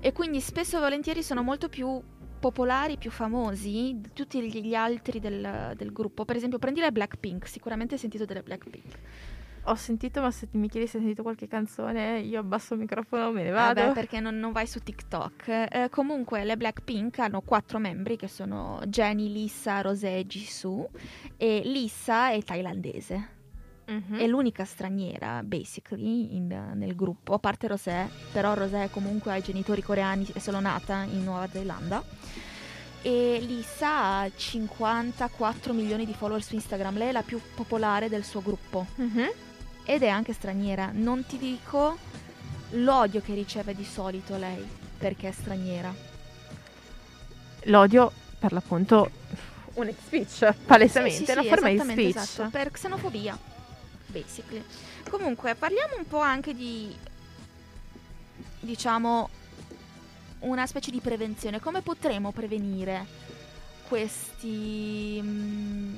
E 0.00 0.12
quindi 0.12 0.40
spesso 0.40 0.78
e 0.78 0.80
volentieri 0.80 1.22
sono 1.22 1.44
molto 1.44 1.68
più 1.68 2.02
popolari, 2.38 2.96
più 2.96 3.10
famosi 3.10 3.98
di 4.00 4.10
tutti 4.12 4.40
gli 4.40 4.74
altri 4.74 5.20
del, 5.20 5.74
del 5.76 5.92
gruppo. 5.92 6.24
Per 6.24 6.36
esempio, 6.36 6.58
prendi 6.58 6.80
le 6.80 6.92
Blackpink, 6.92 7.46
sicuramente 7.46 7.94
hai 7.94 8.00
sentito 8.00 8.24
delle 8.24 8.42
Blackpink 8.42 8.98
ho 9.68 9.74
sentito, 9.74 10.20
ma 10.20 10.30
se 10.30 10.48
mi 10.52 10.68
chiedi 10.68 10.86
se 10.86 10.96
hai 10.96 11.02
sentito 11.02 11.22
qualche 11.22 11.46
canzone, 11.46 12.20
io 12.20 12.40
abbasso 12.40 12.74
il 12.74 12.80
microfono 12.80 13.28
e 13.28 13.32
me 13.32 13.42
ne 13.42 13.50
vado. 13.50 13.80
Vabbè, 13.80 13.92
perché 13.92 14.18
non, 14.18 14.38
non 14.38 14.52
vai 14.52 14.66
su 14.66 14.80
TikTok. 14.80 15.48
Eh, 15.48 15.88
comunque, 15.90 16.44
le 16.44 16.56
Blackpink 16.56 17.18
hanno 17.18 17.42
quattro 17.42 17.78
membri 17.78 18.16
che 18.16 18.28
sono 18.28 18.80
Jenny, 18.86 19.30
Lissa, 19.30 19.80
Rosé 19.80 20.18
e 20.18 20.26
Jisoo. 20.26 20.88
E 21.36 21.62
Lissa 21.64 22.30
è 22.30 22.42
thailandese. 22.42 23.36
Mhm. 23.88 24.18
È 24.18 24.26
l'unica 24.26 24.64
straniera, 24.66 25.42
basically, 25.42 26.34
in- 26.36 26.72
nel 26.74 26.94
gruppo, 26.94 27.32
a 27.34 27.38
parte 27.38 27.66
Rosé, 27.68 28.08
però 28.32 28.52
Rosé 28.54 28.88
comunque 28.90 29.32
ha 29.32 29.36
i 29.36 29.42
genitori 29.42 29.82
coreani, 29.82 30.26
è 30.34 30.38
solo 30.38 30.60
nata 30.60 31.02
in 31.04 31.24
Nuova 31.24 31.48
Zelanda. 31.50 32.02
E 33.00 33.38
Lisa 33.40 34.18
ha 34.20 34.30
54 34.34 35.72
milioni 35.72 36.04
di 36.04 36.12
follower 36.12 36.42
su 36.42 36.54
Instagram, 36.54 36.98
lei 36.98 37.08
è 37.08 37.12
la 37.12 37.22
più 37.22 37.40
popolare 37.54 38.08
del 38.10 38.24
suo 38.24 38.42
gruppo 38.42 38.86
Mhm. 38.96 39.30
ed 39.84 40.02
è 40.02 40.08
anche 40.08 40.32
straniera. 40.34 40.90
Non 40.92 41.24
ti 41.24 41.38
dico 41.38 41.96
l'odio 42.72 43.22
che 43.22 43.32
riceve 43.32 43.74
di 43.74 43.84
solito 43.84 44.36
lei 44.36 44.62
perché 44.98 45.28
è 45.28 45.32
straniera. 45.32 45.94
L'odio, 47.64 48.12
per 48.38 48.52
l'appunto, 48.52 49.10
un 49.74 49.86
hate 49.86 49.96
speech, 50.04 50.54
palesemente, 50.66 51.18
Sì, 51.18 51.24
sì, 51.24 51.30
una 51.32 51.42
sì, 51.42 51.48
forma 51.48 51.68
di 51.68 51.74
esattamente, 51.76 52.10
speech. 52.10 52.24
esatto, 52.28 52.50
per 52.50 52.70
xenofobia, 52.70 53.38
basically. 54.08 54.62
Comunque, 55.08 55.54
parliamo 55.54 55.94
un 55.96 56.06
po' 56.06 56.20
anche 56.20 56.54
di, 56.54 56.94
diciamo, 58.60 59.28
una 60.40 60.66
specie 60.66 60.90
di 60.90 61.00
prevenzione. 61.00 61.60
Come 61.60 61.80
potremo 61.82 62.32
prevenire 62.32 63.06
questi, 63.88 65.18
mm, 65.22 65.96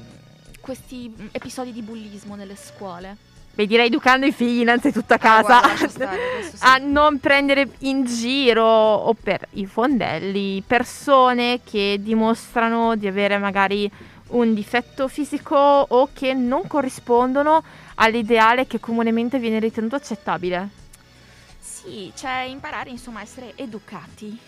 questi 0.60 1.12
episodi 1.32 1.72
di 1.72 1.82
bullismo 1.82 2.34
nelle 2.36 2.56
scuole? 2.56 3.16
Beh, 3.52 3.66
direi 3.66 3.86
educando 3.86 4.26
i 4.26 4.32
figli 4.32 4.60
innanzitutto 4.60 5.12
a 5.12 5.16
Ah, 5.16 5.18
casa 5.18 5.42
guarda, 5.42 5.66
lascia 5.66 5.88
stare, 5.88 6.18
sì. 6.44 6.56
a 6.62 6.78
non 6.78 7.18
prendere 7.18 7.68
in 7.80 8.04
giro 8.04 8.64
o 8.64 9.12
per 9.12 9.48
i 9.54 9.66
fondelli 9.66 10.62
persone 10.64 11.60
che 11.64 11.98
dimostrano 12.00 12.94
di 12.94 13.08
avere 13.08 13.38
magari 13.38 13.90
un 14.28 14.54
difetto 14.54 15.08
fisico 15.08 15.56
o 15.56 16.10
che 16.12 16.32
non 16.32 16.68
corrispondono 16.68 17.64
all'ideale 18.02 18.66
che 18.66 18.80
comunemente 18.80 19.38
viene 19.38 19.58
ritenuto 19.58 19.94
accettabile. 19.96 20.68
Sì, 21.58 22.10
cioè 22.16 22.40
imparare 22.48 22.90
insomma 22.90 23.20
a 23.20 23.22
essere 23.22 23.52
educati. 23.56 24.38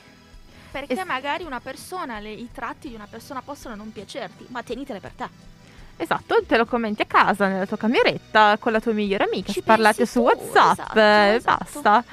Perché 0.70 0.94
Es- 0.94 1.04
magari 1.04 1.44
una 1.44 1.60
persona, 1.60 2.18
le- 2.18 2.32
i 2.32 2.48
tratti 2.52 2.88
di 2.88 2.94
una 2.94 3.06
persona 3.08 3.42
possono 3.42 3.74
non 3.74 3.92
piacerti, 3.92 4.46
ma 4.48 4.62
tenitele 4.62 5.00
per 5.00 5.12
te. 5.12 5.28
Esatto, 5.98 6.42
te 6.46 6.56
lo 6.56 6.64
commenti 6.64 7.02
a 7.02 7.04
casa 7.04 7.46
nella 7.48 7.66
tua 7.66 7.76
cameretta 7.76 8.56
con 8.58 8.72
la 8.72 8.80
tua 8.80 8.92
migliore 8.92 9.24
amica, 9.24 9.52
Ci 9.52 9.62
parlate 9.62 10.06
su 10.06 10.20
tu, 10.20 10.24
WhatsApp 10.24 10.72
esatto, 10.72 10.98
e 10.98 11.34
esatto. 11.34 11.80
basta. 11.82 12.04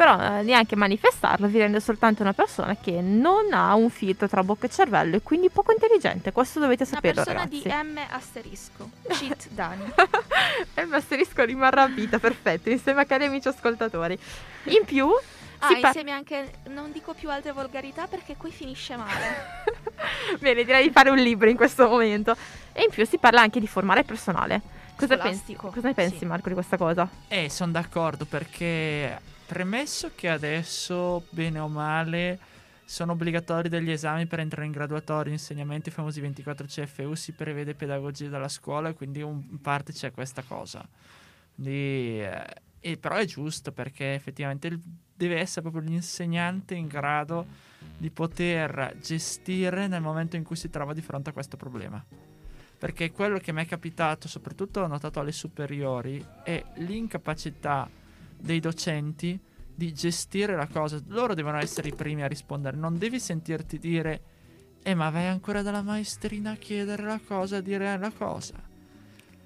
Però 0.00 0.18
eh, 0.38 0.42
neanche 0.44 0.76
manifestarlo 0.76 1.46
vi 1.46 1.58
rende 1.58 1.78
soltanto 1.78 2.22
una 2.22 2.32
persona 2.32 2.74
che 2.74 3.02
non 3.02 3.52
ha 3.52 3.74
un 3.74 3.90
filtro 3.90 4.26
tra 4.28 4.42
bocca 4.42 4.64
e 4.66 4.70
cervello 4.70 5.16
e 5.16 5.20
quindi 5.20 5.50
poco 5.50 5.72
intelligente. 5.72 6.32
Questo 6.32 6.58
dovete 6.58 6.84
Una 6.84 6.92
saperlo, 6.94 7.22
persona 7.22 7.44
ragazzi. 7.44 7.62
di 7.64 7.68
M 7.68 7.98
asterisco. 8.08 8.90
Cheat 9.08 9.48
Dani. 9.52 9.84
il 9.84 10.94
asterisco 10.94 11.44
rimarrà 11.44 11.82
a 11.82 11.88
vita, 11.88 12.18
perfetto, 12.18 12.70
insieme 12.70 13.02
a 13.02 13.04
cari 13.04 13.26
amici 13.26 13.48
ascoltatori. 13.48 14.18
In 14.68 14.84
più, 14.86 15.06
Ah, 15.58 15.68
pa- 15.78 15.88
insieme 15.88 16.12
anche. 16.12 16.50
Non 16.68 16.92
dico 16.92 17.12
più 17.12 17.28
altre 17.28 17.52
volgarità 17.52 18.06
perché 18.06 18.36
qui 18.38 18.50
finisce 18.50 18.96
male. 18.96 19.64
Bene, 20.40 20.64
direi 20.64 20.84
di 20.86 20.90
fare 20.94 21.10
un 21.10 21.18
libro 21.18 21.50
in 21.50 21.56
questo 21.56 21.86
momento. 21.86 22.34
E 22.72 22.84
in 22.84 22.88
più 22.90 23.04
si 23.04 23.18
parla 23.18 23.42
anche 23.42 23.60
di 23.60 23.66
formare 23.66 24.04
personale. 24.04 24.62
Cosa, 24.96 25.18
pensi, 25.18 25.54
cosa 25.54 25.80
ne 25.88 25.92
pensi, 25.92 26.16
sì. 26.18 26.24
Marco, 26.24 26.48
di 26.48 26.54
questa 26.54 26.78
cosa? 26.78 27.06
Eh, 27.28 27.50
sono 27.50 27.72
d'accordo 27.72 28.24
perché 28.24 29.28
premesso 29.50 30.12
che 30.14 30.28
adesso, 30.28 31.24
bene 31.30 31.58
o 31.58 31.66
male, 31.66 32.38
sono 32.84 33.12
obbligatori 33.12 33.68
degli 33.68 33.90
esami 33.90 34.26
per 34.26 34.38
entrare 34.38 34.64
in 34.64 34.70
graduatorio, 34.70 35.32
insegnamenti, 35.32 35.88
i 35.88 35.92
famosi 35.92 36.20
24 36.20 36.68
CFU, 36.68 37.14
si 37.14 37.32
prevede 37.32 37.74
pedagogia 37.74 38.28
dalla 38.28 38.48
scuola 38.48 38.92
quindi 38.92 39.18
in 39.18 39.60
parte 39.60 39.92
c'è 39.92 40.12
questa 40.12 40.42
cosa. 40.42 40.88
Quindi, 41.56 42.20
eh, 42.20 42.96
però 42.96 43.16
è 43.16 43.24
giusto 43.24 43.72
perché 43.72 44.14
effettivamente 44.14 44.78
deve 45.16 45.40
essere 45.40 45.62
proprio 45.62 45.82
l'insegnante 45.82 46.76
in 46.76 46.86
grado 46.86 47.44
di 47.98 48.10
poter 48.12 48.98
gestire 49.02 49.88
nel 49.88 50.00
momento 50.00 50.36
in 50.36 50.44
cui 50.44 50.54
si 50.54 50.70
trova 50.70 50.92
di 50.92 51.02
fronte 51.02 51.30
a 51.30 51.32
questo 51.32 51.56
problema. 51.56 52.00
Perché 52.78 53.10
quello 53.10 53.38
che 53.38 53.52
mi 53.52 53.64
è 53.64 53.66
capitato, 53.66 54.28
soprattutto 54.28 54.80
ho 54.80 54.86
notato 54.86 55.18
alle 55.18 55.32
superiori, 55.32 56.24
è 56.44 56.64
l'incapacità 56.76 57.98
dei 58.40 58.60
docenti 58.60 59.38
di 59.74 59.92
gestire 59.94 60.56
la 60.56 60.66
cosa. 60.66 61.00
Loro 61.06 61.34
devono 61.34 61.58
essere 61.58 61.88
i 61.88 61.94
primi 61.94 62.22
a 62.22 62.26
rispondere. 62.26 62.76
Non 62.76 62.98
devi 62.98 63.18
sentirti 63.18 63.78
dire, 63.78 64.20
eh 64.82 64.94
ma 64.94 65.10
vai 65.10 65.26
ancora 65.26 65.62
dalla 65.62 65.82
maestrina 65.82 66.52
a 66.52 66.56
chiedere 66.56 67.02
la 67.04 67.20
cosa, 67.24 67.58
a 67.58 67.60
dire 67.60 67.96
la 67.96 68.10
cosa. 68.10 68.54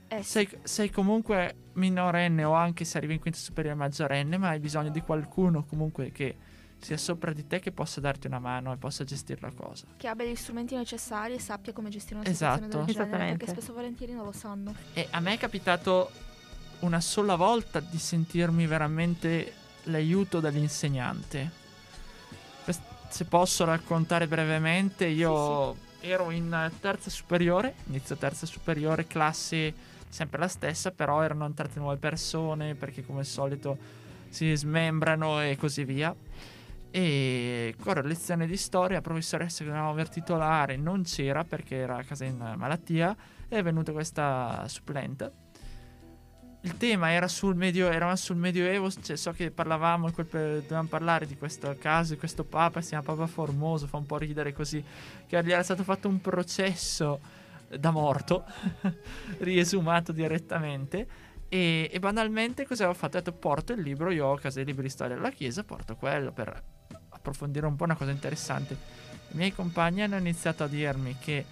Eh. 0.09 0.23
Sei, 0.23 0.49
sei 0.63 0.91
comunque 0.91 1.55
minorenne 1.75 2.45
o 2.45 2.53
anche 2.53 2.85
se 2.85 2.99
arrivi 2.99 3.15
in 3.15 3.21
quinta 3.21 3.39
superiore 3.39 3.77
maggiorenne, 3.77 4.37
ma 4.37 4.49
hai 4.51 4.61
bisogno 4.61 4.91
di 4.91 5.01
qualcuno 5.01 5.65
comunque 5.65 6.11
che 6.13 6.37
sia 6.79 6.97
sopra 6.99 7.33
di 7.33 7.47
te 7.47 7.61
che 7.61 7.73
possa 7.73 8.01
darti 8.01 8.27
una 8.27 8.39
mano 8.39 8.73
e 8.73 8.77
possa 8.77 9.05
gestire 9.05 9.41
la 9.41 9.53
cosa. 9.53 9.87
Che 9.97 10.07
abbia 10.07 10.27
gli 10.27 10.35
strumenti 10.35 10.75
necessari 10.77 11.35
e 11.35 11.39
sappia 11.41 11.73
come 11.73 11.89
gestire 11.89 12.21
una 12.21 12.29
Esatto. 12.29 12.63
situazione 12.65 12.85
del 12.85 12.95
genere. 12.95 13.07
Esattamente. 13.09 13.45
Perché 13.45 13.53
spesso 13.61 13.71
e 13.71 13.75
volentieri 13.75 14.13
non 14.13 14.25
lo 14.25 14.33
sanno. 14.33 14.75
E 14.93 15.07
a 15.11 15.21
me 15.21 15.33
è 15.33 15.39
capitato 15.39 16.11
una 16.81 17.01
sola 17.01 17.37
volta 17.37 17.81
di 17.81 17.99
sentirmi 17.99 18.67
veramente 18.67 19.53
l'aiuto 19.85 20.41
dell'insegnante. 20.41 21.63
Se 23.09 23.25
posso 23.27 23.65
raccontare 23.65 24.27
brevemente, 24.27 25.07
io 25.07 25.77
ero 26.01 26.31
in 26.31 26.71
terza 26.81 27.11
superiore, 27.11 27.75
inizio 27.87 28.17
terza 28.17 28.45
superiore, 28.45 29.07
classe 29.07 29.73
sempre 30.09 30.39
la 30.41 30.49
stessa, 30.49 30.91
però 30.91 31.23
erano 31.23 31.45
entrate 31.47 31.79
nuove 31.79 31.97
persone 31.97 32.75
perché 32.75 33.05
come 33.05 33.21
al 33.21 33.27
solito 33.27 33.79
si 34.29 34.53
smembrano 34.55 35.41
e 35.43 35.57
così 35.57 35.85
via. 35.85 36.15
E 36.91 37.75
corro 37.81 38.03
lezione 38.03 38.47
di 38.47 38.57
storia, 38.57 39.01
professoressa 39.01 39.59
che 39.59 39.65
dovevamo 39.65 39.91
aver 39.91 40.09
titolare 40.09 40.77
non 40.77 41.05
c'era 41.05 41.45
perché 41.45 41.77
era 41.77 41.97
a 41.97 42.05
casa 42.05 42.25
in 42.25 42.55
malattia 42.57 43.17
è 43.49 43.63
venuta 43.63 43.93
questa 43.93 44.65
supplente. 44.67 45.44
Il 46.65 46.79
tema 46.79 47.11
era 47.11 47.29
sul 47.29 47.55
medio, 47.55 47.91
eravamo 47.91 48.17
sul 48.17 48.37
medioevo, 48.37 48.91
cioè, 48.91 49.17
so 49.17 49.33
che 49.33 49.51
parlavamo, 49.51 50.11
dovevamo 50.11 50.89
parlare 50.89 51.27
di 51.27 51.37
questo 51.37 51.77
caso, 51.79 52.15
di 52.15 52.19
questo 52.19 52.43
papa, 52.43 52.81
si 52.81 52.89
chiama 52.89 53.05
Papa 53.05 53.27
Formoso, 53.27 53.87
fa 53.87 53.99
un 53.99 54.07
po' 54.07 54.17
ridere 54.17 54.55
così, 54.55 54.83
che 55.27 55.45
gli 55.45 55.53
era 55.53 55.63
stato 55.63 55.83
fatto 55.83 56.09
un 56.09 56.23
processo 56.23 57.21
da 57.69 57.91
morto, 57.91 58.45
riesumato 59.41 60.11
direttamente, 60.13 61.07
e, 61.51 61.91
e 61.93 61.99
banalmente 61.99 62.67
cosa 62.67 62.89
ho 62.89 62.95
fatto? 62.95 63.19
Ho 63.19 63.21
detto 63.21 63.33
porto 63.33 63.75
il 63.75 63.83
libro, 63.83 64.11
io 64.11 64.25
ho 64.25 64.37
casa 64.37 64.63
i 64.63 64.65
libri 64.65 64.85
di 64.85 64.89
storia 64.89 65.17
della 65.17 65.33
chiesa, 65.33 65.65
porto 65.65 65.97
quello 65.97 66.33
per 66.33 66.63
approfondire 67.11 67.67
un 67.67 67.77
po' 67.77 67.85
una 67.85 67.95
cosa 67.95 68.11
interessante. 68.11 68.75
I 69.33 69.37
miei 69.37 69.53
compagni 69.53 70.01
hanno 70.01 70.17
iniziato 70.17 70.63
a 70.63 70.67
dirmi 70.67 71.19
che 71.21 71.45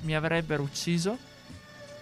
mi 0.00 0.14
avrebbero 0.14 0.62
ucciso, 0.62 1.16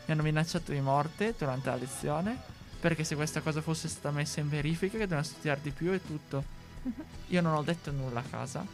mi 0.06 0.12
hanno 0.12 0.22
minacciato 0.24 0.72
di 0.72 0.80
morte 0.80 1.32
durante 1.38 1.68
la 1.68 1.76
lezione, 1.76 2.54
perché 2.80 3.04
se 3.04 3.14
questa 3.14 3.40
cosa 3.40 3.60
fosse 3.62 3.88
stata 3.88 4.10
messa 4.14 4.40
in 4.40 4.48
verifica, 4.48 4.92
che 4.92 5.04
dovevano 5.04 5.22
studiare 5.26 5.60
di 5.62 5.70
più 5.70 5.92
e 5.92 6.04
tutto. 6.04 6.44
Io 7.28 7.40
non 7.40 7.54
ho 7.54 7.62
detto 7.62 7.90
nulla 7.90 8.20
a 8.20 8.24
casa. 8.28 8.64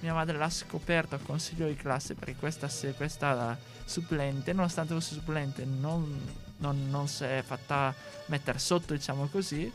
Mia 0.00 0.14
madre 0.14 0.36
l'ha 0.36 0.50
scoperto 0.50 1.14
a 1.14 1.18
consiglio 1.18 1.68
di 1.68 1.76
classe 1.76 2.14
perché 2.14 2.34
questa, 2.34 2.68
se, 2.68 2.92
questa 2.94 3.56
supplente, 3.84 4.52
nonostante 4.52 4.94
fosse 4.94 5.14
supplente, 5.14 5.64
non, 5.64 6.20
non- 6.56 6.88
non 6.90 7.06
si 7.06 7.22
è 7.24 7.42
fatta 7.46 7.94
mettere 8.26 8.58
sotto, 8.58 8.94
diciamo 8.94 9.26
così. 9.26 9.70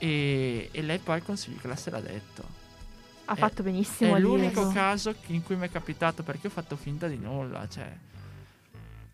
E, 0.00 0.68
e 0.70 0.82
lei 0.82 0.98
poi 0.98 1.16
al 1.16 1.24
consiglio 1.24 1.56
di 1.56 1.62
classe 1.62 1.90
l'ha 1.90 2.00
detto. 2.00 2.44
Ha 3.24 3.34
È- 3.34 3.36
fatto 3.38 3.62
benissimo 3.64 4.14
È 4.14 4.20
l'unico 4.20 4.68
caso 4.68 5.12
in 5.26 5.42
cui 5.42 5.56
mi 5.56 5.66
è 5.66 5.70
capitato 5.70 6.22
perché 6.22 6.46
ho 6.46 6.50
fatto 6.50 6.76
finta 6.76 7.08
di 7.08 7.16
nulla. 7.18 7.66
Cioè, 7.68 7.92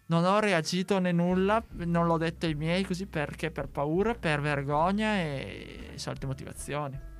non 0.07 0.25
ho 0.25 0.39
reagito 0.39 0.99
né 0.99 1.13
nulla, 1.13 1.63
non 1.85 2.07
l'ho 2.07 2.19
detto 2.19 2.47
ai 2.47 2.55
miei 2.55 2.85
così 2.85 3.07
perché 3.07 3.51
per 3.51 3.69
paura, 3.69 4.15
per 4.15 4.41
vergogna 4.41 5.17
e 5.17 5.93
solite 5.95 6.27
motivazioni. 6.27 7.13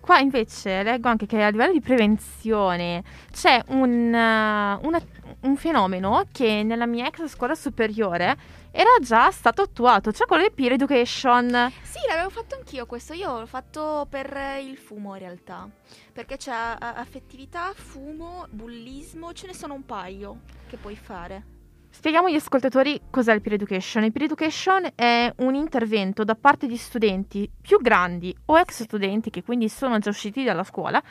Qua 0.00 0.18
invece 0.18 0.82
leggo 0.82 1.08
anche 1.08 1.26
che 1.26 1.42
a 1.42 1.50
livello 1.50 1.72
di 1.72 1.80
prevenzione 1.82 3.04
c'è 3.30 3.62
un, 3.68 3.90
uh, 4.08 4.86
una- 4.86 5.02
un 5.40 5.56
fenomeno 5.56 6.24
che 6.32 6.62
nella 6.62 6.86
mia 6.86 7.06
ex 7.06 7.26
scuola 7.26 7.54
superiore 7.54 8.34
era 8.70 8.88
già 9.02 9.30
stato 9.30 9.60
attuato, 9.60 10.10
cioè 10.10 10.26
quello 10.26 10.44
di 10.44 10.52
peer 10.54 10.72
education. 10.72 11.70
Sì, 11.82 11.98
l'avevo 12.08 12.30
fatto 12.30 12.54
anch'io 12.54 12.86
questo. 12.86 13.12
Io 13.12 13.40
l'ho 13.40 13.46
fatto 13.46 14.06
per 14.08 14.34
il 14.62 14.78
fumo 14.78 15.14
in 15.14 15.20
realtà. 15.20 15.68
Perché 16.12 16.38
c'è 16.38 16.76
affettività, 16.78 17.72
fumo, 17.74 18.46
bullismo, 18.48 19.34
ce 19.34 19.48
ne 19.48 19.54
sono 19.54 19.74
un 19.74 19.84
paio 19.84 20.40
che 20.66 20.78
puoi 20.78 20.96
fare. 20.96 21.58
Spieghiamo 21.92 22.28
agli 22.28 22.36
ascoltatori 22.36 23.00
cos'è 23.10 23.34
il 23.34 23.42
peer 23.42 23.54
education. 23.54 24.04
Il 24.04 24.12
peer 24.12 24.24
education 24.24 24.90
è 24.94 25.30
un 25.38 25.54
intervento 25.54 26.24
da 26.24 26.34
parte 26.34 26.66
di 26.66 26.76
studenti 26.76 27.50
più 27.60 27.78
grandi 27.80 28.34
o 28.46 28.58
ex 28.58 28.84
studenti 28.84 29.28
che 29.28 29.42
quindi 29.42 29.68
sono 29.68 29.98
già 29.98 30.08
usciti 30.08 30.44
dalla 30.44 30.64
scuola 30.64 31.02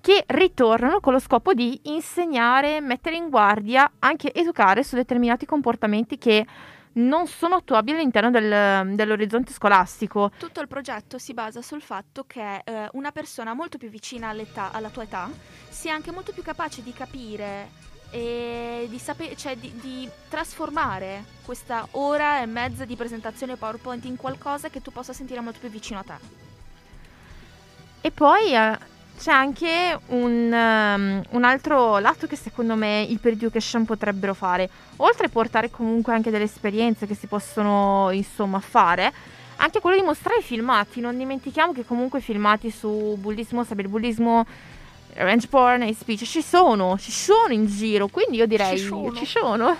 che 0.00 0.24
ritornano 0.26 0.98
con 0.98 1.12
lo 1.12 1.20
scopo 1.20 1.52
di 1.54 1.78
insegnare, 1.84 2.80
mettere 2.80 3.14
in 3.14 3.28
guardia, 3.28 3.88
anche 4.00 4.32
educare 4.32 4.82
su 4.82 4.96
determinati 4.96 5.46
comportamenti 5.46 6.18
che 6.18 6.44
non 6.94 7.28
sono 7.28 7.54
attuabili 7.56 7.98
all'interno 7.98 8.30
del- 8.30 8.96
dell'orizzonte 8.96 9.52
scolastico. 9.52 10.32
Tutto 10.36 10.60
il 10.60 10.66
progetto 10.66 11.18
si 11.18 11.34
basa 11.34 11.62
sul 11.62 11.82
fatto 11.82 12.24
che 12.26 12.62
eh, 12.64 12.88
una 12.92 13.12
persona 13.12 13.54
molto 13.54 13.78
più 13.78 13.88
vicina 13.88 14.28
all'età- 14.30 14.72
alla 14.72 14.88
tua 14.88 15.04
età 15.04 15.30
sia 15.68 15.94
anche 15.94 16.10
molto 16.10 16.32
più 16.32 16.42
capace 16.42 16.82
di 16.82 16.92
capire 16.92 17.90
e 18.12 18.86
di, 18.90 18.98
sape- 18.98 19.34
cioè 19.36 19.56
di, 19.56 19.72
di 19.80 20.08
trasformare 20.28 21.24
questa 21.42 21.88
ora 21.92 22.42
e 22.42 22.46
mezza 22.46 22.84
di 22.84 22.94
presentazione 22.94 23.56
PowerPoint 23.56 24.04
in 24.04 24.16
qualcosa 24.16 24.68
che 24.68 24.82
tu 24.82 24.92
possa 24.92 25.14
sentire 25.14 25.40
molto 25.40 25.60
più 25.60 25.70
vicino 25.70 25.98
a 25.98 26.02
te. 26.02 26.40
E 28.02 28.10
poi 28.10 28.54
eh, 28.54 28.78
c'è 29.18 29.30
anche 29.30 29.98
un, 30.08 30.52
um, 30.52 31.22
un 31.30 31.44
altro 31.44 31.98
lato 32.00 32.26
che 32.26 32.36
secondo 32.36 32.74
me 32.74 33.00
i 33.00 33.16
per 33.16 33.32
education 33.32 33.86
potrebbero 33.86 34.34
fare. 34.34 34.68
Oltre 34.96 35.26
a 35.26 35.30
portare 35.30 35.70
comunque 35.70 36.12
anche 36.12 36.30
delle 36.30 36.44
esperienze 36.44 37.06
che 37.06 37.14
si 37.14 37.26
possono 37.26 38.10
insomma 38.10 38.60
fare, 38.60 39.10
anche 39.56 39.80
quello 39.80 39.96
di 39.96 40.02
mostrare 40.02 40.40
i 40.40 40.42
filmati. 40.42 41.00
Non 41.00 41.16
dimentichiamo 41.16 41.72
che 41.72 41.86
comunque 41.86 42.18
i 42.18 42.22
filmati 42.22 42.70
su 42.70 43.16
bullismo, 43.18 43.64
cyberbullismo, 43.64 44.44
revenge 45.14 45.46
porn 45.48 45.82
e 45.82 45.94
speech 45.94 46.22
ci 46.24 46.42
sono, 46.42 46.98
ci 46.98 47.10
sono 47.10 47.52
in 47.52 47.66
giro. 47.66 48.08
Quindi 48.08 48.36
io 48.36 48.46
direi 48.46 48.78
Ci 48.78 48.84
sono. 48.86 49.14
ci 49.14 49.26
sono. 49.26 49.76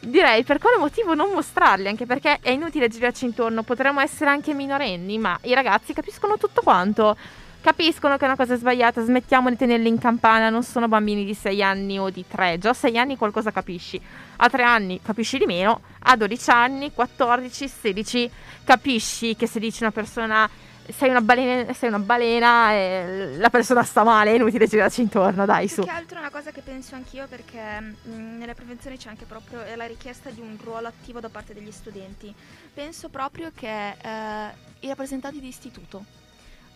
Direi 0.00 0.42
per 0.42 0.58
quale 0.58 0.78
motivo 0.78 1.14
non 1.14 1.30
mostrarli? 1.32 1.86
Anche 1.86 2.06
perché 2.06 2.38
è 2.42 2.50
inutile 2.50 2.88
girarci 2.88 3.24
intorno, 3.24 3.62
potremmo 3.62 4.00
essere 4.00 4.30
anche 4.30 4.52
minorenni, 4.52 5.16
ma 5.18 5.38
i 5.42 5.54
ragazzi 5.54 5.92
capiscono 5.92 6.36
tutto 6.38 6.60
quanto. 6.62 7.16
Capiscono 7.60 8.16
che 8.16 8.24
è 8.24 8.26
una 8.26 8.36
cosa 8.36 8.56
sbagliata, 8.56 9.04
smettiamo 9.04 9.48
di 9.48 9.56
tenerli 9.56 9.86
in 9.86 9.98
campana, 10.00 10.50
non 10.50 10.64
sono 10.64 10.88
bambini 10.88 11.24
di 11.24 11.32
6 11.32 11.62
anni 11.62 11.96
o 11.96 12.10
di 12.10 12.24
3, 12.26 12.58
già 12.58 12.70
a 12.70 12.74
6 12.74 12.98
anni 12.98 13.16
qualcosa 13.16 13.52
capisci, 13.52 14.00
a 14.38 14.48
3 14.50 14.62
anni 14.64 15.00
capisci 15.00 15.38
di 15.38 15.46
meno, 15.46 15.82
a 16.00 16.16
12 16.16 16.50
anni, 16.50 16.90
14, 16.92 17.68
16 17.68 18.30
capisci 18.64 19.36
che 19.36 19.46
se 19.46 19.60
dici 19.60 19.84
una 19.84 19.92
persona 19.92 20.50
sei 20.88 21.10
una 21.10 21.20
balena, 21.20 21.72
sei 21.72 21.88
una 21.88 21.98
balena 21.98 22.72
e 22.72 23.36
la 23.36 23.50
persona 23.50 23.82
sta 23.82 24.02
male, 24.02 24.32
è 24.32 24.34
inutile 24.34 24.66
girarci 24.66 25.00
intorno, 25.02 25.44
dai 25.46 25.66
Più 25.66 25.76
su. 25.76 25.82
che 25.82 25.90
altro 25.90 26.16
è 26.16 26.20
una 26.20 26.30
cosa 26.30 26.50
che 26.50 26.60
penso 26.62 26.94
anch'io 26.94 27.26
perché 27.28 27.80
mh, 27.80 28.38
nelle 28.38 28.54
prevenzioni 28.54 28.96
c'è 28.96 29.08
anche 29.08 29.24
proprio 29.24 29.60
la 29.76 29.86
richiesta 29.86 30.30
di 30.30 30.40
un 30.40 30.56
ruolo 30.62 30.88
attivo 30.88 31.20
da 31.20 31.28
parte 31.28 31.54
degli 31.54 31.70
studenti. 31.72 32.34
Penso 32.74 33.08
proprio 33.08 33.50
che 33.54 33.90
eh, 33.90 34.52
i 34.80 34.88
rappresentanti 34.88 35.40
di 35.40 35.48
istituto, 35.48 36.04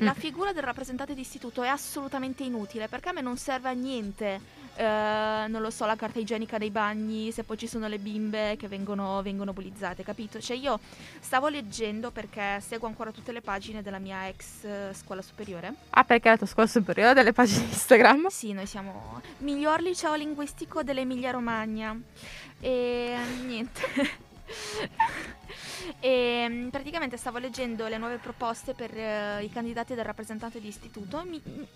la 0.00 0.12
Mm. 0.14 0.18
figura 0.20 0.52
del 0.52 0.62
rappresentante 0.62 1.14
di 1.14 1.20
istituto 1.22 1.62
è 1.62 1.68
assolutamente 1.68 2.42
inutile 2.44 2.86
perché 2.88 3.08
a 3.08 3.12
me 3.12 3.20
non 3.22 3.36
serve 3.38 3.68
a 3.70 3.72
niente, 3.72 4.40
eh, 4.76 5.44
non 5.48 5.60
lo 5.62 5.70
so, 5.70 5.86
la 5.86 5.96
carta 5.96 6.18
igienica 6.18 6.58
dei 6.58 6.70
bagni, 6.70 7.32
se 7.32 7.44
poi 7.44 7.56
ci 7.56 7.66
sono 7.66 7.88
le 7.88 7.98
bimbe 7.98 8.56
che 8.58 8.68
vengono, 8.68 9.22
vengono 9.22 9.54
bullizzate, 9.54 10.02
capito? 10.02 10.38
Cioè 10.38 10.56
io 10.56 10.78
stavo 11.20 11.48
leggendo 11.48 12.10
perché 12.10 12.60
seguo 12.60 12.88
ancora 12.88 13.10
tutte 13.10 13.32
le 13.32 13.40
pagine 13.40 13.80
della 13.82 13.98
mia 13.98 14.28
ex 14.28 14.64
eh, 14.64 14.90
scuola 14.92 15.22
superiore. 15.22 15.72
Ah, 15.90 16.04
perché 16.04 16.28
la 16.28 16.36
tua 16.36 16.46
scuola 16.46 16.68
superiore 16.68 17.10
ha 17.10 17.14
delle 17.14 17.32
pagine 17.32 17.64
Instagram? 17.64 18.26
Sì, 18.28 18.52
noi 18.52 18.66
siamo 18.66 19.22
miglior 19.38 19.80
liceo 19.80 20.14
linguistico 20.14 20.82
dell'Emilia 20.82 21.30
Romagna. 21.30 21.98
E 22.60 23.16
niente. 23.46 23.80
e 26.00 26.46
mm, 26.48 26.68
praticamente 26.68 27.16
stavo 27.16 27.38
leggendo 27.38 27.86
le 27.88 27.98
nuove 27.98 28.16
proposte 28.18 28.74
per 28.74 28.90
eh, 28.96 29.42
i 29.44 29.50
candidati 29.50 29.94
del 29.94 30.04
rappresentante 30.04 30.60
di 30.60 30.68
istituto. 30.68 31.22
Mi, 31.24 31.40
mi- 31.44 31.68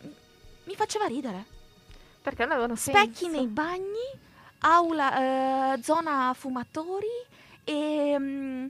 mi 0.65 0.75
faceva 0.75 1.07
ridere. 1.07 1.45
Perché 2.23 2.43
non 2.43 2.53
avevano 2.53 2.77
Specchi 2.77 3.25
senso. 3.25 3.37
nei 3.37 3.47
bagni, 3.47 4.11
aula, 4.61 5.75
eh, 5.75 5.83
zona 5.83 6.33
fumatori 6.35 7.07
e 7.65 8.17
mm, 8.19 8.67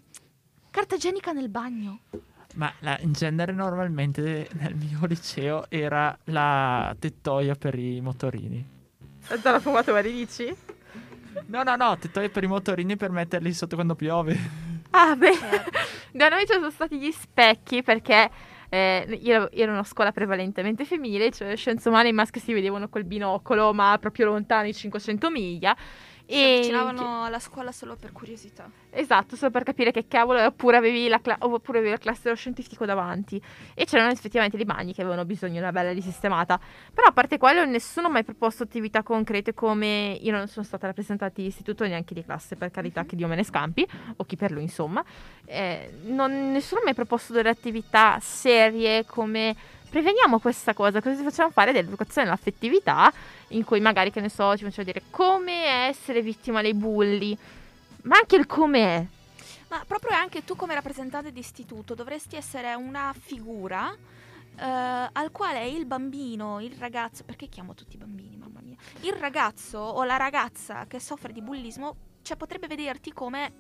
carta 0.71 0.95
igienica 0.95 1.33
nel 1.33 1.49
bagno. 1.49 2.01
Ma 2.55 2.73
la- 2.81 2.99
in 3.01 3.13
genere 3.13 3.53
normalmente 3.53 4.49
nel 4.53 4.75
mio 4.77 5.05
liceo 5.07 5.67
era 5.69 6.17
la 6.25 6.95
tettoia 6.99 7.55
per 7.55 7.77
i 7.79 8.01
motorini. 8.01 8.65
La 9.43 9.61
fumatura, 9.61 10.01
dici? 10.03 10.53
No, 11.47 11.63
no, 11.63 11.77
no, 11.77 11.97
tettoia 11.99 12.29
per 12.29 12.43
i 12.45 12.47
motorini 12.49 12.97
per 12.97 13.11
metterli 13.11 13.53
sotto 13.53 13.75
quando 13.75 13.95
piove. 13.95 14.69
Ah, 14.93 15.15
beh, 15.17 15.35
Certo. 15.35 15.71
da 16.13 16.29
noi 16.29 16.47
ci 16.47 16.53
sono 16.53 16.71
stati 16.71 16.99
gli 16.99 17.11
specchi 17.13 17.83
perché 17.83 18.29
eh, 18.69 19.19
io 19.23 19.51
ero- 19.53 19.73
una 19.73 19.85
scuola 19.85 20.11
prevalentemente 20.13 20.85
femminile, 20.85 21.31
cioè 21.31 21.55
scienze 21.57 21.89
umane 21.89 22.09
i 22.09 22.13
maschi 22.13 22.41
si 22.41 22.53
vedevano 22.53 22.89
col 22.89 23.05
binocolo, 23.05 23.73
ma 23.73 23.97
proprio 24.01 24.27
lontani 24.27 24.75
500 24.75 25.31
miglia. 25.31 25.77
E 26.33 26.55
avvicinavano 26.55 27.25
alla 27.25 27.41
scuola 27.41 27.73
solo 27.73 27.97
per 27.97 28.13
curiosità. 28.13 28.71
Esatto, 28.91 29.35
solo 29.37 29.51
per 29.51 29.65
capire 29.65 29.91
che 29.91 30.07
cavolo, 30.07 30.45
oppure 30.45 30.77
avevi 30.77 31.09
la, 31.09 31.21
cla- 31.21 31.37
oppure 31.41 31.79
avevi 31.79 31.93
la 31.93 31.99
classe 31.99 32.21
dello 32.25 32.37
scientifico 32.37 32.85
davanti. 32.85 33.41
E 33.75 33.85
c'erano 33.85 34.11
effettivamente 34.11 34.57
dei 34.57 34.65
bagni 34.67 34.95
che 34.95 35.01
avevano 35.01 35.25
bisogno 35.25 35.55
di 35.55 35.59
una 35.59 35.73
bella 35.73 35.93
risistemata. 35.93 36.59
Però 36.95 37.09
a 37.09 37.13
parte 37.13 37.37
quello, 37.37 37.65
nessuno 37.65 38.07
ha 38.07 38.11
mai 38.11 38.25
proposto 38.25 38.63
attività 38.63 39.03
concrete 39.03 39.55
come 39.55 40.17
io 40.21 40.31
non 40.33 40.47
sono 40.47 40.65
stata 40.65 40.87
rappresentata 40.87 41.33
di 41.35 41.47
istituto 41.47 41.85
neanche 41.87 42.15
di 42.15 42.25
classe, 42.25 42.55
per 42.57 42.71
carità, 42.71 43.01
Mhm. 43.01 43.07
che 43.09 43.17
Dio 43.17 43.27
me 43.27 43.35
ne 43.37 43.45
scampi, 43.45 43.87
o 44.17 44.25
chi 44.25 44.37
per 44.37 44.53
lui, 44.53 44.63
insomma. 44.63 45.05
Eh, 45.47 45.93
non- 46.05 46.53
nessuno 46.53 46.81
ha 46.81 46.85
mai 46.85 46.95
proposto 46.95 47.33
delle 47.33 47.49
attività 47.49 48.19
serie 48.21 49.05
come 49.05 49.57
preveniamo 49.91 50.39
questa 50.39 50.73
cosa, 50.73 51.03
cosa 51.03 51.17
ci 51.17 51.25
facciamo 51.25 51.51
fare 51.51 51.73
dell'educazione 51.73 52.29
all'affettività, 52.29 53.13
in 53.51 53.65
cui 53.65 53.81
magari, 53.81 54.11
che 54.11 54.21
ne 54.21 54.29
so, 54.29 54.57
ci 54.57 54.65
facciamo 54.65 54.85
dire 54.85 55.03
come 55.11 55.87
essere 55.89 56.23
vittima 56.23 56.63
dei 56.63 56.75
bulli. 56.75 57.37
Ma 58.03 58.17
anche 58.17 58.37
il 58.37 58.47
come 58.47 58.81
è. 58.81 59.07
Ma 59.69 59.85
proprio 59.87 60.17
anche 60.17 60.45
tu 60.45 60.57
come 60.57 60.75
rappresentante 60.75 61.33
di 61.33 61.39
istituto 61.39 61.95
dovresti 61.95 62.35
essere 62.35 62.75
una 62.75 63.15
figura 63.17 63.95
eh, 64.57 65.09
al 65.13 65.31
quale 65.31 65.69
il 65.69 65.87
bambino, 65.87 66.61
il 66.61 66.75
ragazzo, 66.79 67.25
perché 67.25 67.49
chiamo 67.49 67.75
tutti 67.75 67.95
i 67.95 67.99
bambini, 67.99 68.37
mamma 68.37 68.61
mia, 68.63 68.77
il 69.03 69.13
ragazzo 69.13 69.79
o 69.79 70.03
la 70.05 70.17
ragazza 70.17 70.87
che 70.87 70.99
soffre 70.99 71.33
di 71.33 71.41
bullismo, 71.41 71.97
cioè 72.23 72.37
potrebbe 72.37 72.67
vederti 72.67 73.13
come, 73.13 73.53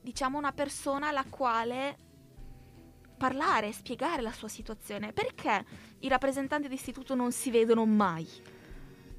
diciamo, 0.00 0.38
una 0.38 0.52
persona 0.52 1.08
alla 1.08 1.24
quale 1.28 1.98
parlare, 3.16 3.72
spiegare 3.72 4.22
la 4.22 4.32
sua 4.32 4.48
situazione. 4.48 5.12
Perché 5.12 5.64
i 6.00 6.08
rappresentanti 6.08 6.68
di 6.68 6.74
istituto 6.74 7.14
non 7.14 7.32
si 7.32 7.50
vedono 7.50 7.84
mai? 7.84 8.28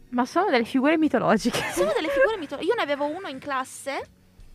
Ma 0.09 0.25
sono 0.25 0.49
delle 0.49 0.65
figure 0.65 0.97
mitologiche. 0.97 1.59
Sono 1.73 1.91
delle 1.93 2.09
figure 2.09 2.37
mitologiche. 2.37 2.71
Io 2.71 2.75
ne 2.75 2.81
avevo 2.81 3.05
uno 3.05 3.27
in 3.27 3.39
classe, 3.39 4.09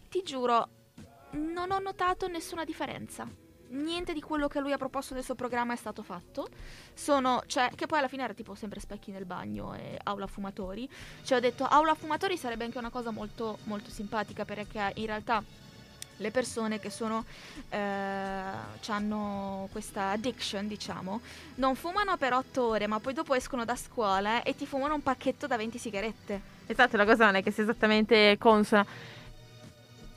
ti 0.08 0.22
giuro, 0.22 0.68
non 1.32 1.70
ho 1.70 1.78
notato 1.78 2.26
nessuna 2.28 2.64
differenza. 2.64 3.28
Niente 3.68 4.12
di 4.12 4.20
quello 4.20 4.48
che 4.48 4.60
lui 4.60 4.72
ha 4.72 4.76
proposto 4.76 5.14
nel 5.14 5.24
suo 5.24 5.34
programma 5.34 5.72
è 5.72 5.76
stato 5.76 6.02
fatto. 6.02 6.48
Sono, 6.94 7.42
cioè, 7.46 7.70
che 7.74 7.86
poi 7.86 7.98
alla 7.98 8.08
fine 8.08 8.24
era 8.24 8.34
tipo 8.34 8.54
sempre 8.54 8.80
specchi 8.80 9.10
nel 9.10 9.24
bagno 9.24 9.74
e 9.74 9.98
aula 10.02 10.26
fumatori. 10.26 10.88
Cioè, 11.22 11.38
ho 11.38 11.40
detto, 11.40 11.64
aula 11.64 11.94
fumatori 11.94 12.36
sarebbe 12.36 12.64
anche 12.64 12.78
una 12.78 12.90
cosa 12.90 13.10
molto, 13.10 13.58
molto 13.64 13.90
simpatica 13.90 14.44
perché 14.44 14.92
in 14.96 15.06
realtà 15.06 15.42
le 16.16 16.30
persone 16.30 16.78
che 16.78 16.90
sono, 16.90 17.24
eh, 17.68 18.31
hanno 18.90 19.68
questa 19.70 20.10
addiction, 20.10 20.66
diciamo, 20.66 21.20
non 21.56 21.74
fumano 21.74 22.16
per 22.16 22.32
otto 22.32 22.66
ore, 22.66 22.86
ma 22.86 22.98
poi 22.98 23.12
dopo 23.12 23.34
escono 23.34 23.64
da 23.64 23.76
scuola 23.76 24.42
e 24.42 24.54
ti 24.56 24.66
fumano 24.66 24.94
un 24.94 25.02
pacchetto 25.02 25.46
da 25.46 25.56
20 25.56 25.78
sigarette. 25.78 26.40
Esatto, 26.66 26.96
la 26.96 27.04
cosa 27.04 27.26
non 27.26 27.36
è 27.36 27.42
che 27.42 27.50
sia 27.50 27.62
esattamente 27.62 28.36
consona. 28.38 28.84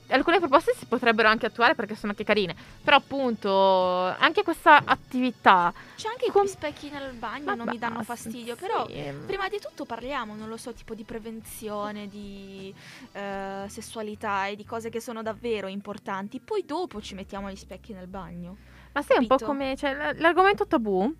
Alcune 0.08 0.38
proposte 0.38 0.74
si 0.76 0.86
potrebbero 0.86 1.28
anche 1.28 1.46
attuare 1.46 1.74
perché 1.74 1.94
sono 1.94 2.12
anche 2.12 2.24
carine. 2.24 2.54
Però 2.82 2.96
appunto, 2.96 4.02
anche 4.02 4.42
questa 4.42 4.82
attività... 4.84 5.72
C'è 5.96 6.08
anche 6.08 6.30
Com- 6.30 6.44
i 6.44 6.48
specchi 6.48 6.90
nel 6.90 7.12
bagno, 7.14 7.44
Ma 7.44 7.54
non 7.54 7.66
mi 7.68 7.78
danno 7.78 7.96
basta, 7.98 8.14
fastidio, 8.14 8.54
sì. 8.54 8.60
però 8.60 8.86
prima 9.26 9.48
di 9.48 9.58
tutto 9.58 9.84
parliamo, 9.84 10.34
non 10.34 10.48
lo 10.48 10.56
so, 10.56 10.72
tipo 10.72 10.94
di 10.94 11.04
prevenzione, 11.04 12.08
di 12.08 12.72
eh, 13.12 13.64
sessualità 13.66 14.46
e 14.46 14.56
di 14.56 14.64
cose 14.64 14.90
che 14.90 15.00
sono 15.00 15.22
davvero 15.22 15.66
importanti, 15.66 16.40
poi 16.40 16.64
dopo 16.64 17.00
ci 17.00 17.14
mettiamo 17.14 17.50
gli 17.50 17.56
specchi 17.56 17.92
nel 17.92 18.06
bagno. 18.06 18.56
Ma 18.96 19.02
sai 19.02 19.18
un 19.18 19.26
po' 19.26 19.36
come... 19.36 19.76
Cioè, 19.76 19.92
l- 19.92 20.20
l'argomento 20.20 20.66
tabù, 20.66 21.14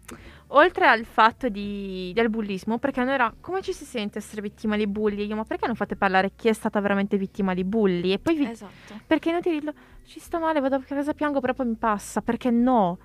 oltre 0.49 0.87
al 0.87 1.05
fatto 1.05 1.51
di, 1.51 2.11
del 2.15 2.31
bullismo, 2.31 2.79
perché 2.79 3.01
non 3.01 3.11
era... 3.11 3.31
Come 3.39 3.61
ci 3.61 3.75
si 3.75 3.85
sente 3.85 4.17
essere 4.17 4.41
vittima 4.41 4.77
di 4.77 4.87
bulli? 4.87 5.27
Io, 5.27 5.37
ma 5.37 5.45
perché 5.45 5.67
non 5.67 5.75
fate 5.75 5.95
parlare 5.95 6.33
chi 6.35 6.49
è 6.49 6.55
stata 6.55 6.81
veramente 6.81 7.19
vittima 7.19 7.53
di 7.53 7.65
bulli? 7.65 8.13
E 8.15 8.19
poi 8.19 8.35
vi 8.35 8.47
Esatto. 8.49 8.99
Perché 9.07 9.29
è 9.29 9.33
inutile 9.33 9.55
dirlo, 9.57 9.75
ci 10.07 10.21
sta 10.21 10.39
male, 10.39 10.61
vado 10.61 10.77
a 10.77 10.81
casa 10.81 11.13
piango, 11.13 11.41
però 11.41 11.53
poi 11.53 11.67
mi 11.67 11.75
passa. 11.75 12.23
Perché 12.23 12.51
no, 12.51 12.99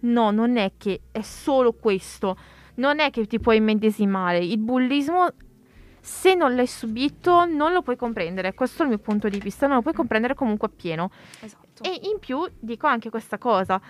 no, 0.00 0.30
non 0.30 0.58
è 0.58 0.72
che 0.76 1.00
è 1.10 1.22
solo 1.22 1.72
questo. 1.72 2.36
Non 2.74 3.00
è 3.00 3.08
che 3.08 3.26
ti 3.26 3.40
puoi 3.40 3.56
immedesimare. 3.56 4.44
Il 4.44 4.58
bullismo, 4.58 5.26
se 6.00 6.34
non 6.34 6.54
l'hai 6.54 6.66
subito, 6.66 7.46
non 7.46 7.72
lo 7.72 7.80
puoi 7.80 7.96
comprendere. 7.96 8.52
Questo 8.52 8.82
è 8.82 8.84
il 8.84 8.90
mio 8.90 8.98
punto 8.98 9.30
di 9.30 9.38
vista, 9.38 9.66
non 9.66 9.76
lo 9.76 9.82
puoi 9.82 9.94
comprendere 9.94 10.34
comunque 10.34 10.68
appieno. 10.68 11.10
Esatto. 11.40 11.82
E 11.82 11.98
in 12.02 12.18
più 12.18 12.46
dico 12.58 12.86
anche 12.86 13.08
questa 13.08 13.38
cosa. 13.38 13.80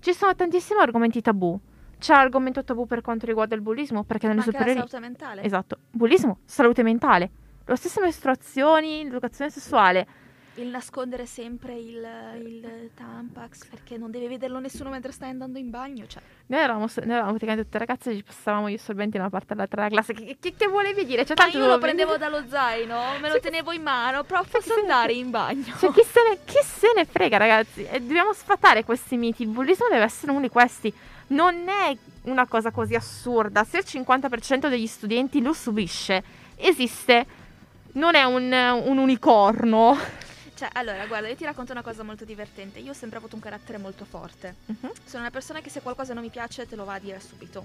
Ci 0.00 0.12
sono 0.12 0.34
tantissimi 0.34 0.80
argomenti 0.80 1.20
tabù. 1.20 1.58
C'è 1.98 2.14
l'argomento 2.14 2.62
tabù 2.62 2.86
per 2.86 3.00
quanto 3.00 3.26
riguarda 3.26 3.54
il 3.54 3.60
bullismo, 3.60 4.04
perché 4.04 4.28
nelle 4.28 4.40
anche 4.40 4.52
la 4.52 4.58
superiori... 4.58 4.88
salute 4.88 5.06
mentale. 5.06 5.42
Esatto, 5.42 5.78
bullismo, 5.90 6.38
salute 6.44 6.82
mentale. 6.82 7.30
Lo 7.64 7.74
stesso 7.74 8.00
mestruazioni, 8.00 9.02
l'educazione 9.02 9.50
sessuale. 9.50 10.06
Il 10.58 10.68
nascondere 10.68 11.24
sempre 11.24 11.74
il, 11.74 12.04
il 12.44 12.90
Tampax 12.92 13.66
perché 13.66 13.96
non 13.96 14.10
deve 14.10 14.26
vederlo 14.26 14.58
nessuno 14.58 14.90
mentre 14.90 15.12
stai 15.12 15.30
andando 15.30 15.56
in 15.56 15.70
bagno. 15.70 16.06
Cioè. 16.08 16.20
Noi 16.46 16.60
eravamo, 16.60 16.86
noi 16.96 17.04
eravamo 17.10 17.28
praticamente 17.28 17.64
tutte 17.64 17.78
ragazze, 17.78 18.12
ci 18.12 18.24
passavamo 18.24 18.68
gli 18.68 18.74
assorbenti 18.74 19.18
da 19.18 19.24
una 19.24 19.30
parte 19.30 19.52
all'altra 19.52 19.82
della 19.88 20.02
classe. 20.02 20.14
Che, 20.14 20.36
che, 20.40 20.54
che 20.56 20.66
volevi 20.66 21.04
dire? 21.04 21.24
Cioè, 21.24 21.36
Ma 21.36 21.44
tanto 21.44 21.58
io 21.58 21.66
lo 21.68 21.78
prendevo 21.78 22.12
venire- 22.16 22.30
dallo 22.30 22.48
zaino, 22.48 23.00
me 23.20 23.28
lo 23.28 23.38
tenevo 23.38 23.70
in 23.70 23.82
mano, 23.82 24.24
però 24.24 24.42
posso 24.50 24.74
andare 24.74 25.12
in 25.12 25.30
bagno. 25.30 25.76
Cioè, 25.78 25.92
chi 25.92 26.02
se, 26.02 26.20
ne, 26.28 26.38
chi 26.44 26.58
se 26.64 26.92
ne 26.96 27.04
frega, 27.04 27.36
ragazzi? 27.36 27.84
E 27.84 28.00
dobbiamo 28.00 28.32
sfatare 28.32 28.82
questi 28.82 29.16
miti. 29.16 29.42
Il 29.42 29.50
bullismo 29.50 29.86
deve 29.88 30.04
essere 30.04 30.32
uno 30.32 30.40
di 30.40 30.48
questi. 30.48 30.92
Non 31.28 31.68
è 31.68 31.96
una 32.22 32.48
cosa 32.48 32.72
così 32.72 32.96
assurda. 32.96 33.62
Se 33.62 33.78
il 33.78 33.84
50% 33.86 34.68
degli 34.68 34.88
studenti 34.88 35.40
lo 35.40 35.52
subisce, 35.52 36.22
esiste. 36.56 37.26
Non 37.92 38.16
è 38.16 38.24
un, 38.24 38.52
un 38.84 38.98
unicorno. 38.98 40.26
Cioè, 40.58 40.70
allora, 40.72 41.06
guarda, 41.06 41.28
io 41.28 41.36
ti 41.36 41.44
racconto 41.44 41.70
una 41.70 41.82
cosa 41.82 42.02
molto 42.02 42.24
divertente. 42.24 42.80
Io 42.80 42.90
ho 42.90 42.94
sempre 42.94 43.18
avuto 43.18 43.36
un 43.36 43.40
carattere 43.40 43.78
molto 43.78 44.04
forte. 44.04 44.56
Mhm. 44.66 44.90
Sono 45.04 45.22
una 45.22 45.30
persona 45.30 45.60
che 45.60 45.70
se 45.70 45.80
qualcosa 45.80 46.14
non 46.14 46.24
mi 46.24 46.30
piace 46.30 46.66
te 46.66 46.74
lo 46.74 46.84
va 46.84 46.94
a 46.94 46.98
dire 46.98 47.20
subito. 47.20 47.64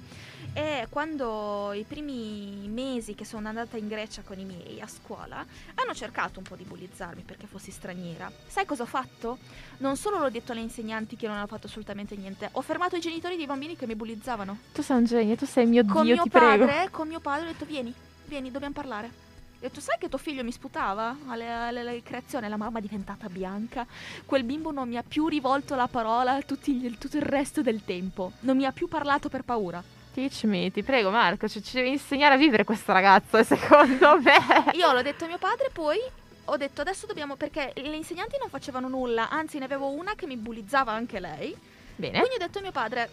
E 0.53 0.85
quando 0.91 1.71
i 1.73 1.85
primi 1.85 2.67
mesi 2.69 3.15
che 3.15 3.25
sono 3.25 3.47
andata 3.47 3.77
in 3.77 3.87
Grecia 3.87 4.21
con 4.21 4.37
i 4.37 4.45
miei 4.45 4.79
a 4.79 4.85
scuola, 4.85 5.43
hanno 5.73 5.93
cercato 5.95 6.37
un 6.37 6.45
po' 6.45 6.55
di 6.55 6.65
bullizzarmi 6.65 7.23
perché 7.23 7.47
fossi 7.47 7.71
straniera. 7.71 8.31
Sai 8.45 8.67
cosa 8.67 8.83
ho 8.83 8.85
fatto? 8.85 9.39
Non 9.77 9.97
solo 9.97 10.19
l'ho 10.19 10.29
detto 10.29 10.51
alle 10.51 10.61
insegnanti 10.61 11.15
che 11.15 11.25
non 11.25 11.37
hanno 11.37 11.47
fatto 11.47 11.65
assolutamente 11.65 12.15
niente, 12.15 12.47
ho 12.51 12.61
fermato 12.61 12.95
i 12.95 12.99
genitori 12.99 13.37
dei 13.37 13.47
bambini 13.47 13.75
che 13.75 13.87
mi 13.87 13.95
bullizzavano. 13.95 14.59
Tu 14.71 14.83
sei 14.83 14.97
un 14.97 15.05
genio, 15.05 15.35
tu 15.35 15.47
sei 15.47 15.65
mio 15.65 15.83
Con 15.83 16.03
Dio, 16.03 16.13
mio 16.13 16.23
ti 16.23 16.29
prego. 16.29 16.67
padre, 16.67 16.89
con 16.91 17.07
mio 17.07 17.19
padre 17.19 17.47
ho 17.47 17.51
detto 17.53 17.65
vieni, 17.65 17.91
vieni, 18.25 18.51
dobbiamo 18.51 18.75
parlare. 18.75 19.31
Ho 19.63 19.67
detto, 19.67 19.79
sai 19.79 19.95
che 19.97 20.09
tuo 20.09 20.17
figlio 20.17 20.43
mi 20.43 20.51
sputava 20.51 21.15
alle, 21.27 21.49
alle- 21.49 21.79
alle 21.79 22.03
creazioni? 22.03 22.49
La 22.49 22.57
mamma 22.57 22.79
è 22.79 22.81
diventata 22.81 23.29
bianca. 23.29 23.85
Quel 24.25 24.43
bimbo 24.43 24.71
non 24.73 24.89
mi 24.89 24.97
ha 24.97 25.03
più 25.07 25.29
rivolto 25.29 25.73
la 25.75 25.87
parola 25.87 26.41
tutti 26.41 26.97
tutto 26.97 27.15
il 27.15 27.23
resto 27.23 27.61
del 27.61 27.85
tempo. 27.85 28.33
Non 28.41 28.57
mi 28.57 28.65
ha 28.65 28.73
più 28.73 28.89
parlato 28.89 29.29
per 29.29 29.43
paura. 29.43 29.81
Teach 30.13 30.43
me, 30.43 30.69
ti 30.69 30.83
prego, 30.83 31.11
Marco. 31.11 31.47
Cioè, 31.47 31.61
ci 31.61 31.75
devi 31.77 31.91
insegnare 31.91 32.33
a 32.33 32.37
vivere 32.37 32.65
questo 32.65 32.91
ragazzo, 32.91 33.41
secondo 33.41 34.19
me. 34.21 34.71
Io 34.73 34.91
l'ho 34.91 35.01
detto 35.01 35.23
a 35.23 35.27
mio 35.27 35.37
padre, 35.37 35.69
poi 35.71 35.97
ho 36.43 36.57
detto 36.57 36.81
adesso 36.81 37.05
dobbiamo... 37.05 37.37
Perché 37.37 37.71
le 37.73 37.95
insegnanti 37.95 38.35
non 38.41 38.49
facevano 38.49 38.89
nulla, 38.89 39.29
anzi 39.29 39.59
ne 39.59 39.65
avevo 39.65 39.91
una 39.91 40.13
che 40.15 40.25
mi 40.27 40.35
bullizzava 40.35 40.91
anche 40.91 41.21
lei. 41.21 41.55
Bene. 41.95 42.19
Quindi 42.19 42.35
ho 42.35 42.45
detto 42.45 42.57
a 42.57 42.61
mio 42.61 42.71
padre, 42.73 43.09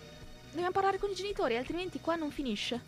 dobbiamo 0.50 0.72
parlare 0.72 0.98
con 0.98 1.10
i 1.10 1.14
genitori, 1.14 1.56
altrimenti 1.56 2.00
qua 2.00 2.16
non 2.16 2.32
finisce. 2.32 2.80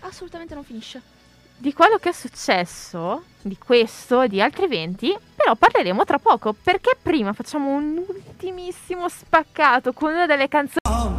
Assolutamente 0.00 0.54
non 0.54 0.64
finisce. 0.64 1.18
Di 1.60 1.74
quello 1.74 1.98
che 1.98 2.08
è 2.08 2.12
successo, 2.12 3.24
di 3.42 3.58
questo 3.58 4.22
e 4.22 4.28
di 4.28 4.40
altri 4.40 4.64
eventi, 4.64 5.14
però 5.36 5.54
parleremo 5.56 6.04
tra 6.04 6.18
poco, 6.18 6.54
perché 6.54 6.96
prima 7.00 7.34
facciamo 7.34 7.68
un 7.76 8.02
ultimissimo 8.08 9.10
spaccato 9.10 9.92
con 9.92 10.10
una 10.10 10.24
delle 10.24 10.48
canzoni. 10.48 11.18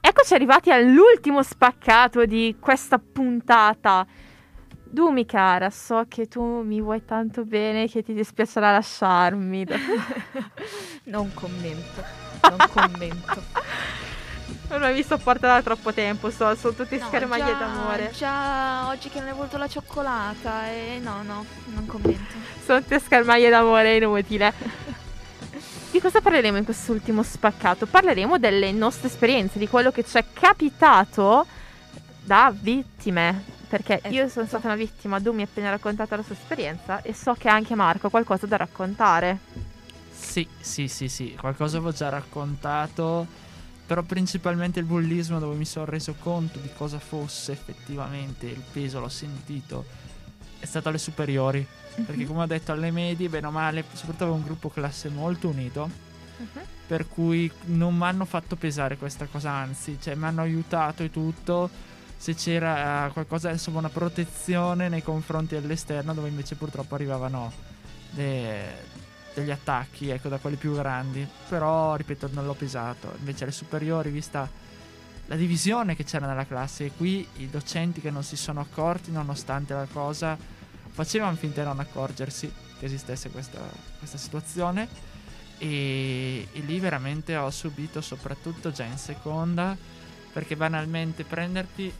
Eccoci 0.00 0.34
arrivati 0.34 0.70
all'ultimo 0.70 1.42
spaccato 1.42 2.26
di 2.26 2.54
questa 2.60 3.00
puntata. 3.00 4.06
Dumi 4.84 5.26
cara, 5.26 5.68
so 5.70 6.04
che 6.06 6.28
tu 6.28 6.62
mi 6.62 6.80
vuoi 6.80 7.04
tanto 7.04 7.44
bene 7.44 7.88
che 7.88 8.04
ti 8.04 8.14
dispiacerà 8.14 8.70
lasciarmi. 8.70 9.66
Non 11.06 11.34
commento, 11.34 12.04
non 12.42 12.68
commento. 12.72 13.42
Non 14.78 14.92
mi 14.92 15.02
sopporta 15.02 15.48
da 15.48 15.62
troppo 15.62 15.92
tempo, 15.92 16.30
so, 16.30 16.54
sono 16.54 16.72
tutti 16.74 16.96
No, 16.96 17.06
schermaglie 17.06 17.44
già- 17.52 17.58
d'amore. 17.58 18.10
Già 18.16 18.88
oggi 18.88 19.10
che 19.10 19.18
non 19.18 19.28
hai 19.28 19.34
voluto 19.34 19.58
la 19.58 19.68
cioccolata 19.68 20.68
e 20.70 20.98
no, 21.02 21.22
no, 21.22 21.44
non 21.66 21.84
commento. 21.86 22.34
Sono 22.64 22.80
tutte 22.80 22.98
schermaglie 22.98 23.50
d'amore 23.50 23.96
inutile. 23.96 24.52
Di 25.92 26.00
cosa 26.00 26.22
parleremo 26.22 26.56
in 26.56 26.64
quest'ultimo 26.64 27.22
spaccato? 27.22 27.84
Parleremo 27.86 28.38
delle 28.38 28.72
nostre 28.72 29.08
esperienze, 29.08 29.58
di 29.58 29.68
quello 29.68 29.92
che 29.92 30.04
ci 30.04 30.16
è 30.16 30.24
capitato 30.32 31.46
da 32.22 32.50
vittime. 32.58 33.44
Perché 33.68 34.00
io 34.08 34.28
sono 34.28 34.46
stata 34.46 34.66
una 34.68 34.76
vittima, 34.76 35.20
Tu 35.20 35.32
mi 35.32 35.42
hai 35.42 35.48
appena 35.50 35.68
raccontato 35.70 36.16
la 36.16 36.22
sua 36.22 36.34
esperienza 36.34 37.02
e 37.02 37.12
so 37.14 37.34
che 37.38 37.48
anche 37.48 37.74
Marco 37.74 38.06
ha 38.06 38.10
qualcosa 38.10 38.46
da 38.46 38.56
raccontare. 38.56 39.38
Sì, 40.10 40.46
sì, 40.60 40.88
sì, 40.88 41.08
sì, 41.08 41.36
qualcosa 41.38 41.76
avevo 41.76 41.92
già 41.92 42.08
raccontato, 42.08 43.26
però 43.92 44.04
principalmente 44.04 44.78
il 44.80 44.86
bullismo 44.86 45.38
dove 45.38 45.54
mi 45.54 45.66
sono 45.66 45.84
reso 45.84 46.14
conto 46.18 46.58
di 46.58 46.70
cosa 46.74 46.98
fosse 46.98 47.52
effettivamente, 47.52 48.46
il 48.46 48.62
peso 48.72 49.00
l'ho 49.00 49.10
sentito, 49.10 49.84
è 50.58 50.64
stato 50.64 50.88
alle 50.88 50.96
superiori, 50.96 51.66
perché 52.06 52.24
come 52.24 52.44
ho 52.44 52.46
detto 52.46 52.72
alle 52.72 52.90
medie, 52.90 53.28
bene 53.28 53.48
o 53.48 53.50
male, 53.50 53.84
soprattutto 53.92 54.22
avevo 54.22 54.38
un 54.38 54.44
gruppo 54.44 54.70
classe 54.70 55.10
molto 55.10 55.48
unito, 55.48 55.90
per 56.86 57.06
cui 57.06 57.52
non 57.66 57.94
mi 57.94 58.04
hanno 58.04 58.24
fatto 58.24 58.56
pesare 58.56 58.96
questa 58.96 59.26
cosa, 59.26 59.50
anzi, 59.50 59.98
cioè 60.00 60.14
mi 60.14 60.24
hanno 60.24 60.40
aiutato 60.40 61.02
e 61.02 61.10
tutto. 61.10 61.68
Se 62.16 62.34
c'era 62.34 63.08
eh, 63.08 63.12
qualcosa, 63.12 63.50
insomma, 63.50 63.80
una 63.80 63.90
protezione 63.90 64.88
nei 64.88 65.02
confronti 65.02 65.54
dell'esterno, 65.54 66.14
dove 66.14 66.30
invece 66.30 66.54
purtroppo 66.54 66.94
arrivavano 66.94 67.52
de- 68.08 68.91
degli 69.34 69.50
attacchi, 69.50 70.10
ecco, 70.10 70.28
da 70.28 70.38
quelli 70.38 70.56
più 70.56 70.74
grandi. 70.74 71.26
Però, 71.48 71.94
ripeto, 71.96 72.28
non 72.32 72.46
l'ho 72.46 72.54
pesato. 72.54 73.14
Invece 73.18 73.44
alle 73.44 73.52
superiori, 73.52 74.10
vista 74.10 74.48
la 75.26 75.36
divisione 75.36 75.96
che 75.96 76.04
c'era 76.04 76.26
nella 76.26 76.46
classe, 76.46 76.86
e 76.86 76.92
qui 76.96 77.26
i 77.36 77.48
docenti 77.48 78.00
che 78.00 78.10
non 78.10 78.22
si 78.22 78.36
sono 78.36 78.60
accorti, 78.60 79.10
nonostante 79.10 79.72
la 79.72 79.86
cosa, 79.90 80.36
facevano 80.90 81.36
finta 81.36 81.60
di 81.62 81.66
non 81.66 81.80
accorgersi 81.80 82.52
che 82.78 82.86
esistesse 82.86 83.30
questa, 83.30 83.60
questa 83.98 84.18
situazione. 84.18 84.88
E, 85.58 86.48
e 86.52 86.60
lì 86.60 86.80
veramente 86.80 87.36
ho 87.36 87.50
subito, 87.50 88.00
soprattutto 88.00 88.72
già 88.72 88.84
in 88.84 88.98
seconda, 88.98 89.76
perché 90.32 90.56
banalmente 90.56 91.24
prenderti 91.24 91.92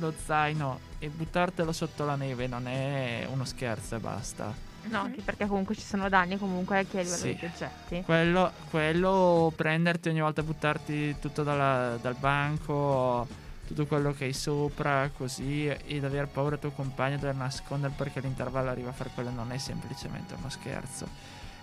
lo 0.00 0.12
zaino 0.24 0.80
e 0.98 1.08
buttartelo 1.08 1.70
sotto 1.72 2.04
la 2.04 2.16
neve 2.16 2.46
non 2.46 2.66
è 2.66 3.26
uno 3.30 3.44
scherzo 3.44 3.94
e 3.96 3.98
basta. 3.98 4.52
No, 4.82 5.00
anche 5.00 5.20
perché 5.20 5.46
comunque 5.46 5.74
ci 5.74 5.82
sono 5.82 6.08
danni 6.08 6.38
comunque 6.38 6.78
anche 6.78 6.98
a 6.98 7.02
livello 7.02 7.20
Sì. 7.22 7.34
di 7.38 7.44
oggetti. 7.44 8.02
Quello, 8.02 8.50
quello 8.70 9.52
prenderti 9.54 10.08
ogni 10.08 10.20
volta 10.20 10.42
buttarti 10.42 11.16
tutto 11.20 11.42
dalla- 11.42 11.98
dal 12.00 12.16
banco, 12.16 13.28
tutto 13.66 13.86
quello 13.86 14.12
che 14.12 14.24
hai 14.24 14.32
sopra, 14.32 15.10
così, 15.16 15.66
ed 15.66 16.02
aver 16.04 16.28
paura 16.28 16.50
del 16.56 16.60
tuo 16.60 16.70
compagno, 16.70 17.16
dover 17.18 17.34
nascondere 17.34 17.92
perché 17.94 18.20
l'intervallo 18.20 18.70
arriva 18.70 18.88
a 18.88 18.92
fare 18.94 19.10
quello 19.14 19.30
non 19.30 19.52
è 19.52 19.58
semplicemente 19.58 20.34
uno 20.34 20.48
scherzo. 20.48 21.06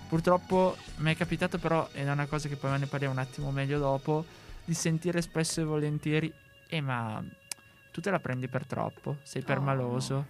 Purtroppo 0.08 0.78
mi 0.98 1.12
è 1.12 1.18
capitato 1.18 1.58
però, 1.58 1.90
ed 1.92 2.08
è 2.08 2.12
una 2.12 2.28
cosa 2.28 2.48
che 2.48 2.56
poi 2.56 2.78
ne 2.80 2.86
parliamo 2.86 3.14
un 3.14 3.20
attimo 3.20 3.52
meglio 3.52 3.80
dopo, 3.80 4.24
di 4.64 4.74
sentire 4.74 5.22
spesso 5.22 5.60
e 5.60 5.64
volentieri, 5.66 6.32
eh 6.68 6.82
ma 6.82 7.22
tu 7.98 8.04
te 8.04 8.12
la 8.12 8.20
prendi 8.20 8.48
per 8.48 8.68
troppo, 8.68 9.18
sei 9.24 9.42
Oh, 9.42 9.46
permaloso. 9.46 10.26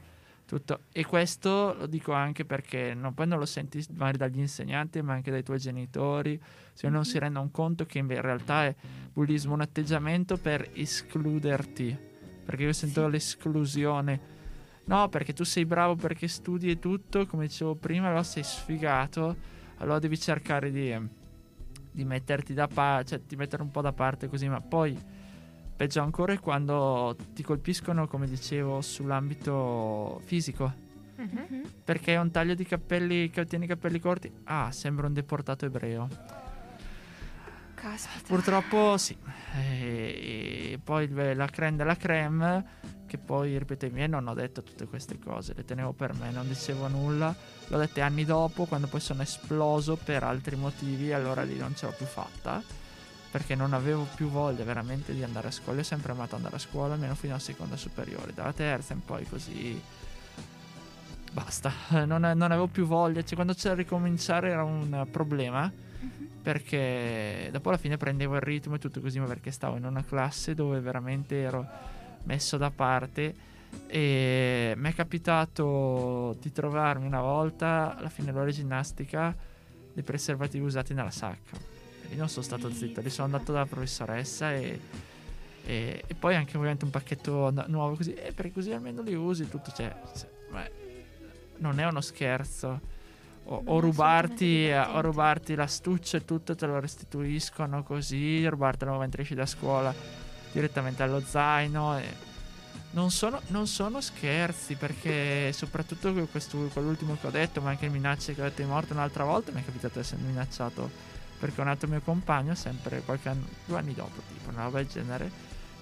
Tutto. 0.45 0.84
E 0.93 1.03
questo 1.05 1.76
lo 1.78 1.86
dico 1.86 2.13
anche 2.13 2.45
perché 2.45 2.93
non, 2.93 3.13
poi 3.13 3.28
non 3.28 3.39
lo 3.39 3.45
senti 3.45 3.86
magari 3.95 4.18
dagli 4.18 4.39
insegnanti, 4.39 5.01
ma 5.01 5.11
anche 5.11 5.32
dai 5.32 5.43
tuoi 5.43 5.59
genitori, 5.59 6.41
se 6.72 6.88
non 6.88 7.03
si 7.03 7.20
rendono 7.20 7.49
conto 7.51 7.86
che 7.86 7.97
in 7.97 8.07
realtà 8.22 8.63
è 8.63 8.76
bullismo 9.11 9.53
un 9.53 9.59
atteggiamento 9.59 10.38
per 10.38 10.70
escluderti. 10.72 11.97
Perché 12.45 12.63
io 12.63 12.72
sento 12.72 13.03
Sì. 13.03 13.11
l'esclusione. 13.11 14.20
No, 14.86 15.09
perché 15.09 15.34
tu 15.34 15.43
sei 15.43 15.65
bravo 15.65 15.95
perché 15.95 16.30
studi 16.30 16.70
e 16.72 16.80
tutto, 16.80 17.26
come 17.26 17.47
dicevo 17.47 17.76
prima, 17.76 18.07
allora 18.07 18.24
sei 18.24 18.43
sfigato, 18.43 19.36
allora 19.80 19.99
devi 19.99 20.18
cercare 20.18 20.72
di, 20.72 20.97
di 21.91 22.05
metterti 22.05 22.53
da 22.53 22.70
parte, 22.70 23.09
cioè 23.18 23.22
di 23.28 23.36
mettere 23.36 23.61
un 23.61 23.72
po' 23.72 23.82
da 23.82 23.91
parte 23.91 24.30
così, 24.30 24.47
ma 24.47 24.61
poi 24.61 24.97
peggio 25.78 26.01
ancora 26.01 26.34
è 26.34 26.39
quando 26.39 27.15
ti 27.34 27.43
colpiscono, 27.43 28.07
come 28.07 28.28
dicevo, 28.28 28.82
sull'ambito 28.82 30.19
fisico. 30.25 30.73
Mhm. 31.15 31.61
Perché 31.84 32.15
un 32.17 32.32
taglio 32.32 32.55
di 32.55 32.65
capelli, 32.65 33.30
che 33.30 33.45
tieni 33.45 33.65
i 33.65 33.67
capelli 33.67 33.99
corti, 33.99 34.32
ah, 34.45 34.71
sembra 34.71 35.07
un 35.07 35.13
deportato 35.13 35.65
ebreo. 35.65 36.09
Caspita. 37.75 38.28
Purtroppo 38.28 38.97
sì. 38.97 39.15
E, 39.55 40.71
e 40.73 40.80
poi 40.84 41.07
la 41.36 41.45
creme 41.45 41.78
della 41.78 41.95
creme, 41.95 42.65
che 43.05 43.19
poi, 43.19 43.57
ripeto, 43.57 43.86
i 43.86 43.91
miei 43.91 44.09
non 44.09 44.28
ho 44.28 44.34
detto 44.34 44.63
tutte 44.63 44.88
queste 44.88 45.19
cose, 45.19 45.53
le 45.55 45.63
tenevo 45.63 45.93
per 45.93 46.13
me, 46.15 46.32
non 46.32 46.47
dicevo 46.47 46.88
nulla. 46.88 47.36
L'ho 47.67 47.78
dette 47.78 48.01
anni 48.01 48.25
dopo, 48.25 48.65
quando 48.65 48.88
poi 48.88 48.99
sono 48.99 49.21
esploso 49.21 49.95
per 49.95 50.23
altri 50.23 50.55
motivi, 50.55 51.13
allora 51.13 51.43
lì 51.43 51.55
non 51.55 51.75
ce 51.75 51.86
l'ho 51.86 51.93
più 51.95 52.07
fatta. 52.07 52.76
Perché 53.38 53.53
non 53.53 53.73
avevo 53.73 54.07
più 54.15 54.29
voglia 54.29 54.63
veramente 54.63 55.13
di 55.13 55.21
andare 55.21 55.49
a 55.49 55.51
scuola. 55.51 55.77
Io 55.77 55.83
ho 55.83 55.85
sempre 55.85 56.11
amato 56.11 56.35
andare 56.35 56.55
a 56.55 56.59
scuola, 56.59 56.95
almeno 56.95 57.13
fino 57.13 57.33
alla 57.33 57.41
seconda 57.41 57.77
superiore. 57.77 58.33
Dalla 58.33 58.51
terza 58.51 58.93
in 58.93 59.05
poi 59.05 59.25
così. 59.25 59.79
Basta, 61.31 61.71
non, 62.05 62.21
non 62.21 62.41
avevo 62.41 62.65
più 62.65 62.88
voglia. 62.88 63.23
Cioè, 63.23 63.35
quando 63.35 63.53
c'era 63.53 63.75
ricominciare 63.75 64.49
era 64.49 64.63
un 64.63 65.05
problema 65.11 65.71
perché 66.41 67.49
dopo 67.51 67.69
alla 67.69 67.77
fine 67.77 67.97
prendevo 67.97 68.35
il 68.35 68.41
ritmo 68.41 68.75
e 68.75 68.79
tutto 68.79 69.01
così, 69.01 69.19
ma 69.19 69.25
perché 69.25 69.51
stavo 69.51 69.75
in 69.75 69.85
una 69.85 70.03
classe 70.03 70.55
dove 70.55 70.79
veramente 70.79 71.41
ero 71.41 71.67
messo 72.23 72.57
da 72.57 72.71
parte 72.71 73.35
E 73.88 74.73
mi 74.77 74.89
è 74.89 74.93
capitato 74.95 76.35
di 76.41 76.51
trovarmi 76.51 77.05
una 77.05 77.21
volta 77.21 77.95
alla 77.97 78.09
fine 78.09 78.27
dell'ora 78.31 78.45
di 78.45 78.53
ginnastica 78.53 79.35
dei 79.93 80.03
preservativi 80.03 80.65
usati 80.65 80.95
nella 80.95 81.11
sacca. 81.11 81.76
Lì 82.09 82.15
non 82.15 82.29
sono 82.29 82.43
stato 82.43 82.71
zitto, 82.71 83.01
li 83.01 83.09
sono 83.09 83.25
andato 83.25 83.51
dalla 83.51 83.65
professoressa 83.65 84.53
e, 84.53 84.79
e, 85.65 86.03
e 86.05 86.13
poi 86.15 86.35
anche 86.35 86.55
ovviamente 86.57 86.85
un 86.85 86.91
pacchetto 86.91 87.51
nu- 87.51 87.65
nuovo 87.67 87.95
così, 87.95 88.13
e 88.13 88.31
perché 88.33 88.53
così 88.53 88.71
almeno 88.71 89.01
li 89.01 89.13
usi 89.13 89.49
tutto. 89.49 89.71
Cioè, 89.71 89.93
se- 90.13 90.29
beh, 90.51 90.71
non 91.57 91.79
è 91.79 91.85
uno 91.85 92.01
scherzo. 92.01 92.95
O, 93.49 93.61
o 93.63 93.79
rubarti, 93.79 94.69
assolutamente 94.71 94.97
o 94.97 95.01
rubarti 95.01 95.55
l'astuccio 95.55 96.17
e 96.17 96.25
tutto 96.25 96.53
te 96.53 96.65
lo 96.65 96.81
restituiscono 96.81 97.81
così, 97.81 98.45
rubartelo 98.45 98.97
mentre 98.97 99.21
esci 99.21 99.35
da 99.35 99.45
scuola 99.45 99.93
direttamente 100.51 101.01
allo 101.01 101.21
zaino. 101.21 101.97
E 101.97 102.03
non, 102.91 103.09
sono, 103.09 103.39
non 103.47 103.65
sono 103.65 104.01
scherzi 104.01 104.75
perché 104.75 105.53
soprattutto 105.53 106.11
con 106.11 106.29
questo, 106.29 106.57
quell'ultimo 106.73 107.15
che 107.21 107.27
ho 107.27 107.31
detto, 107.31 107.61
ma 107.61 107.69
anche 107.69 107.85
le 107.85 107.93
minacce 107.93 108.35
che 108.35 108.41
ho 108.41 108.43
detto 108.43 108.61
di 108.61 108.67
morte 108.67 108.91
un'altra 108.91 109.23
volta, 109.23 109.53
mi 109.53 109.61
è 109.61 109.65
capitato 109.65 109.93
di 109.93 109.99
essere 109.99 110.21
minacciato 110.23 110.89
perché 111.39 111.61
un 111.61 111.67
altro 111.67 111.88
mio 111.88 112.01
compagno, 112.01 112.55
sempre 112.55 113.01
qualche 113.01 113.29
anno, 113.29 113.45
due 113.65 113.77
anni 113.77 113.93
dopo, 113.93 114.21
tipo 114.27 114.49
una 114.49 114.63
roba 114.63 114.77
del 114.77 114.88
genere, 114.88 115.31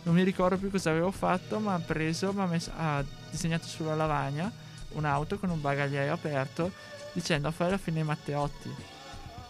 non 0.03 0.13
mi 0.13 0.23
ricordo 0.23 0.57
più 0.57 0.69
cosa 0.69 0.91
avevo 0.91 1.11
fatto, 1.11 1.59
ma 1.59 1.73
ha 1.73 1.79
preso, 1.79 2.31
messo- 2.33 2.71
ha 2.77 3.03
disegnato 3.29 3.65
sulla 3.65 3.95
lavagna 3.95 4.51
un'auto 4.89 5.37
con 5.39 5.49
un 5.49 5.59
bagagliaio 5.59 6.13
aperto 6.13 6.71
dicendo 7.13 7.49
fai 7.51 7.71
la 7.71 7.77
fine 7.77 7.99
ai 7.99 8.05
Matteotti. 8.05 8.93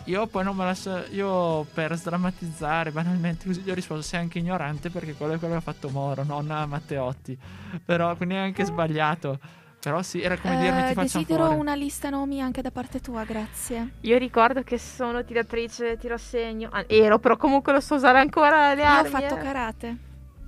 Io 0.06 0.28
poi 0.28 0.44
non 0.44 0.56
me 0.56 0.66
la 0.66 0.76
so, 0.76 1.04
io 1.10 1.64
per 1.74 1.98
sdrammatizzare 1.98 2.92
banalmente 2.92 3.48
così 3.48 3.62
gli 3.62 3.72
ho 3.72 3.74
risposto 3.74 4.04
sei 4.04 4.20
anche 4.20 4.38
ignorante 4.38 4.92
perché 4.92 5.14
quello 5.16 5.34
è 5.34 5.40
quello 5.40 5.54
che 5.56 5.60
ha 5.60 5.64
fatto 5.64 5.90
Moro, 5.90 6.24
non 6.24 6.52
a 6.52 6.66
Matteotti. 6.68 7.38
Però 7.84 8.16
quindi 8.16 8.36
è 8.36 8.40
anche 8.40 8.66
sbagliato. 8.66 9.40
Però 9.86 10.02
sì, 10.02 10.20
era 10.20 10.36
come 10.36 10.58
dirmi 10.58 10.80
Eh, 10.82 10.88
ti 10.88 10.94
faccio 10.96 11.18
desidero 11.20 11.44
fuori. 11.46 11.60
una 11.60 11.76
lista 11.76 12.10
nomi 12.10 12.42
anche 12.42 12.64
da 12.64 12.72
parte 12.72 13.00
tua, 13.02 13.24
grazie. 13.24 13.92
Io 14.02 14.18
ricordo 14.18 14.64
che 14.64 14.80
sono 14.80 15.24
tiratrice 15.24 15.96
tirosegno. 15.98 16.70
Ah, 16.72 16.86
ero, 16.88 17.20
però 17.20 17.38
comunque 17.38 17.72
lo 17.72 17.80
so 17.80 17.94
usare 17.94 18.18
ancora 18.18 18.74
le 18.74 18.82
Io 18.82 18.88
armi. 18.88 19.08
ho 19.08 19.12
fatto 19.12 19.36
eh. 19.38 19.40
karate. 19.44 19.88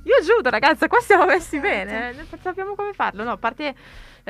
Io 0.06 0.26
giudo, 0.26 0.50
ragazza, 0.50 0.88
qua 0.88 1.00
siamo 1.02 1.26
messi 1.26 1.60
Karate. 1.60 1.86
bene. 1.86 2.10
eh. 2.20 2.38
Sappiamo 2.42 2.74
come 2.74 2.94
farlo. 2.94 3.24
No, 3.24 3.32
a 3.34 3.38
parte 3.38 3.76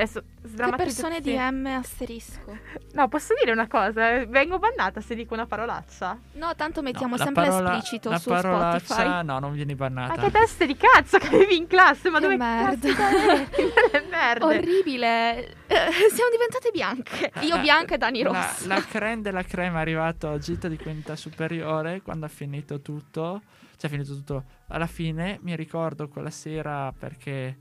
adesso 0.01 0.21
Che 0.21 0.47
sdrammatizzazione. 0.47 1.15
persone 1.21 1.51
di 1.51 1.57
M 1.59 1.65
asterisco. 1.65 2.57
No, 2.93 3.07
posso 3.07 3.33
dire 3.37 3.51
una 3.51 3.67
cosa? 3.67 4.25
Vengo 4.25 4.59
bannata 4.59 5.01
se 5.01 5.15
dico 5.15 5.33
una 5.33 5.45
parolaccia. 5.45 6.17
No, 6.33 6.55
tanto 6.55 6.81
No, 6.81 6.87
mettiamo 6.87 7.15
la 7.15 7.23
sempre 7.23 7.45
parola- 7.45 7.73
esplicito 7.75 8.09
la 8.09 8.17
su 8.19 8.29
parolaccia, 8.29 8.93
Spotify. 8.93 9.25
no, 9.25 9.39
non 9.39 9.51
vieni 9.53 9.73
Ma 9.75 9.89
bannata. 9.89 10.21
che 10.21 10.31
teste 10.31 10.65
di 10.65 10.77
cazzo 10.77 11.17
che 11.17 11.27
avevi 11.27 11.57
in 11.57 11.67
classe? 11.67 12.09
Ma 12.09 12.17
Che 12.19 12.23
dove 12.23 12.37
merda. 12.37 12.93
cazzo? 12.93 13.49
Che 13.91 14.03
merda. 14.09 14.45
Orribile. 14.45 15.55
Eh, 15.67 15.91
siamo 16.13 16.29
diventate 16.31 16.69
bianche. 16.71 17.31
Io 17.41 17.55
La- 17.55 17.61
bianca 17.61 17.95
e 17.95 17.97
Dani 17.97 18.21
La, 18.23 18.29
rossa. 18.29 18.67
la 18.67 18.81
creme 18.83 19.21
della 19.21 19.43
crema 19.43 19.79
è 19.79 19.81
arrivato 19.81 20.29
a 20.29 20.37
gita 20.37 20.67
di 20.67 20.77
quinta 20.77 21.15
superiore 21.15 22.01
quando 22.01 22.25
ha 22.25 22.29
finito 22.29 22.81
tutto. 22.81 23.41
Cioè, 23.77 23.89
ha 23.89 23.93
finito 23.93 24.13
tutto. 24.13 24.43
Alla 24.69 24.87
fine 24.87 25.39
mi 25.43 25.55
ricordo 25.55 26.07
quella 26.07 26.31
sera 26.31 26.91
perché 26.97 27.57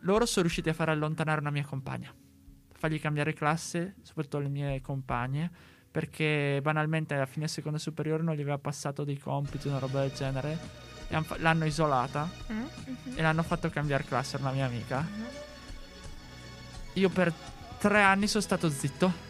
loro 0.00 0.26
sono 0.26 0.42
riusciti 0.42 0.68
a 0.68 0.72
far 0.74 0.88
allontanare 0.88 1.40
una 1.40 1.50
mia 1.50 1.64
compagna. 1.64 2.12
Fargli 2.72 3.00
cambiare 3.00 3.32
classe, 3.34 3.96
soprattutto 4.02 4.38
le 4.38 4.48
mie 4.48 4.80
compagne. 4.80 5.50
Perché 5.90 6.60
banalmente 6.62 7.14
alla 7.14 7.26
fine 7.26 7.48
seconda 7.48 7.78
superiore 7.78 8.22
non 8.22 8.34
gli 8.34 8.40
aveva 8.40 8.58
passato 8.58 9.04
dei 9.04 9.18
compiti, 9.18 9.68
una 9.68 9.78
roba 9.78 10.00
del 10.00 10.12
genere. 10.12 10.58
E 11.08 11.20
l'hanno 11.38 11.64
isolata 11.64 12.28
Mm? 12.52 12.58
Mhm. 12.60 12.68
e 13.16 13.22
l'hanno 13.22 13.42
fatto 13.42 13.70
cambiare 13.70 14.04
classe, 14.04 14.36
era 14.36 14.44
una 14.44 14.52
mia 14.54 14.66
amica. 14.66 15.06
Io 16.94 17.08
per 17.08 17.32
tre 17.78 18.02
anni 18.02 18.26
sono 18.26 18.42
stato 18.42 18.68
zitto. 18.68 19.26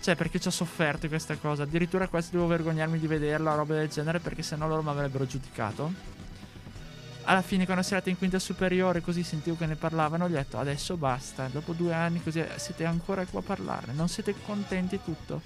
Cioè, 0.00 0.14
perché 0.14 0.38
ci 0.38 0.46
ho 0.48 0.52
sofferto 0.52 1.00
di 1.02 1.08
questa 1.08 1.36
cosa. 1.36 1.64
Addirittura 1.64 2.06
quasi 2.08 2.30
devo 2.30 2.46
vergognarmi 2.46 2.98
di 2.98 3.06
vederla, 3.06 3.54
roba 3.54 3.74
del 3.74 3.88
genere, 3.88 4.20
perché 4.20 4.42
sennò 4.42 4.66
loro 4.68 4.82
mi 4.82 4.90
avrebbero 4.90 5.26
giudicato. 5.26 5.92
Alla 7.28 7.42
fine, 7.42 7.66
quando 7.66 7.82
si 7.82 7.90
è 7.90 7.92
arrivata 7.92 8.08
in 8.08 8.16
quinta 8.16 8.38
superiore, 8.38 9.02
così 9.02 9.22
sentivo 9.22 9.54
che 9.54 9.66
ne 9.66 9.76
parlavano, 9.76 10.30
gli 10.30 10.32
ho 10.32 10.36
detto 10.36 10.58
adesso 10.58 10.96
basta. 10.96 11.46
Dopo 11.48 11.74
due 11.74 11.92
anni, 11.92 12.22
così 12.22 12.40
eh, 12.40 12.52
siete 12.56 12.86
ancora 12.86 13.26
qua 13.26 13.40
a 13.40 13.42
parlarne. 13.42 13.92
Non 13.92 14.08
siete 14.08 14.34
contenti 14.46 14.98
tutto. 15.04 15.42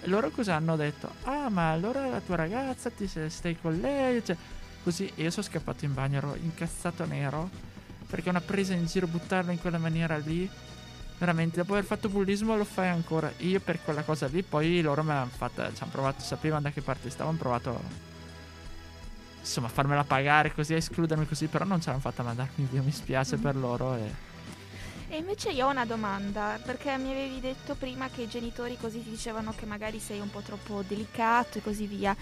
E 0.00 0.08
loro 0.08 0.30
cosa 0.30 0.54
hanno 0.54 0.76
detto? 0.76 1.12
Ah, 1.24 1.50
ma 1.50 1.72
allora 1.72 2.06
la 2.06 2.20
tua 2.20 2.36
ragazza, 2.36 2.88
ti 2.88 3.06
stai 3.06 3.60
con 3.60 3.78
lei? 3.80 4.24
Cioè, 4.24 4.34
così 4.82 5.12
e 5.14 5.24
io 5.24 5.30
sono 5.30 5.44
scappato 5.44 5.84
in 5.84 5.92
bagno, 5.92 6.16
ero 6.16 6.36
incazzato 6.40 7.04
nero. 7.04 7.50
Perché 8.08 8.30
una 8.30 8.40
presa 8.40 8.72
in 8.72 8.86
giro, 8.86 9.06
buttarlo 9.06 9.50
in 9.50 9.60
quella 9.60 9.76
maniera 9.76 10.16
lì. 10.16 10.48
Veramente, 11.18 11.58
dopo 11.58 11.72
aver 11.72 11.84
fatto 11.84 12.08
bullismo 12.08 12.56
lo 12.56 12.64
fai 12.64 12.88
ancora. 12.88 13.30
Io 13.40 13.60
per 13.60 13.82
quella 13.84 14.04
cosa 14.04 14.26
lì, 14.26 14.42
poi 14.42 14.80
loro 14.80 15.02
me 15.02 15.12
l'hanno 15.12 15.30
fatta. 15.36 15.70
Ci 15.70 15.82
hanno 15.82 15.92
provato, 15.92 16.22
sapevano 16.22 16.62
da 16.62 16.70
che 16.70 16.80
parte 16.80 17.10
stavo, 17.10 17.28
hanno 17.28 17.38
provato. 17.38 18.08
Insomma, 19.40 19.68
farmela 19.68 20.04
pagare 20.04 20.52
così, 20.54 20.74
escludermi 20.74 21.26
così, 21.26 21.46
però 21.46 21.64
non 21.64 21.80
ce 21.80 21.88
l'hanno 21.88 22.00
fatta 22.00 22.22
mandarmi 22.22 22.68
via. 22.70 22.82
Mi 22.82 22.92
spiace 22.92 23.36
Mm. 23.36 23.40
per 23.40 23.56
loro. 23.56 23.96
E... 23.96 24.28
E 25.08 25.16
invece 25.16 25.50
io 25.50 25.66
ho 25.66 25.70
una 25.70 25.84
domanda, 25.86 26.60
perché 26.64 26.96
mi 26.96 27.10
avevi 27.10 27.40
detto 27.40 27.74
prima 27.74 28.08
che 28.08 28.22
i 28.22 28.28
genitori 28.28 28.76
così 28.78 29.02
ti 29.02 29.10
dicevano 29.10 29.52
che 29.56 29.66
magari 29.66 29.98
sei 29.98 30.20
un 30.20 30.30
po' 30.30 30.40
troppo 30.40 30.84
delicato 30.86 31.58
e 31.58 31.62
così 31.62 31.86
via. 31.86 32.14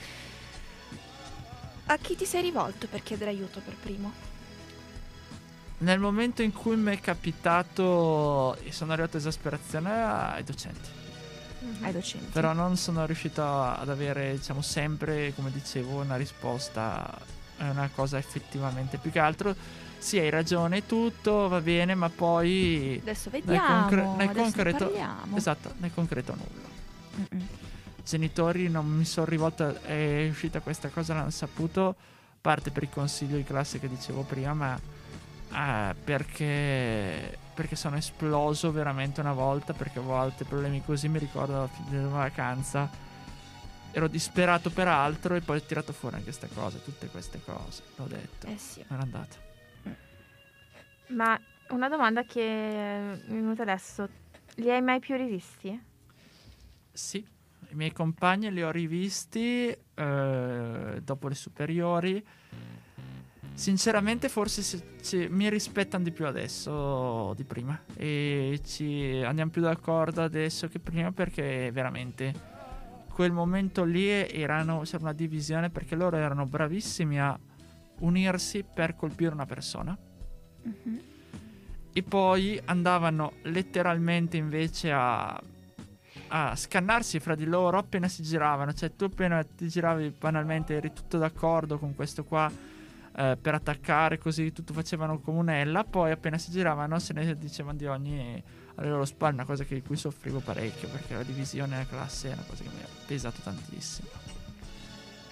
A 1.91 1.97
chi 1.99 2.17
ti 2.17 2.25
sei 2.25 2.43
rivolto 2.43 2.87
per 2.87 3.03
chiedere 3.03 3.31
aiuto 3.31 3.61
per 3.61 3.75
primo? 3.75 4.13
Nel 5.79 5.99
momento 5.99 6.43
in 6.43 6.53
cui 6.53 6.77
mi 6.77 6.93
è 6.97 7.01
capitato 7.01 8.57
e 8.65 8.73
sono 8.73 8.93
arrivato 8.93 9.17
a 9.17 9.21
esasperazione 9.21 9.91
ai 10.03 10.45
docenti. 10.45 10.89
Ai 11.81 11.93
docenti. 11.93 12.31
Però 12.33 12.53
non 12.53 12.77
sono 12.77 13.05
riuscito 13.07 13.43
ad 13.43 13.89
avere, 13.89 14.33
diciamo, 14.37 14.63
sempre, 14.63 15.33
come 15.35 15.51
dicevo, 15.51 16.01
una 16.01 16.17
risposta 16.17 17.19
a 17.59 17.71
una 17.71 17.91
cosa 17.95 18.19
effettivamente. 18.19 18.99
Più 18.99 19.11
che 19.11 19.19
altro, 19.19 19.55
sì, 19.99 20.19
hai 20.19 20.31
ragione, 20.31 20.87
tutto 20.87 21.49
va 21.49 21.61
bene, 21.61 21.95
ma 21.95 22.09
poi. 22.09 22.99
Adesso 23.01 23.31
nel 23.33 23.43
vediamo, 23.43 23.81
concre- 23.81 24.07
nel 24.17 24.29
adesso 24.29 24.43
concreto- 24.43 24.85
parliamo. 24.85 25.37
Esatto, 25.37 25.75
nel 25.79 25.91
concreto 25.93 26.35
nulla. 26.35 26.69
Mm-mm. 27.35 27.47
Genitori 28.05 28.69
non 28.69 28.87
mi 28.87 29.05
sono 29.05 29.27
rivolta, 29.27 29.83
è 29.83 30.27
uscita 30.31 30.61
questa 30.61 30.89
cosa, 30.89 31.13
l'hanno 31.15 31.31
saputo, 31.31 31.95
parte 32.41 32.71
per 32.71 32.85
il 32.85 32.89
consiglio 32.89 33.37
di 33.37 33.45
classe 33.45 33.79
che 33.79 33.89
dicevo 33.89 34.23
prima, 34.23 34.55
ma 34.55 34.81
ah, 35.51 35.95
perché, 36.03 37.37
perché 37.59 37.75
sono 37.75 37.97
esploso 37.97 38.71
veramente 38.71 39.19
una 39.21 39.33
volta, 39.33 39.73
perché 39.73 39.99
avevo 39.99 40.17
altri 40.17 40.45
problemi 40.45 40.81
così, 40.85 41.09
mi 41.09 41.19
ricordo 41.19 41.57
alla 41.57 41.67
fine 41.67 41.91
della 41.91 42.07
vacanza, 42.07 42.89
ero 43.91 44.07
disperato 44.07 44.71
per 44.71 44.87
altro 44.87 45.35
e 45.35 45.41
poi 45.41 45.57
ho 45.57 45.63
tirato 45.63 45.93
fuori 45.93 46.15
anche 46.15 46.29
questa 46.29 46.47
cosa, 46.47 46.79
tutte 46.79 47.09
queste 47.09 47.41
cose, 47.45 47.83
l'ho 47.97 48.05
detto, 48.05 48.47
Eh 48.47 48.57
sì. 48.57 48.85
era 48.89 49.03
andata. 49.03 49.37
Ma 51.09 51.37
una 51.71 51.89
domanda 51.89 52.23
che 52.23 53.19
mi 53.27 53.39
è 53.39 53.41
venuta 53.41 53.63
adesso. 53.63 54.09
Li 54.55 54.71
hai 54.71 54.81
mai 54.81 55.01
più 55.01 55.17
rivisti? 55.17 55.83
Sì, 56.93 57.27
i 57.71 57.75
miei 57.75 57.93
compagni 57.93 58.53
li 58.53 58.63
ho 58.63 58.71
rivisti 58.71 59.77
eh, 59.95 61.01
dopo 61.03 61.27
le 61.27 61.35
superiori. 61.35 62.25
Sinceramente, 63.59 64.29
forse 64.29 64.63
si- 64.63 64.81
ci- 65.03 65.27
mi 65.29 65.51
rispettano 65.51 66.05
di 66.05 66.13
più 66.13 66.27
adesso 66.27 67.33
di 67.35 67.43
prima. 67.43 67.77
E 67.97 68.61
ci 68.65 69.21
andiamo 69.25 69.51
più 69.51 69.61
d'accordo 69.63 70.23
adesso 70.23 70.69
che 70.69 70.79
prima 70.79 71.11
perché 71.11 71.69
veramente 71.73 72.33
quel 73.13 73.33
momento 73.33 73.83
lì 73.83 74.07
erano, 74.09 74.83
c'era 74.85 75.03
una 75.03 75.13
divisione 75.13 75.71
perché 75.71 75.97
loro 75.97 76.17
erano 76.17 76.47
bravissimi 76.47 77.21
a 77.21 77.37
unirsi 77.99 78.63
per 78.63 78.95
colpire 78.95 79.33
una 79.33 79.45
persona 79.47 79.99
Mhm. 80.63 81.01
e 81.93 82.03
poi 82.05 82.61
andavano 82.67 83.33
letteralmente 83.43 84.37
invece 84.37 84.93
a, 84.93 85.37
a 86.29 86.55
scannarsi 86.55 87.19
fra 87.19 87.35
di 87.35 87.45
loro 87.45 87.77
appena 87.79 88.07
si 88.07 88.23
giravano. 88.23 88.73
Cioè, 88.73 88.95
tu 88.95 89.03
appena 89.03 89.43
ti 89.43 89.67
giravi 89.67 90.15
banalmente 90.17 90.77
eri 90.77 90.93
tutto 90.93 91.19
d'accordo 91.19 91.77
con 91.81 91.97
questo 91.97 92.23
qua 92.23 92.77
eh, 93.19 93.37
per 93.37 93.55
attaccare, 93.55 94.17
così 94.17 94.53
tutto 94.53 94.73
facevano 94.73 95.19
comunella. 95.19 95.83
Poi 95.83 96.13
appena 96.13 96.39
si 96.39 96.53
giravano 96.53 97.01
se 97.01 97.13
ne 97.13 97.37
dicevano 97.37 97.77
di 97.77 97.87
ogni 97.87 98.43
alle 98.77 98.89
loro 98.89 99.05
spalle, 99.05 99.35
una 99.35 99.45
cosa 99.45 99.65
di 99.65 99.83
cui 99.83 99.97
soffrivo 99.97 100.39
parecchio 100.39 100.89
perché 100.89 101.15
la 101.15 101.25
divisione 101.25 101.71
nella 101.71 101.87
classe 101.87 102.31
è 102.31 102.33
una 102.33 102.45
cosa 102.47 102.63
che 102.63 102.69
mi 102.69 102.81
ha 102.81 102.87
pesato 103.07 103.41
tantissimo. 103.43 104.09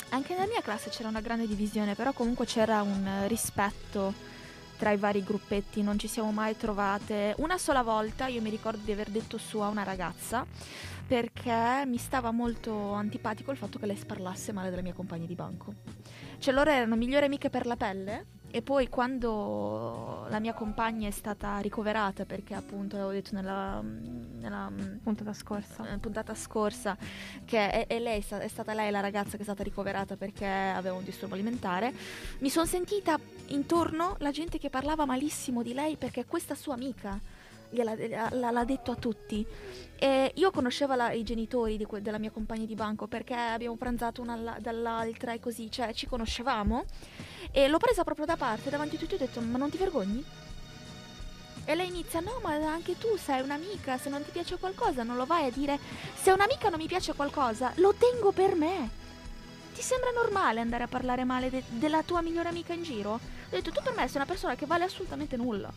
Anche 0.08 0.34
nella 0.34 0.46
mia 0.46 0.62
classe 0.62 0.90
c'era 0.90 1.08
una 1.08 1.20
grande 1.20 1.46
divisione, 1.46 1.94
però 1.94 2.12
comunque 2.12 2.44
c'era 2.44 2.82
un 2.82 3.24
rispetto 3.28 4.12
tra 4.76 4.90
i 4.90 4.96
vari 4.96 5.22
gruppetti, 5.22 5.82
non 5.82 5.96
ci 5.96 6.08
siamo 6.08 6.32
mai 6.32 6.56
trovate. 6.56 7.34
Una 7.38 7.56
sola 7.56 7.82
volta 7.82 8.26
io 8.26 8.42
mi 8.42 8.50
ricordo 8.50 8.80
di 8.84 8.90
aver 8.90 9.10
detto 9.10 9.38
su 9.38 9.60
a 9.60 9.68
una 9.68 9.84
ragazza 9.84 10.44
perché 11.06 11.84
mi 11.86 11.98
stava 11.98 12.32
molto 12.32 12.92
antipatico 12.92 13.52
il 13.52 13.56
fatto 13.56 13.78
che 13.78 13.86
lei 13.86 13.96
sparlasse 13.96 14.52
male 14.52 14.70
della 14.70 14.82
mia 14.82 14.92
compagna 14.92 15.26
di 15.26 15.36
banco. 15.36 15.72
Cioè 16.38 16.54
loro 16.54 16.70
erano 16.70 16.96
migliori 16.96 17.26
amiche 17.26 17.50
per 17.50 17.66
la 17.66 17.76
pelle 17.76 18.34
e 18.50 18.62
poi 18.62 18.88
quando 18.88 20.24
la 20.30 20.38
mia 20.38 20.54
compagna 20.54 21.08
è 21.08 21.10
stata 21.10 21.58
ricoverata, 21.58 22.24
perché 22.24 22.54
appunto 22.54 22.96
avevo 22.96 23.10
detto 23.10 23.34
nella, 23.34 23.82
nella 23.82 24.72
puntata 25.02 25.32
scorsa, 25.34 25.92
eh, 25.92 25.98
puntata 25.98 26.34
scorsa 26.34 26.96
che 27.44 27.70
è, 27.70 27.86
è, 27.86 27.98
lei, 27.98 28.24
è 28.26 28.48
stata 28.48 28.72
lei 28.72 28.90
la 28.90 29.00
ragazza 29.00 29.32
che 29.32 29.42
è 29.42 29.44
stata 29.44 29.62
ricoverata 29.62 30.16
perché 30.16 30.46
aveva 30.46 30.94
un 30.94 31.04
disturbo 31.04 31.34
alimentare, 31.34 31.92
mi 32.38 32.48
sono 32.48 32.64
sentita 32.64 33.18
intorno 33.48 34.16
la 34.20 34.30
gente 34.30 34.58
che 34.58 34.70
parlava 34.70 35.04
malissimo 35.04 35.62
di 35.62 35.74
lei 35.74 35.96
perché 35.96 36.24
questa 36.24 36.54
sua 36.54 36.74
amica 36.74 37.20
l'ha 37.84 38.64
detto 38.64 38.90
a 38.92 38.94
tutti. 38.96 39.46
E 39.98 40.30
io 40.34 40.50
conoscevo 40.50 40.94
la, 40.94 41.12
i 41.12 41.22
genitori 41.22 41.82
que- 41.86 42.02
della 42.02 42.18
mia 42.18 42.30
compagna 42.30 42.66
di 42.66 42.74
banco 42.74 43.06
perché 43.06 43.34
abbiamo 43.34 43.76
pranzato 43.76 44.20
una 44.20 44.56
dall'altra 44.60 45.32
e 45.32 45.40
così, 45.40 45.70
cioè 45.70 45.92
ci 45.94 46.06
conoscevamo. 46.06 46.84
E 47.50 47.68
l'ho 47.68 47.78
presa 47.78 48.04
proprio 48.04 48.26
da 48.26 48.36
parte 48.36 48.68
davanti 48.70 48.96
a 48.96 48.98
tutti 48.98 49.14
ho 49.14 49.18
detto: 49.18 49.40
Ma 49.40 49.56
non 49.58 49.70
ti 49.70 49.78
vergogni? 49.78 50.22
E 51.64 51.74
lei 51.74 51.88
inizia: 51.88 52.20
No, 52.20 52.38
ma 52.42 52.54
anche 52.54 52.98
tu 52.98 53.16
sei 53.16 53.40
un'amica. 53.40 53.96
Se 53.98 54.08
non 54.10 54.22
ti 54.22 54.30
piace 54.30 54.56
qualcosa, 54.58 55.02
non 55.02 55.16
lo 55.16 55.24
vai 55.24 55.46
a 55.46 55.50
dire. 55.50 55.78
Se 56.14 56.30
un'amica 56.30 56.68
non 56.68 56.78
mi 56.78 56.86
piace 56.86 57.14
qualcosa, 57.14 57.72
lo 57.76 57.94
tengo 57.94 58.32
per 58.32 58.54
me. 58.54 58.90
Ti 59.74 59.82
sembra 59.82 60.10
normale 60.10 60.60
andare 60.60 60.84
a 60.84 60.88
parlare 60.88 61.24
male 61.24 61.50
de- 61.50 61.64
della 61.68 62.02
tua 62.02 62.20
migliore 62.22 62.48
amica 62.50 62.72
in 62.74 62.82
giro? 62.82 63.12
Ho 63.12 63.20
detto: 63.50 63.70
Tu 63.72 63.80
per 63.82 63.94
me 63.94 64.06
sei 64.06 64.16
una 64.16 64.26
persona 64.26 64.54
che 64.54 64.66
vale 64.66 64.84
assolutamente 64.84 65.36
nulla. 65.36 65.72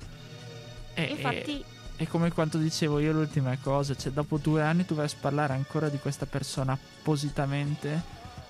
E, 0.93 1.03
Infatti. 1.03 1.59
E 1.59 1.77
è 1.99 2.07
come 2.07 2.31
quanto 2.31 2.57
dicevo 2.57 2.99
io 2.99 3.11
l'ultima 3.11 3.57
cosa, 3.61 3.93
cioè 3.93 4.13
dopo 4.13 4.37
due 4.37 4.61
anni 4.61 4.85
tu 4.85 4.95
vai 4.95 5.05
a 5.05 5.09
parlare 5.19 5.51
ancora 5.51 5.89
di 5.89 5.97
questa 5.97 6.25
persona 6.25 6.71
appositamente 6.71 8.01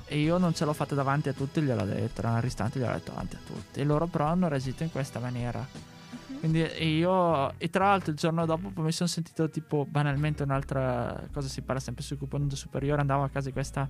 e 0.05 0.19
io 0.19 0.37
non 0.37 0.53
ce 0.53 0.65
l'ho 0.65 0.73
fatta 0.73 0.93
davanti 0.93 1.29
a 1.29 1.33
tutti, 1.33 1.59
gliel'ho 1.59 1.83
detto, 1.83 2.21
era 2.21 2.29
un 2.29 2.41
ristorante 2.41 2.77
gliel'ho 2.77 2.93
detto 2.93 3.09
davanti 3.09 3.37
a 3.37 3.39
tutti 3.43 3.79
e 3.79 3.83
loro 3.85 4.05
però 4.05 4.25
hanno 4.25 4.47
reagito 4.47 4.83
in 4.83 4.91
questa 4.91 5.17
maniera. 5.17 5.65
Uh-huh. 5.67 6.37
Quindi 6.37 6.59
io, 6.59 7.51
e 7.57 7.71
tra 7.71 7.85
l'altro 7.85 8.11
il 8.11 8.17
giorno 8.17 8.45
dopo 8.45 8.71
mi 8.83 8.91
sono 8.91 9.09
sentito 9.09 9.49
tipo 9.49 9.83
banalmente 9.89 10.43
un'altra 10.43 11.27
cosa, 11.33 11.47
si 11.47 11.63
parla 11.63 11.81
sempre 11.81 12.03
sul 12.03 12.19
coupon 12.19 12.51
superiore, 12.51 13.01
andavo 13.01 13.23
a 13.23 13.29
casa 13.29 13.47
di 13.47 13.53
questa 13.53 13.89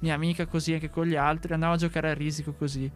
mia 0.00 0.12
amica 0.12 0.44
così 0.44 0.74
anche 0.74 0.90
con 0.90 1.06
gli 1.06 1.16
altri, 1.16 1.54
andavo 1.54 1.72
a 1.72 1.78
giocare 1.78 2.10
a 2.10 2.14
risico 2.14 2.52
così 2.52 2.90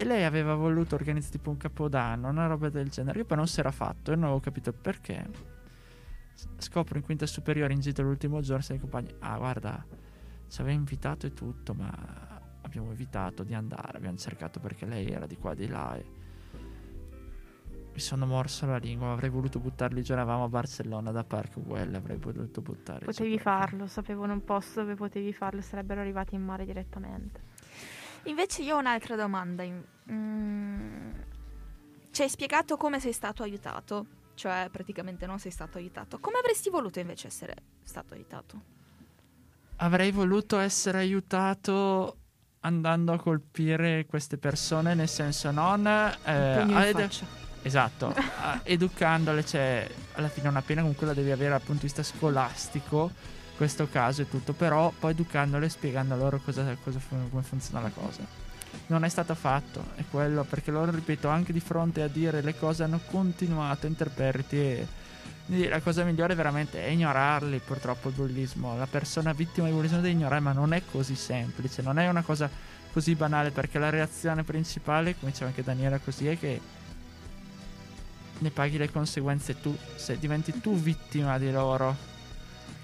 e 0.00 0.04
lei 0.04 0.22
aveva 0.22 0.54
voluto 0.54 0.94
organizzare 0.94 1.32
tipo 1.32 1.50
un 1.50 1.56
capodanno, 1.56 2.28
una 2.28 2.46
roba 2.46 2.68
del 2.68 2.88
genere. 2.88 3.18
Io 3.18 3.24
poi 3.24 3.36
non 3.36 3.48
si 3.48 3.58
era 3.58 3.72
fatto 3.72 4.12
e 4.12 4.14
non 4.14 4.24
avevo 4.24 4.38
capito 4.38 4.72
perché. 4.72 5.28
Scopro 6.56 6.98
in 6.98 7.02
quinta 7.02 7.26
superiore 7.26 7.72
in 7.72 7.80
gita 7.80 8.00
l'ultimo 8.00 8.40
giorno, 8.40 8.62
sei 8.62 8.78
compagni. 8.78 9.12
Ah, 9.18 9.36
guarda, 9.38 9.84
ci 10.46 10.60
aveva 10.60 10.76
invitato 10.76 11.26
e 11.26 11.34
tutto, 11.34 11.74
ma 11.74 11.90
abbiamo 12.62 12.92
evitato 12.92 13.42
di 13.42 13.54
andare. 13.54 13.98
Abbiamo 13.98 14.16
cercato 14.16 14.60
perché 14.60 14.86
lei 14.86 15.08
era 15.08 15.26
di 15.26 15.36
qua 15.36 15.50
e 15.50 15.56
di 15.56 15.66
là. 15.66 15.96
E 15.96 16.04
mi 17.92 17.98
sono 17.98 18.24
morso 18.24 18.66
la 18.66 18.76
lingua. 18.76 19.10
Avrei 19.10 19.30
voluto 19.30 19.58
buttarli 19.58 20.00
giù. 20.04 20.12
Eravamo 20.12 20.44
a 20.44 20.48
Barcellona 20.48 21.10
da 21.10 21.24
Park 21.24 21.56
Well. 21.56 21.92
Avrei 21.92 22.18
voluto 22.18 22.60
buttare 22.60 23.04
Potevi 23.04 23.36
farlo, 23.40 23.88
sapevano 23.88 24.32
un 24.32 24.44
posto 24.44 24.82
dove 24.82 24.94
potevi 24.94 25.32
farlo. 25.32 25.60
Sarebbero 25.60 26.00
arrivati 26.02 26.36
in 26.36 26.44
mare 26.44 26.64
direttamente. 26.64 27.47
Invece 28.28 28.62
io 28.62 28.76
ho 28.76 28.78
un'altra 28.78 29.16
domanda. 29.16 29.64
Mm, 29.64 31.10
ci 32.10 32.22
hai 32.22 32.28
spiegato 32.28 32.76
come 32.76 33.00
sei 33.00 33.12
stato 33.12 33.42
aiutato, 33.42 34.06
cioè 34.34 34.68
praticamente 34.70 35.26
non 35.26 35.38
sei 35.38 35.50
stato 35.50 35.78
aiutato. 35.78 36.18
Come 36.18 36.38
avresti 36.38 36.68
voluto 36.68 37.00
invece 37.00 37.28
essere 37.28 37.54
stato 37.82 38.14
aiutato? 38.14 38.60
Avrei 39.76 40.10
voluto 40.10 40.58
essere 40.58 40.98
aiutato 40.98 42.16
andando 42.60 43.12
a 43.12 43.18
colpire 43.18 44.04
queste 44.06 44.36
persone, 44.36 44.94
nel 44.94 45.08
senso 45.08 45.50
non... 45.50 45.86
Eh, 45.86 46.88
ed- 46.88 47.10
esatto, 47.62 48.14
educandole, 48.64 49.44
cioè 49.44 49.88
alla 50.14 50.28
fine 50.28 50.48
una 50.48 50.62
pena 50.62 50.80
comunque 50.80 51.06
la 51.06 51.14
devi 51.14 51.30
avere 51.30 51.50
dal 51.50 51.60
punto 51.60 51.86
di 51.86 51.92
vista 51.92 52.02
scolastico 52.02 53.36
questo 53.58 53.88
caso 53.90 54.22
e 54.22 54.28
tutto, 54.28 54.52
però 54.52 54.92
poi 54.96 55.10
educandole 55.10 55.66
e 55.66 55.68
spiegando 55.68 56.14
loro 56.14 56.40
cosa, 56.42 56.76
cosa, 56.82 57.00
come 57.08 57.42
funziona 57.42 57.80
la 57.80 57.90
cosa. 57.90 58.22
Non 58.86 59.04
è 59.04 59.08
stato 59.08 59.34
fatto, 59.34 59.84
è 59.96 60.04
quello, 60.08 60.44
perché 60.44 60.70
loro, 60.70 60.92
ripeto, 60.92 61.28
anche 61.28 61.52
di 61.52 61.58
fronte 61.58 62.02
a 62.02 62.08
dire 62.08 62.40
le 62.40 62.56
cose 62.56 62.84
hanno 62.84 63.00
continuato 63.10 63.86
interpreti 63.86 64.56
e 64.56 64.86
la 65.68 65.80
cosa 65.80 66.04
migliore 66.04 66.36
veramente 66.36 66.84
è 66.84 66.88
ignorarli, 66.88 67.58
purtroppo 67.58 68.10
il 68.10 68.14
bullismo. 68.14 68.78
La 68.78 68.86
persona 68.86 69.32
vittima 69.32 69.66
di 69.66 69.72
bullismo 69.72 69.96
deve 69.96 70.10
ignorare, 70.10 70.40
ma 70.40 70.52
non 70.52 70.72
è 70.72 70.82
così 70.88 71.16
semplice, 71.16 71.82
non 71.82 71.98
è 71.98 72.08
una 72.08 72.22
cosa 72.22 72.48
così 72.92 73.16
banale, 73.16 73.50
perché 73.50 73.80
la 73.80 73.90
reazione 73.90 74.44
principale, 74.44 75.16
come 75.18 75.32
diceva 75.32 75.50
anche 75.50 75.64
Daniela 75.64 75.98
così, 75.98 76.28
è 76.28 76.38
che 76.38 76.60
ne 78.38 78.50
paghi 78.50 78.78
le 78.78 78.92
conseguenze 78.92 79.60
tu, 79.60 79.76
se 79.96 80.16
diventi 80.16 80.60
tu 80.60 80.76
vittima 80.76 81.38
di 81.38 81.50
loro 81.50 82.17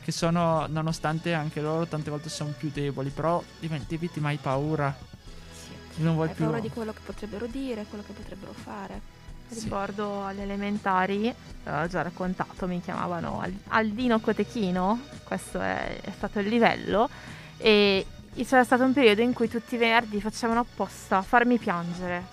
che 0.04 0.12
sono, 0.12 0.66
nonostante 0.66 1.32
anche 1.32 1.62
loro 1.62 1.86
tante 1.86 2.10
volte 2.10 2.28
sono 2.28 2.52
più 2.56 2.70
deboli, 2.70 3.08
però 3.08 3.42
diventi 3.58 3.98
hai 4.22 4.36
paura. 4.36 4.94
Sì, 5.94 6.02
non 6.02 6.14
vuoi 6.14 6.28
hai 6.28 6.34
più... 6.34 6.44
paura 6.44 6.60
di 6.60 6.68
quello 6.68 6.92
che 6.92 7.00
potrebbero 7.02 7.46
dire, 7.46 7.86
quello 7.88 8.04
che 8.06 8.12
potrebbero 8.12 8.52
fare. 8.52 9.00
Sì. 9.48 9.64
Ricordo 9.64 10.26
alle 10.26 10.42
elementari, 10.42 11.34
ho 11.64 11.86
già 11.86 12.02
raccontato, 12.02 12.66
mi 12.66 12.82
chiamavano 12.82 13.42
Aldino 13.68 14.20
Cotechino, 14.20 15.00
questo 15.24 15.58
è, 15.58 16.00
è 16.02 16.10
stato 16.10 16.38
il 16.40 16.48
livello, 16.48 17.08
e 17.56 18.06
c'era 18.34 18.64
stato 18.64 18.84
un 18.84 18.92
periodo 18.92 19.22
in 19.22 19.32
cui 19.32 19.48
tutti 19.48 19.76
i 19.76 19.78
venerdì 19.78 20.20
facevano 20.20 20.60
apposta 20.60 21.22
farmi 21.22 21.56
piangere, 21.56 22.26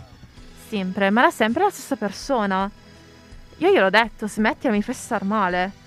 sempre, 0.67 1.09
ma 1.09 1.21
era 1.21 1.31
sempre 1.31 1.63
la 1.63 1.69
stessa 1.69 1.95
persona. 1.95 2.69
Io 3.57 3.71
gliel'ho 3.71 3.89
detto, 3.89 4.27
smettila, 4.27 4.73
mi 4.73 4.81
fai 4.81 4.95
star 4.95 5.23
male 5.23 5.79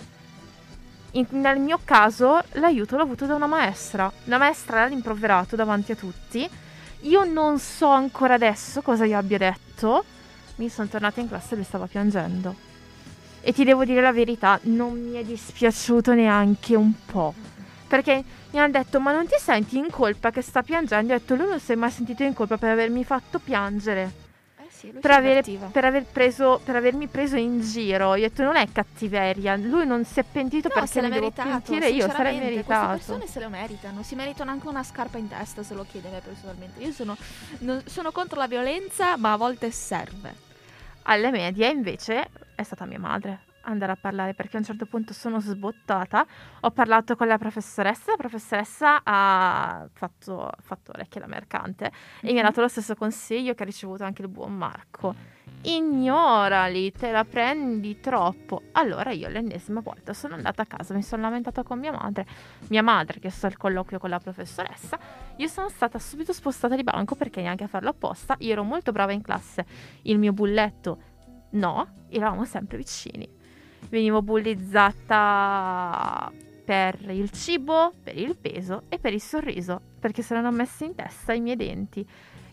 in, 1.15 1.27
nel 1.31 1.59
mio 1.59 1.81
caso 1.85 2.41
l'aiuto 2.53 2.97
l'ho 2.97 3.03
avuto 3.03 3.27
da 3.27 3.35
una 3.35 3.47
maestra. 3.47 4.11
La 4.25 4.39
maestra 4.39 4.81
l'ha 4.81 4.87
rimproverato 4.87 5.57
davanti 5.57 5.93
a 5.93 5.97
tutti. 5.97 6.49
Io 7.01 7.25
non 7.25 7.59
so 7.59 7.89
ancora 7.89 8.35
adesso 8.35 8.83
cosa 8.83 9.07
gli 9.07 9.13
abbia 9.13 9.39
detto. 9.39 10.05
Mi 10.57 10.69
sono 10.69 10.89
tornata 10.89 11.21
in 11.21 11.29
classe 11.29 11.53
e 11.53 11.57
lui 11.57 11.65
stava 11.65 11.87
piangendo. 11.87 12.55
E 13.41 13.53
ti 13.53 13.65
devo 13.65 13.85
dire 13.85 14.01
la 14.01 14.13
verità, 14.13 14.59
non 14.63 14.99
mi 14.99 15.19
è 15.19 15.25
dispiaciuto 15.25 16.15
neanche 16.15 16.75
un 16.75 16.93
po'. 17.05 17.35
Perché 17.87 18.25
mi 18.51 18.59
hanno 18.59 18.73
detto, 18.73 19.01
ma 19.01 19.13
non 19.13 19.27
ti 19.27 19.37
senti 19.39 19.77
in 19.77 19.91
colpa 19.91 20.31
che 20.31 20.41
sta 20.41 20.63
piangendo? 20.63 21.13
Ho 21.13 21.19
detto, 21.19 21.35
lui 21.35 21.49
non 21.49 21.61
si 21.61 21.73
è 21.73 21.75
mai 21.75 21.91
sentito 21.91 22.23
in 22.23 22.33
colpa 22.33 22.57
per 22.57 22.71
avermi 22.71 23.05
fatto 23.05 23.39
piangere 23.39 24.24
sì, 24.77 24.89
per, 24.89 25.11
avere, 25.13 25.43
per, 25.71 25.85
aver 25.85 26.05
preso, 26.05 26.61
per 26.65 26.75
avermi 26.75 27.07
preso 27.07 27.37
in 27.37 27.61
giro. 27.61 28.17
Io 28.17 28.27
ho 28.27 28.29
detto 28.29 28.43
non 28.43 28.57
è 28.57 28.67
cattiveria, 28.73 29.57
lui 29.57 29.87
non 29.87 30.05
si 30.05 30.19
è 30.19 30.25
pentito 30.25 30.69
no, 30.69 30.75
perché 30.75 31.01
mi 31.01 31.11
devo 31.11 31.31
pentire 31.31 31.89
io, 31.89 32.09
sarei 32.09 32.39
meritato. 32.39 32.89
Queste 32.89 33.13
persone 33.13 33.27
se 33.31 33.41
lo 33.41 33.49
meritano, 33.49 34.03
si 34.03 34.15
meritano 34.17 34.51
anche 34.51 34.69
una 34.69 34.83
scarpa 34.83 35.19
in 35.19 35.29
testa 35.29 35.63
se 35.63 35.75
lo 35.75 35.87
chiede 35.89 36.09
me 36.11 36.21
personalmente. 36.21 36.83
Io 36.83 36.93
sono, 36.93 37.17
non, 37.59 37.83
sono 37.87 38.11
contro 38.11 38.39
la 38.39 38.49
violenza, 38.49 39.17
ma 39.17 39.33
a 39.33 39.37
volte 39.37 39.71
serve. 39.71 40.35
Alle 41.03 41.31
medie 41.31 41.69
invece 41.69 42.29
è 42.55 42.63
stata 42.63 42.85
mia 42.85 42.99
madre 42.99 43.53
andare 43.65 43.93
a 43.93 43.97
parlare 43.97 44.35
perché 44.35 44.57
a 44.57 44.61
un 44.61 44.65
certo 44.65 44.87
punto 44.87 45.13
sono 45.13 45.41
sbottata. 45.41 46.27
Ho 46.61 46.71
parlato 46.71 47.17
con 47.17 47.27
la 47.27 47.39
professoressa, 47.39 48.13
la 48.13 48.17
professoressa 48.17 49.01
ha 49.03 49.87
fatto, 49.93 50.51
fatto 50.61 50.93
orecchie 50.93 51.21
da 51.21 51.27
mercante 51.27 51.91
mm-hmm. 51.91 52.31
e 52.31 52.33
mi 52.33 52.39
ha 52.39 52.43
mhm. 52.43 52.49
dato 52.49 52.61
lo 52.61 52.69
stesso 52.69 52.95
consiglio 52.95 53.55
che 53.55 53.63
ha 53.63 53.67
ricevuto 53.67 54.05
anche 54.05 54.23
il 54.23 54.29
buon 54.29 54.55
Marco. 54.55 55.33
Ignorali, 55.63 56.93
te 56.93 57.11
la 57.11 57.25
prendi 57.25 57.99
troppo. 58.01 58.63
Allora 58.73 59.13
io 59.13 59.29
l'ennesima 59.29 59.81
volta 59.81 60.13
sono 60.13 60.35
andata 60.35 60.63
a 60.63 60.67
casa, 60.67 60.93
mi 60.95 61.03
sono 61.03 61.23
lamentata 61.23 61.63
con 61.63 61.79
mia 61.79 61.93
madre, 61.93 62.27
mia 62.69 62.83
madre 62.83 63.19
che 63.19 63.31
sta 63.31 63.47
al 63.47 63.57
colloquio 63.57 63.99
con 63.99 64.11
la 64.11 64.19
professoressa. 64.19 64.99
Io 65.37 65.49
sono 65.49 65.69
stata 65.71 65.99
subito 65.99 66.33
spostata 66.33 66.77
di 66.77 66.83
banco 66.83 67.15
perché 67.15 67.41
neanche 67.41 67.65
a 67.65 67.69
farlo 67.69 67.91
apposta. 67.91 68.37
Io 68.41 68.53
ero 68.53 68.63
molto 68.63 68.93
brava 68.93 69.13
in 69.13 69.23
classe, 69.23 69.65
il 70.03 70.19
mio 70.19 70.33
bulletto 70.33 71.13
no, 71.53 72.07
eravamo 72.09 72.45
sempre 72.45 72.77
vicini 72.77 73.43
venivo 73.89 74.23
bullizzata 74.23 76.31
per 76.65 76.99
il 77.11 77.31
cibo, 77.31 77.93
per 78.03 78.17
il 78.17 78.37
peso 78.37 78.85
e 78.89 78.99
per 78.99 79.13
il 79.13 79.21
sorriso, 79.21 79.81
perché 80.01 80.23
si 80.23 80.33
erano 80.33 80.51
messi 80.51 80.85
in 80.85 80.95
testa 80.95 81.33
i 81.33 81.41
miei 81.41 81.57
denti. 81.57 82.07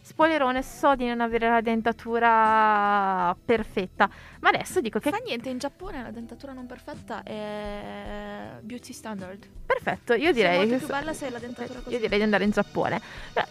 Spoilerone, 0.03 0.63
so 0.63 0.95
di 0.95 1.05
non 1.05 1.21
avere 1.21 1.47
la 1.47 1.61
dentatura 1.61 3.37
perfetta, 3.45 4.09
ma 4.39 4.49
adesso 4.49 4.81
dico 4.81 4.97
che... 4.97 5.11
Fa 5.11 5.19
niente, 5.23 5.49
in 5.49 5.59
Giappone 5.59 6.01
la 6.01 6.09
dentatura 6.09 6.53
non 6.53 6.65
perfetta 6.65 7.21
è 7.21 8.57
beauty 8.61 8.93
standard. 8.93 9.47
Perfetto, 9.63 10.15
io 10.15 10.31
direi... 10.31 10.57
Sei 10.57 10.67
molto 10.67 10.85
più 10.85 10.95
bella 10.95 11.13
se 11.13 11.29
la 11.29 11.37
dentatura 11.37 11.81
così. 11.81 11.93
Io 11.93 12.01
direi 12.01 12.17
di 12.17 12.23
andare 12.23 12.45
in 12.45 12.49
Giappone. 12.49 12.99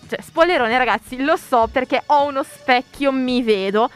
Cioè, 0.08 0.20
spoilerone 0.20 0.76
ragazzi, 0.76 1.22
lo 1.22 1.36
so 1.36 1.68
perché 1.70 2.02
ho 2.06 2.26
uno 2.26 2.42
specchio, 2.42 3.12
mi 3.12 3.44
vedo, 3.44 3.88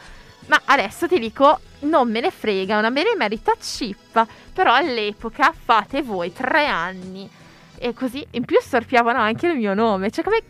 ma 0.47 0.61
adesso 0.65 1.07
ti 1.07 1.19
dico, 1.19 1.59
non 1.79 2.09
me 2.09 2.19
ne 2.19 2.31
frega, 2.31 2.77
una 2.77 2.91
benemerita 2.91 3.53
chip. 3.59 4.25
Però 4.53 4.73
all'epoca 4.73 5.53
fate 5.53 6.01
voi 6.01 6.31
tre 6.31 6.67
anni. 6.67 7.29
E 7.77 7.93
così 7.93 8.25
in 8.31 8.45
più 8.45 8.59
storpiavano 8.59 9.19
anche 9.19 9.47
il 9.47 9.55
mio 9.57 9.73
nome. 9.73 10.11
Cioè, 10.11 10.23
come 10.23 10.41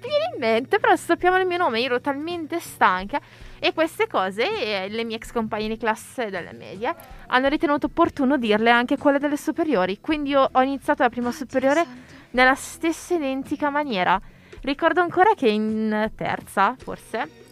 viene 0.00 0.30
in 0.34 0.40
mente? 0.40 0.78
Però 0.78 0.94
storpiavano 0.94 1.42
il 1.42 1.48
mio 1.48 1.58
nome. 1.58 1.80
Io 1.80 1.86
ero 1.86 2.00
talmente 2.00 2.60
stanca. 2.60 3.20
E 3.58 3.72
queste 3.72 4.06
cose 4.06 4.84
eh, 4.84 4.88
le 4.88 5.04
mie 5.04 5.16
ex 5.16 5.32
compagne 5.32 5.68
di 5.68 5.78
classe 5.78 6.28
delle 6.28 6.52
medie 6.52 6.94
hanno 7.28 7.48
ritenuto 7.48 7.86
opportuno 7.86 8.36
dirle 8.36 8.70
anche 8.70 8.98
quelle 8.98 9.18
delle 9.18 9.36
superiori. 9.36 9.98
Quindi 10.00 10.30
io 10.30 10.48
ho 10.52 10.62
iniziato 10.62 11.02
la 11.02 11.08
prima 11.08 11.32
superiore 11.32 11.84
nella 12.32 12.54
stessa 12.54 13.14
identica 13.14 13.70
maniera. 13.70 14.20
Ricordo 14.60 15.00
ancora 15.00 15.34
che 15.34 15.48
in 15.48 16.10
terza, 16.16 16.74
forse, 16.76 17.45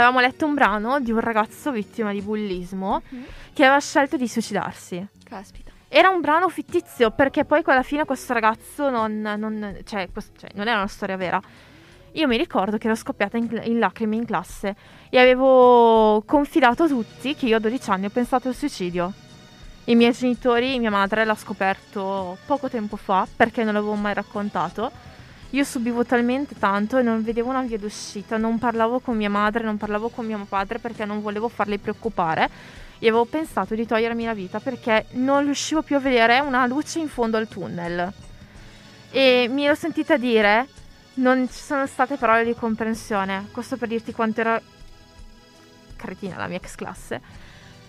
avevamo 0.00 0.20
letto 0.20 0.44
un 0.46 0.54
brano 0.54 1.00
di 1.00 1.10
un 1.12 1.20
ragazzo 1.20 1.70
vittima 1.72 2.12
di 2.12 2.20
bullismo 2.22 3.02
Mhm. 3.08 3.24
che 3.52 3.64
aveva 3.64 3.80
scelto 3.80 4.16
di 4.16 4.28
suicidarsi. 4.28 5.06
Caspita. 5.24 5.72
Era 5.88 6.08
un 6.10 6.20
brano 6.20 6.48
fittizio 6.48 7.10
perché 7.10 7.44
poi 7.44 7.62
alla 7.64 7.82
fine 7.82 8.04
questo 8.04 8.32
ragazzo 8.32 8.90
non, 8.90 9.20
non- 9.20 9.78
cioè, 9.84 10.08
quest- 10.12 10.38
cioè, 10.38 10.50
non 10.54 10.66
era 10.68 10.78
una 10.78 10.88
storia 10.88 11.16
vera. 11.16 11.40
Io 12.12 12.26
mi 12.26 12.36
ricordo 12.36 12.76
che 12.78 12.86
ero 12.86 12.96
scoppiata 12.96 13.36
in, 13.36 13.60
in 13.64 13.78
lacrime 13.78 14.16
in 14.16 14.24
classe 14.24 14.74
e 15.10 15.18
avevo 15.18 16.22
confidato 16.26 16.84
a 16.84 16.88
tutti 16.88 17.34
che 17.34 17.46
io 17.46 17.56
a 17.56 17.60
12 17.60 17.90
anni 17.90 18.06
ho 18.06 18.10
pensato 18.10 18.48
al 18.48 18.54
suicidio. 18.54 19.12
I 19.84 19.94
miei 19.94 20.12
genitori, 20.12 20.78
mia 20.78 20.90
madre 20.90 21.24
l'ha 21.24 21.34
scoperto 21.36 22.36
poco 22.46 22.68
tempo 22.68 22.96
fa 22.96 23.26
perché 23.36 23.62
non 23.64 23.74
l'avevo 23.74 23.94
mai 23.94 24.14
raccontato. 24.14 24.90
Io 25.56 25.64
subivo 25.64 26.04
talmente 26.04 26.54
tanto 26.58 26.98
e 26.98 27.02
non 27.02 27.24
vedevo 27.24 27.48
una 27.48 27.62
via 27.62 27.78
d'uscita, 27.78 28.36
non 28.36 28.58
parlavo 28.58 29.00
con 29.00 29.16
mia 29.16 29.30
madre, 29.30 29.64
non 29.64 29.78
parlavo 29.78 30.10
con 30.10 30.26
mio 30.26 30.44
padre 30.46 30.78
perché 30.78 31.06
non 31.06 31.22
volevo 31.22 31.48
farli 31.48 31.78
preoccupare 31.78 32.50
e 32.98 33.08
avevo 33.08 33.24
pensato 33.24 33.74
di 33.74 33.86
togliermi 33.86 34.26
la 34.26 34.34
vita 34.34 34.60
perché 34.60 35.06
non 35.12 35.44
riuscivo 35.44 35.80
più 35.80 35.96
a 35.96 35.98
vedere 35.98 36.40
una 36.40 36.66
luce 36.66 36.98
in 36.98 37.08
fondo 37.08 37.38
al 37.38 37.48
tunnel. 37.48 38.12
E 39.10 39.46
mi 39.50 39.64
ero 39.64 39.74
sentita 39.74 40.18
dire, 40.18 40.68
non 41.14 41.48
ci 41.48 41.62
sono 41.62 41.86
state 41.86 42.18
parole 42.18 42.44
di 42.44 42.54
comprensione, 42.54 43.48
questo 43.50 43.78
per 43.78 43.88
dirti 43.88 44.12
quanto 44.12 44.42
era 44.42 44.60
cretina 45.96 46.36
la 46.36 46.48
mia 46.48 46.58
ex 46.58 46.74
classe. 46.74 47.22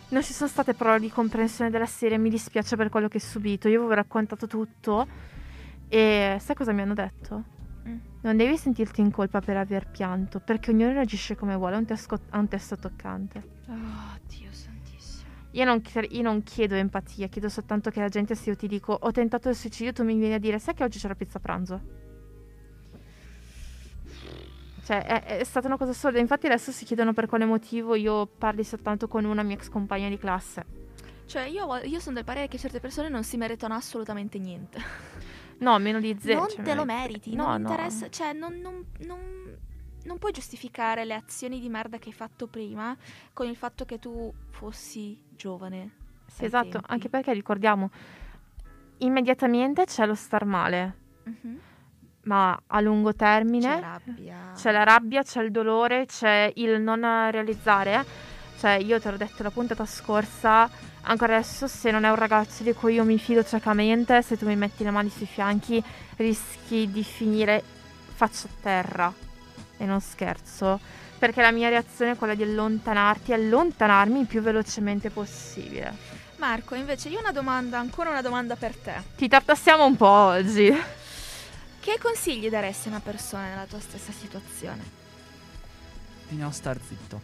Non 0.07 0.23
ci 0.23 0.31
sono 0.31 0.49
state 0.49 0.73
parole 0.73 1.01
di 1.01 1.09
comprensione 1.09 1.69
della 1.69 1.85
serie, 1.85 2.17
mi 2.17 2.29
dispiace 2.29 2.77
per 2.77 2.87
quello 2.87 3.09
che 3.09 3.17
ho 3.17 3.19
subito, 3.19 3.67
io 3.67 3.79
avevo 3.79 3.93
raccontato 3.93 4.47
tutto 4.47 5.05
e 5.89 6.37
sai 6.39 6.55
cosa 6.55 6.71
mi 6.71 6.81
hanno 6.81 6.93
detto? 6.93 7.55
Non 8.27 8.35
devi 8.35 8.57
sentirti 8.57 8.99
in 8.99 9.09
colpa 9.09 9.39
per 9.39 9.55
aver 9.55 9.89
pianto, 9.89 10.41
perché 10.41 10.71
ognuno 10.71 10.91
reagisce 10.91 11.37
come 11.37 11.55
vuole, 11.55 11.75
è 11.75 11.77
un, 11.77 11.85
testo- 11.85 12.19
ha 12.31 12.37
un 12.37 12.49
testo 12.49 12.75
toccante. 12.75 13.41
Oh, 13.69 14.19
Dio 14.27 14.49
santissimo. 14.51 15.29
Io 15.51 15.63
non, 15.63 15.81
io 16.09 16.21
non 16.23 16.43
chiedo 16.43 16.75
empatia, 16.75 17.27
chiedo 17.27 17.47
soltanto 17.47 17.89
che 17.89 18.01
la 18.01 18.09
gente, 18.09 18.35
se 18.35 18.49
io 18.49 18.57
ti 18.57 18.67
dico 18.67 18.91
ho 18.91 19.11
tentato 19.11 19.47
il 19.47 19.55
suicidio, 19.55 19.93
tu 19.93 20.03
mi 20.03 20.17
vieni 20.17 20.33
a 20.33 20.39
dire 20.39 20.59
sai 20.59 20.73
che 20.73 20.83
oggi 20.83 20.99
c'era 20.99 21.15
pizza 21.15 21.37
a 21.37 21.39
pranzo? 21.39 21.81
Cioè, 24.83 25.05
è, 25.05 25.37
è 25.37 25.43
stata 25.45 25.67
una 25.67 25.77
cosa 25.77 25.91
assurda. 25.91 26.19
Infatti 26.19 26.47
adesso 26.47 26.73
si 26.73 26.83
chiedono 26.83 27.13
per 27.13 27.27
quale 27.27 27.45
motivo 27.45 27.95
io 27.95 28.25
parli 28.25 28.65
soltanto 28.65 29.07
con 29.07 29.23
una 29.23 29.41
mia 29.41 29.55
ex 29.55 29.69
compagna 29.69 30.09
di 30.09 30.17
classe. 30.17 30.65
Cioè, 31.27 31.43
io, 31.43 31.65
io 31.83 31.99
sono 32.01 32.15
del 32.15 32.25
parere 32.25 32.49
che 32.49 32.57
certe 32.57 32.81
persone 32.81 33.07
non 33.07 33.23
si 33.23 33.37
meritano 33.37 33.73
assolutamente 33.73 34.37
niente. 34.37 34.81
No, 35.59 35.77
meno 35.79 35.99
di 35.99 36.15
zero. 36.19 36.39
non 36.41 36.49
cioè, 36.49 36.63
te 36.63 36.73
lo 36.75 36.85
me- 36.85 36.93
meriti, 36.95 37.35
No, 37.35 37.47
non 37.47 37.61
no. 37.63 37.69
interessa. 37.69 38.09
Cioè, 38.09 38.33
non, 38.33 38.55
non- 38.59 38.85
non- 39.05 39.57
non 40.03 40.17
puoi 40.19 40.31
giustificare 40.31 41.03
le 41.03 41.13
azioni 41.15 41.59
di 41.59 41.67
merda 41.69 41.97
che 41.97 42.09
hai 42.09 42.15
fatto 42.15 42.47
prima 42.47 42.95
con 43.33 43.47
il 43.47 43.55
fatto 43.55 43.83
che 43.85 43.99
tu 43.99 44.33
fossi 44.51 45.21
giovane. 45.35 45.91
Sì, 46.27 46.45
esatto, 46.45 46.69
tempi. 46.69 46.87
anche 46.91 47.09
perché 47.09 47.33
ricordiamo, 47.33 47.89
immediatamente 48.99 49.85
c'è 49.85 50.05
lo 50.05 50.15
star 50.15 50.45
male, 50.45 50.95
Mhm. 51.23 51.59
ma 52.23 52.59
a 52.67 52.79
lungo 52.81 53.13
termine 53.13 53.67
C'è 53.67 53.79
rabbia. 53.79 54.51
c'è 54.55 54.71
la 54.71 54.83
rabbia, 54.83 55.23
c'è 55.23 55.41
il 55.43 55.51
dolore, 55.51 56.05
c'è 56.05 56.51
il 56.55 56.81
non 56.81 57.01
realizzare. 57.31 58.05
Cioè, 58.57 58.71
io 58.71 58.99
te 58.99 59.11
l'ho 59.11 59.17
detto 59.17 59.43
la 59.43 59.51
puntata 59.51 59.85
scorsa, 59.85 60.67
ancora 61.07 61.35
adesso, 61.35 61.67
se 61.67 61.91
non 61.91 62.03
è 62.03 62.09
un 62.09 62.15
ragazzo 62.15 62.63
di 62.63 62.73
cui 62.73 62.93
io 62.95 63.03
mi 63.03 63.17
fido 63.17 63.43
ciecamente, 63.43 64.21
se 64.21 64.37
tu 64.37 64.45
mi 64.45 64.55
metti 64.55 64.83
le 64.83 64.91
mani 64.91 65.09
sui 65.09 65.25
fianchi, 65.25 65.83
rischi 66.17 66.91
di 66.91 67.03
finire 67.03 67.63
faccia 68.13 68.47
a 68.47 68.51
terra. 68.61 69.13
E 69.77 69.85
non 69.85 70.01
scherzo. 70.01 70.79
Perché 71.17 71.41
la 71.41 71.51
mia 71.51 71.69
reazione 71.69 72.11
è 72.11 72.15
quella 72.15 72.35
di 72.35 72.43
allontanarti, 72.43 73.33
allontanarmi 73.33 74.19
il 74.19 74.25
più 74.27 74.41
velocemente 74.41 75.09
possibile. 75.09 75.91
Marco, 76.37 76.75
invece, 76.75 77.09
io 77.09 77.17
ho 77.17 77.21
una 77.21 77.31
domanda, 77.31 77.79
ancora 77.79 78.09
una 78.11 78.21
domanda 78.21 78.55
per 78.55 78.75
te. 78.75 78.93
Ti 79.15 79.27
tartassiamo 79.27 79.85
un 79.85 79.95
po' 79.95 80.05
oggi. 80.07 80.71
Che 81.79 81.99
consigli 82.01 82.49
daresti 82.49 82.89
a 82.89 82.91
una 82.91 82.99
persona 82.99 83.47
nella 83.47 83.65
tua 83.65 83.79
stessa 83.79 84.11
situazione? 84.11 84.83
Di 86.27 86.35
non 86.37 86.51
star 86.53 86.77
zitto. 86.85 87.19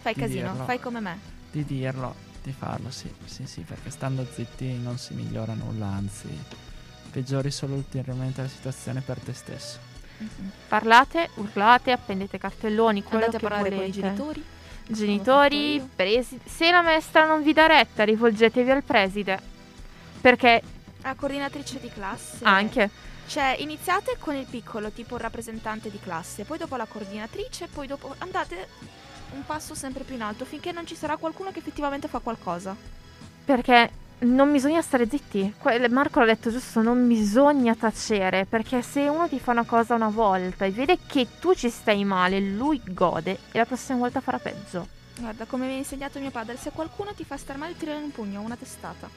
Fai 0.00 0.12
Di 0.12 0.20
casino, 0.20 0.50
dirlo. 0.50 0.64
fai 0.64 0.80
come 0.80 1.00
me. 1.00 1.18
Di 1.50 1.64
dirlo, 1.64 2.14
di 2.42 2.52
farlo, 2.52 2.90
sì. 2.90 3.12
Sì, 3.24 3.46
sì, 3.46 3.60
perché 3.62 3.90
stando 3.90 4.26
zitti 4.32 4.72
non 4.78 4.98
si 4.98 5.14
migliora 5.14 5.54
nulla, 5.54 5.86
anzi 5.86 6.28
peggiori 7.10 7.50
solo 7.50 7.74
ulteriormente 7.74 8.42
la 8.42 8.48
situazione 8.48 9.00
per 9.00 9.18
te 9.18 9.32
stesso. 9.32 9.78
Parlate, 10.68 11.30
urlate, 11.34 11.90
appendete 11.92 12.38
cartelloni, 12.38 13.02
quello 13.02 13.24
Andate 13.24 13.44
a 13.44 13.48
parlare 13.48 13.70
volete. 13.70 13.80
con 13.80 13.88
i 13.88 14.02
genitori. 14.02 14.44
Genitori, 14.86 15.88
presi- 15.94 16.40
se 16.44 16.70
la 16.70 16.82
maestra 16.82 17.24
non 17.26 17.42
vi 17.42 17.52
dà 17.52 17.66
retta, 17.66 18.04
rivolgetevi 18.04 18.70
al 18.70 18.82
preside. 18.82 19.40
Perché 20.20 20.62
A 21.02 21.14
coordinatrice 21.14 21.80
di 21.80 21.88
classe. 21.90 22.38
anche 22.44 22.90
Cioè, 23.26 23.56
iniziate 23.60 24.16
con 24.18 24.34
il 24.34 24.46
piccolo, 24.46 24.90
tipo 24.90 25.14
il 25.14 25.20
rappresentante 25.22 25.90
di 25.90 25.98
classe, 26.00 26.44
poi 26.44 26.58
dopo 26.58 26.76
la 26.76 26.84
coordinatrice, 26.86 27.66
poi 27.68 27.86
dopo 27.86 28.14
andate 28.18 28.68
un 29.34 29.44
passo 29.44 29.74
sempre 29.74 30.04
più 30.04 30.14
in 30.14 30.22
alto 30.22 30.44
finché 30.44 30.72
non 30.72 30.86
ci 30.86 30.94
sarà 30.94 31.16
qualcuno 31.16 31.50
che 31.50 31.58
effettivamente 31.58 32.08
fa 32.08 32.18
qualcosa. 32.18 32.74
perché 33.44 33.90
non 34.22 34.52
bisogna 34.52 34.80
stare 34.82 35.08
zitti. 35.08 35.52
Marco 35.90 36.20
l'ha 36.20 36.26
detto 36.26 36.50
giusto, 36.50 36.80
non 36.80 37.06
bisogna 37.06 37.74
tacere, 37.74 38.46
perché 38.46 38.82
se 38.82 39.08
uno 39.08 39.28
ti 39.28 39.40
fa 39.40 39.52
una 39.52 39.64
cosa 39.64 39.94
una 39.94 40.08
volta 40.08 40.64
e 40.64 40.70
vede 40.70 40.98
che 41.06 41.26
tu 41.40 41.54
ci 41.54 41.68
stai 41.70 42.04
male, 42.04 42.40
lui 42.40 42.80
gode 42.84 43.38
e 43.50 43.58
la 43.58 43.64
prossima 43.64 43.98
volta 43.98 44.20
farà 44.20 44.38
peggio. 44.38 44.86
Guarda, 45.18 45.44
come 45.44 45.66
mi 45.66 45.74
ha 45.74 45.76
insegnato 45.76 46.18
mio 46.18 46.30
padre, 46.30 46.56
se 46.56 46.70
qualcuno 46.70 47.12
ti 47.14 47.24
fa 47.24 47.36
star 47.36 47.56
male, 47.56 47.76
tirare 47.76 47.98
un 47.98 48.12
pugno, 48.12 48.40
una 48.40 48.56
testata. 48.56 49.08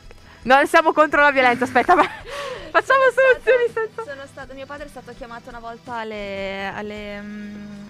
Non 0.44 0.68
siamo 0.68 0.92
contro 0.92 1.22
la 1.22 1.32
violenza, 1.32 1.64
aspetta, 1.64 1.96
ma 1.96 2.04
facciamo 2.72 3.02
soluzioni 3.14 3.72
senza... 3.74 4.12
Sono 4.12 4.26
stato, 4.26 4.54
mio 4.54 4.66
padre 4.66 4.86
è 4.86 4.90
stato 4.90 5.14
chiamato 5.16 5.50
una 5.50 5.60
volta 5.60 5.96
alle, 5.96 6.72
alle, 6.74 7.22
mm, 7.22 7.88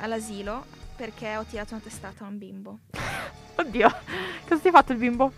all'asilo 0.00 0.76
perché 0.98 1.36
ho 1.36 1.44
tirato 1.44 1.74
una 1.74 1.82
testata 1.82 2.24
a 2.24 2.26
un 2.26 2.38
bimbo. 2.38 2.78
Oddio, 3.54 3.88
cosa 4.48 4.60
ti 4.60 4.68
ha 4.68 4.72
fatto 4.72 4.90
il 4.90 4.98
bimbo? 4.98 5.32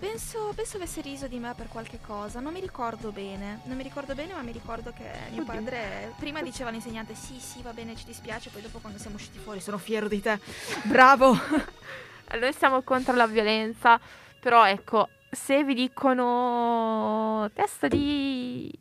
Penso, 0.00 0.52
penso 0.54 0.76
avesse 0.76 1.00
riso 1.00 1.28
di 1.28 1.38
me 1.38 1.54
per 1.56 1.68
qualche 1.68 2.00
cosa, 2.04 2.40
non 2.40 2.52
mi 2.52 2.60
ricordo 2.60 3.12
bene. 3.12 3.60
Non 3.64 3.76
mi 3.76 3.84
ricordo 3.84 4.16
bene, 4.16 4.32
ma 4.32 4.42
mi 4.42 4.50
ricordo 4.50 4.92
che 4.92 5.08
mio 5.30 5.42
Oddio. 5.42 5.54
padre 5.54 6.12
prima 6.18 6.42
diceva 6.42 6.70
all'insegnante 6.70 7.14
sì, 7.14 7.38
sì, 7.38 7.62
va 7.62 7.72
bene, 7.72 7.94
ci 7.94 8.04
dispiace, 8.04 8.50
poi 8.50 8.62
dopo 8.62 8.80
quando 8.80 8.98
siamo 8.98 9.14
usciti 9.14 9.38
fuori 9.38 9.60
sono 9.60 9.78
fiero 9.78 10.08
di 10.08 10.20
te. 10.20 10.40
Bravo! 10.84 11.36
Noi 12.38 12.52
siamo 12.52 12.82
contro 12.82 13.14
la 13.14 13.26
violenza, 13.28 14.00
però 14.40 14.66
ecco, 14.66 15.08
se 15.30 15.62
vi 15.62 15.74
dicono 15.74 17.48
testa 17.54 17.86
di 17.86 18.72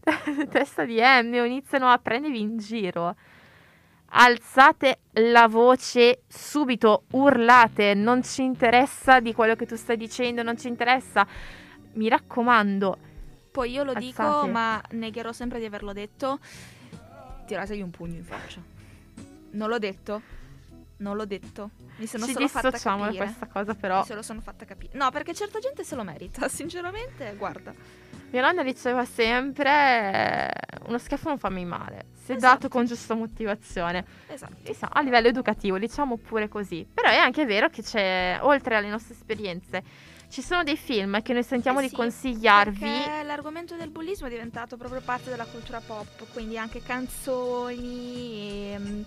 testa 0.50 0.84
di 0.84 0.98
M 0.98 1.34
o 1.34 1.44
iniziano 1.44 1.90
a 1.90 1.98
prendervi 1.98 2.40
in 2.40 2.58
giro, 2.58 3.16
alzate 4.12 5.00
la 5.14 5.46
voce 5.48 6.22
subito, 6.28 7.04
urlate, 7.12 7.94
non 7.94 8.22
ci 8.22 8.42
interessa 8.42 9.20
di 9.20 9.34
quello 9.34 9.54
che 9.54 9.66
tu 9.66 9.76
stai 9.76 9.96
dicendo, 9.96 10.42
non 10.42 10.56
ci 10.56 10.68
interessa. 10.68 11.26
Mi 11.92 12.08
raccomando, 12.08 12.98
Poi 13.50 13.72
io 13.72 13.82
lo 13.82 13.94
dico, 13.94 14.22
Alzate. 14.22 14.50
ma 14.50 14.82
negherò 14.90 15.32
sempre 15.32 15.58
di 15.58 15.64
averlo 15.64 15.92
detto. 15.92 16.38
Tirategli 17.46 17.82
un 17.82 17.90
pugno 17.90 18.16
in 18.16 18.24
faccia. 18.24 18.62
Non 19.52 19.68
l'ho 19.68 19.78
detto. 19.78 20.38
Non 21.00 21.16
l'ho 21.16 21.24
detto. 21.26 21.70
Mi 21.96 22.06
sono 22.06 22.24
ci 22.26 22.32
solo 22.32 22.48
fatta 22.48 22.70
capire. 22.70 23.16
questa 23.16 23.46
cosa 23.46 23.74
però. 23.74 23.98
Mi 24.00 24.04
se 24.06 24.14
lo 24.14 24.22
sono 24.22 24.40
fatta 24.40 24.64
capire. 24.64 24.96
No, 24.96 25.10
perché 25.10 25.34
certa 25.34 25.58
gente 25.58 25.82
se 25.84 25.94
lo 25.96 26.04
merita, 26.04 26.46
sinceramente, 26.48 27.34
guarda. 27.36 27.72
Mia 28.32 28.42
nonna 28.42 28.62
diceva 28.62 29.04
sempre 29.04 30.50
uno 30.86 30.98
schiaffo 30.98 31.28
non 31.30 31.38
fa 31.38 31.48
mai 31.48 31.64
male, 31.64 32.06
se 32.24 32.34
Esatto. 32.34 32.54
dato 32.54 32.68
con 32.68 32.86
giusta 32.86 33.14
motivazione. 33.14 34.04
Esatto. 34.28 34.54
Insomma, 34.70 34.92
a 34.92 35.00
livello 35.00 35.26
educativo, 35.28 35.78
diciamo 35.78 36.16
pure 36.16 36.48
così. 36.48 36.86
Però 36.92 37.08
è 37.08 37.16
anche 37.16 37.44
vero 37.44 37.68
che 37.70 37.82
c'è, 37.82 38.38
oltre 38.42 38.76
alle 38.76 38.88
nostre 38.88 39.14
esperienze, 39.14 39.82
ci 40.28 40.42
sono 40.42 40.62
dei 40.62 40.76
film 40.76 41.22
che 41.22 41.32
noi 41.32 41.42
sentiamo 41.42 41.80
Eh 41.80 41.84
di 41.84 41.88
sì, 41.88 41.94
consigliarvi. 41.96 42.88
L'argomento 43.24 43.74
del 43.74 43.90
bullismo 43.90 44.28
è 44.28 44.30
diventato 44.30 44.76
proprio 44.76 45.00
parte 45.00 45.28
della 45.30 45.46
cultura 45.46 45.80
pop, 45.84 46.24
quindi 46.32 46.56
anche 46.56 46.80
canzoni, 46.82 48.72
ehm, 48.74 49.04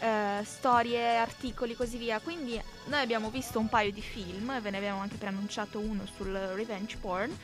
eh, 0.00 0.44
storie, 0.44 1.16
articoli, 1.16 1.74
così 1.74 1.98
via. 1.98 2.18
Quindi 2.20 2.60
noi 2.86 3.00
abbiamo 3.00 3.30
visto 3.30 3.58
un 3.58 3.68
paio 3.68 3.92
di 3.92 4.02
film, 4.02 4.50
e 4.50 4.60
ve 4.60 4.70
ne 4.70 4.78
abbiamo 4.78 5.00
anche 5.00 5.16
preannunciato 5.16 5.78
uno 5.78 6.04
sul 6.06 6.32
revenge 6.32 6.96
porn. 6.96 7.36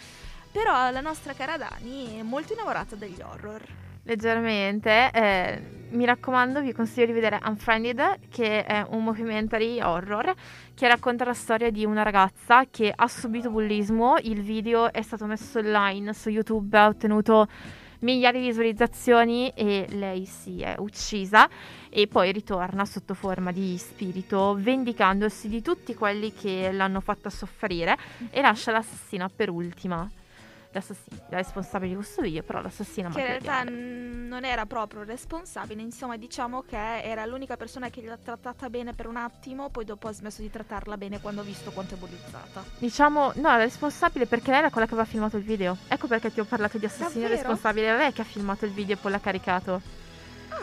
Però 0.51 0.91
la 0.91 1.01
nostra 1.01 1.35
cara 1.35 1.59
Dani 1.59 2.19
è 2.19 2.23
molto 2.23 2.55
innamorata 2.55 2.97
degli 2.97 3.21
horror. 3.21 3.63
Leggermente. 4.05 5.11
Eh, 5.13 5.75
mi 5.91 6.05
raccomando, 6.05 6.61
vi 6.61 6.73
consiglio 6.73 7.07
di 7.07 7.13
vedere 7.13 7.41
Unfriended, 7.45 8.29
che 8.29 8.65
è 8.65 8.85
un 8.89 9.05
documentary 9.05 9.81
horror 9.81 10.35
che 10.75 10.89
racconta 10.89 11.25
la 11.25 11.35
storia 11.35 11.71
di 11.71 11.85
una 11.85 12.03
ragazza 12.03 12.65
che 12.71 12.93
ha 12.95 13.09
subito 13.09 13.51
bullismo. 13.51 14.17
Il 14.23 14.43
video 14.43 14.93
è 14.93 15.03
stato 15.03 15.27
messo 15.27 15.59
online 15.59 16.13
su 16.13 16.31
YouTube, 16.31 16.77
ha 16.79 16.87
ottenuto 16.87 17.49
migliaia 18.01 18.33
di 18.33 18.47
visualizzazioni 18.47 19.51
e 19.51 19.87
lei 19.91 20.27
si 20.27 20.61
è 20.61 20.75
uccisa 20.79 21.49
e 21.89 22.07
poi 22.07 22.33
ritorna 22.33 22.85
sotto 22.85 23.15
forma 23.15 23.53
di 23.53 23.77
spirito 23.79 24.55
vendicandosi 24.59 25.49
di 25.49 25.63
tutti 25.63 25.95
quelli 25.95 26.33
che 26.33 26.71
l'hanno 26.73 27.01
fatta 27.01 27.31
soffrire 27.31 27.97
e 28.31 28.41
lascia 28.41 28.73
l'assassina 28.73 29.29
per 29.29 29.51
ultima 29.51 30.09
l'assassino, 30.77 31.17
la 31.31 31.37
responsabile 31.39 31.91
di 31.91 31.97
questo 31.97 32.23
video, 32.23 32.43
però 32.43 32.61
l'assassino 32.61 33.11
Che 33.11 33.21
in 33.21 33.27
realtà 33.27 33.63
n- 33.65 34.27
non 34.29 34.45
era 34.45 34.67
proprio 34.67 35.03
responsabile, 35.05 35.83
insomma 35.83 36.17
diciamo 36.17 36.63
che 36.63 37.03
era 37.03 37.25
l'unica 37.25 37.57
persona 37.57 37.89
che 37.91 38.03
l'ha 38.03 38.19
trattata 38.23 38.69
bene 38.69 38.93
per 38.93 39.07
un 39.07 39.17
attimo, 39.17 39.71
poi 39.71 39.85
dopo 39.85 40.09
ha 40.09 40.13
smesso 40.13 40.43
di 40.43 40.51
trattarla 40.51 40.97
bene 40.97 41.21
quando 41.21 41.41
ha 41.41 41.45
visto 41.45 41.71
quanto 41.71 41.95
è 41.95 41.97
bullizzata. 41.97 42.65
Diciamo, 42.79 43.33
no, 43.37 43.43
la 43.43 43.57
responsabile 43.57 44.27
perché 44.27 44.51
lei 44.51 44.61
era 44.61 44.71
quella 44.71 44.87
che 44.87 44.93
aveva 44.95 45.09
filmato 45.09 45.37
il 45.37 45.43
video. 45.43 45.77
Ecco 45.89 46.07
perché 46.07 46.33
ti 46.33 46.41
ho 46.41 46.45
parlato 46.45 46.79
di 46.79 46.85
assassino 46.87 47.23
Davvero? 47.23 47.35
responsabile. 47.35 47.87
Era 47.87 47.97
lei 47.99 48.13
che 48.13 48.21
ha 48.23 48.25
filmato 48.25 48.65
il 48.65 48.73
video 48.73 48.95
e 48.97 48.99
poi 48.99 49.11
l'ha 49.11 49.21
caricato. 49.21 49.81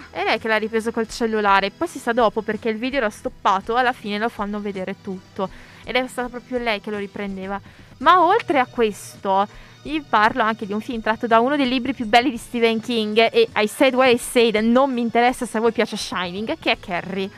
È 0.09 0.23
lei 0.23 0.39
che 0.39 0.47
l'ha 0.47 0.57
ripreso 0.57 0.91
col 0.91 1.07
cellulare. 1.07 1.71
Poi 1.71 1.87
si 1.87 1.99
sa 1.99 2.13
dopo 2.13 2.41
perché 2.41 2.69
il 2.69 2.77
video 2.77 2.99
era 2.99 3.09
stoppato. 3.09 3.75
Alla 3.75 3.93
fine 3.93 4.17
lo 4.17 4.29
fanno 4.29 4.59
vedere 4.59 4.95
tutto. 5.01 5.49
Ed 5.83 5.95
è 5.95 6.07
stata 6.07 6.29
proprio 6.29 6.59
lei 6.59 6.81
che 6.81 6.89
lo 6.89 6.97
riprendeva. 6.97 7.59
Ma 7.97 8.23
oltre 8.23 8.59
a 8.59 8.65
questo, 8.65 9.47
vi 9.83 10.01
parlo 10.01 10.41
anche 10.41 10.65
di 10.65 10.73
un 10.73 10.81
film 10.81 11.01
tratto 11.01 11.27
da 11.27 11.39
uno 11.39 11.55
dei 11.55 11.67
libri 11.67 11.93
più 11.93 12.05
belli 12.05 12.29
di 12.29 12.37
Stephen 12.37 12.79
King. 12.79 13.17
E 13.31 13.49
I 13.55 13.67
said 13.67 13.93
what 13.93 14.11
I 14.11 14.17
said, 14.17 14.55
non 14.55 14.91
mi 14.91 15.01
interessa 15.01 15.45
se 15.45 15.57
a 15.57 15.61
voi 15.61 15.71
piace 15.71 15.97
Shining, 15.97 16.57
che 16.57 16.71
è 16.71 16.79
Carrie. 16.79 17.29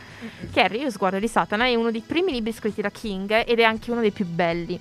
Carrie, 0.54 0.84
io 0.84 0.89
sguardo 0.89 1.20
di 1.20 1.28
Satana, 1.28 1.66
è 1.66 1.76
uno 1.76 1.91
dei 1.91 2.02
primi 2.02 2.32
libri 2.32 2.52
scritti 2.52 2.82
da 2.82 2.89
King 2.89 3.43
ed 3.46 3.60
è 3.60 3.64
anche 3.64 3.91
uno 3.91 4.02
dei 4.02 4.12
più 4.12 4.26
belli. 4.26 4.80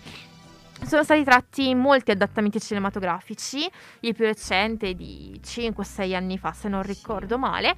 Sono 0.87 1.03
stati 1.03 1.25
tratti 1.25 1.75
molti 1.75 2.11
adattamenti 2.11 2.61
cinematografici, 2.61 3.67
il 4.01 4.15
più 4.15 4.27
recente 4.27 4.95
di 4.95 5.41
5-6 5.43 6.15
anni 6.15 6.37
fa, 6.37 6.53
se 6.53 6.69
non 6.69 6.83
ricordo 6.83 7.39
male. 7.39 7.75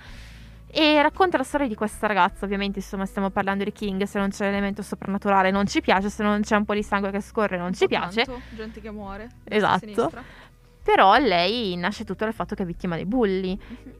E 0.69 1.01
racconta 1.01 1.37
la 1.39 1.45
storia 1.45 1.69
di 1.69 1.75
questa 1.75 2.07
ragazza, 2.07 2.45
ovviamente 2.45 2.81
insomma 2.81 3.07
stiamo 3.07 3.31
parlando 3.31 3.65
di 3.65 3.73
King, 3.73 4.03
se 4.03 4.19
non 4.19 4.31
c'è 4.31 4.47
l'elemento 4.47 4.83
soprannaturale 4.83 5.51
non 5.51 5.67
ci 5.67 5.81
piace, 5.81 6.11
se 6.11 6.23
non 6.23 6.43
c'è 6.43 6.57
un 6.57 6.65
po' 6.65 6.75
di 6.75 6.83
sangue 6.83 7.11
che 7.11 7.21
scorre 7.21 7.57
non 7.57 7.73
ci 7.73 7.87
piace. 7.87 8.25
Tanto, 8.25 8.43
gente 8.55 8.81
che 8.81 8.91
muore. 8.91 9.29
Esatto. 9.45 10.13
Però 10.83 11.17
lei 11.17 11.77
nasce 11.77 12.05
tutto 12.05 12.25
dal 12.25 12.35
fatto 12.35 12.55
che 12.55 12.63
è 12.63 12.67
vittima 12.67 12.95
dei 12.97 13.07
bulli. 13.07 13.59
Mhm. 13.59 13.93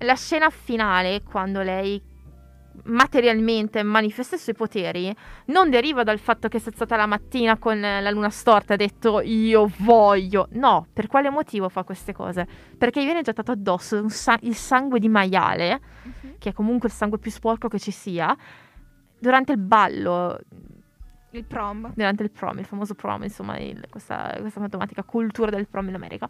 La 0.00 0.14
scena 0.14 0.50
finale, 0.50 1.22
quando 1.22 1.62
lei 1.62 2.02
materialmente 2.84 3.82
manifesta 3.82 4.36
i 4.36 4.38
suoi 4.38 4.54
poteri, 4.54 5.14
non 5.46 5.70
deriva 5.70 6.02
dal 6.02 6.18
fatto 6.18 6.48
che 6.48 6.58
si 6.58 6.68
è 6.68 6.72
alzata 6.72 6.96
la 6.96 7.06
mattina 7.06 7.58
con 7.58 7.80
la 7.80 8.10
luna 8.10 8.30
storta 8.30 8.72
e 8.72 8.74
ha 8.74 8.76
detto 8.76 9.20
io 9.20 9.70
voglio. 9.78 10.48
No, 10.52 10.86
per 10.92 11.06
quale 11.06 11.30
motivo 11.30 11.68
fa 11.68 11.84
queste 11.84 12.12
cose? 12.12 12.46
Perché 12.78 13.00
gli 13.00 13.04
viene 13.06 13.22
gettato 13.22 13.52
addosso 13.52 14.08
sa- 14.08 14.38
il 14.42 14.54
sangue 14.54 14.98
di 14.98 15.08
maiale, 15.08 15.80
Mhm. 16.02 16.34
che 16.38 16.50
è 16.50 16.52
comunque 16.52 16.88
il 16.88 16.94
sangue 16.94 17.18
più 17.18 17.30
sporco 17.30 17.68
che 17.68 17.78
ci 17.78 17.90
sia, 17.90 18.36
durante 19.18 19.52
il 19.52 19.58
ballo 19.58 20.38
Il 21.30 21.44
prom. 21.44 21.92
durante 21.94 22.22
il 22.22 22.30
prom, 22.30 22.58
il 22.58 22.64
famoso 22.64 22.94
prom, 22.94 23.22
insomma, 23.24 23.58
il- 23.58 23.86
questa, 23.90 24.36
questa 24.40 24.60
matematica 24.60 25.02
cultura 25.02 25.50
del 25.50 25.66
prom 25.66 25.88
in 25.88 25.94
America. 25.94 26.28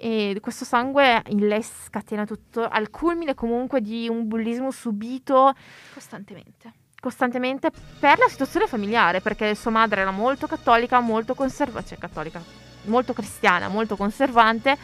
E 0.00 0.38
questo 0.40 0.64
sangue 0.64 1.22
in 1.26 1.48
lei 1.48 1.60
scatena 1.62 2.24
tutto 2.24 2.68
al 2.68 2.88
culmine 2.88 3.34
comunque 3.34 3.80
di 3.80 4.08
un 4.08 4.28
bullismo 4.28 4.70
subito 4.70 5.52
Costantemente. 5.92 6.72
costantemente 7.00 7.72
per 7.98 8.16
la 8.18 8.28
situazione 8.28 8.68
familiare, 8.68 9.20
perché 9.20 9.56
sua 9.56 9.72
madre 9.72 10.02
era 10.02 10.12
molto 10.12 10.46
cattolica, 10.46 11.00
molto 11.00 11.34
conservante, 11.34 11.88
cioè 11.88 11.98
cattolica, 11.98 12.40
molto 12.84 13.12
cristiana, 13.12 13.66
molto 13.66 13.96
conservante 13.96 14.76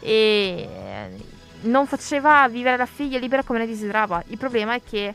e 0.00 0.68
non 1.62 1.86
faceva 1.86 2.48
vivere 2.48 2.76
la 2.76 2.86
figlia 2.86 3.18
libera 3.18 3.44
come 3.44 3.60
la 3.60 3.66
desiderava. 3.66 4.22
Il 4.26 4.36
problema 4.36 4.74
è 4.74 4.82
che 4.82 5.06
eh, 5.06 5.14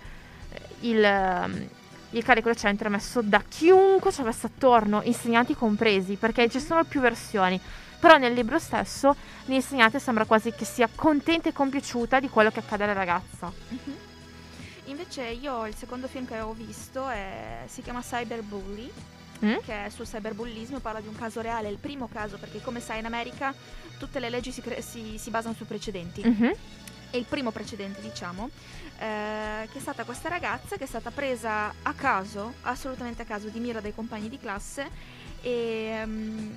il, 0.81 1.03
ehm, 1.03 1.67
il 2.11 2.23
carico 2.23 2.47
del 2.47 2.57
centro 2.57 2.87
è 2.87 2.91
messo 2.91 3.21
da 3.21 3.43
chiunque 3.47 4.11
ci 4.11 4.21
avesse 4.21 4.47
attorno, 4.47 5.01
insegnanti 5.03 5.55
compresi, 5.55 6.15
perché 6.15 6.49
ci 6.49 6.59
sono 6.59 6.83
più 6.85 7.01
versioni. 7.01 7.59
Però 8.01 8.17
nel 8.17 8.33
libro 8.33 8.57
stesso 8.59 9.15
l'insegnante 9.45 9.99
sembra 9.99 10.25
quasi 10.25 10.51
che 10.51 10.65
sia 10.65 10.89
contenta 10.93 11.49
e 11.49 11.53
compiaciuta 11.53 12.19
di 12.19 12.29
quello 12.29 12.49
che 12.49 12.59
accade 12.59 12.83
alla 12.83 12.93
ragazza. 12.93 13.51
Mhm. 13.69 13.95
Invece 14.85 15.23
io 15.27 15.67
il 15.67 15.75
secondo 15.75 16.07
film 16.07 16.25
che 16.25 16.33
avevo 16.33 16.53
visto 16.53 17.07
è- 17.07 17.63
si 17.67 17.81
chiama 17.81 18.01
Cyberbully, 18.01 18.91
Mm? 19.43 19.55
che 19.65 19.85
è 19.85 19.89
sul 19.89 20.05
cyberbullismo, 20.05 20.79
parla 20.79 20.99
di 20.99 21.07
un 21.07 21.15
caso 21.15 21.41
reale, 21.41 21.67
il 21.69 21.77
primo 21.77 22.07
caso, 22.11 22.37
perché 22.37 22.61
come 22.61 22.79
sai 22.79 22.99
in 22.99 23.05
America 23.05 23.51
tutte 23.97 24.19
le 24.19 24.29
leggi 24.29 24.51
si, 24.51 24.61
cre- 24.61 24.81
si- 24.83 25.17
si 25.17 25.29
basano 25.31 25.55
su 25.55 25.65
precedenti. 25.65 26.21
Mhm. 26.23 26.51
E 27.11 27.17
il 27.17 27.25
primo 27.25 27.49
precedente, 27.51 28.01
diciamo, 28.01 28.49
eh, 28.99 29.67
che 29.71 29.77
è 29.77 29.81
stata 29.81 30.03
questa 30.03 30.29
ragazza 30.29 30.75
che 30.77 30.83
è 30.83 30.87
stata 30.87 31.09
presa 31.11 31.73
a 31.81 31.93
caso, 31.93 32.53
assolutamente 32.61 33.23
a 33.23 33.25
caso, 33.25 33.47
di 33.49 33.59
mira 33.59 33.79
dai 33.79 33.95
compagni 33.95 34.29
di 34.29 34.37
classe 34.37 34.87
e 35.41 36.03
mm, 36.05 36.49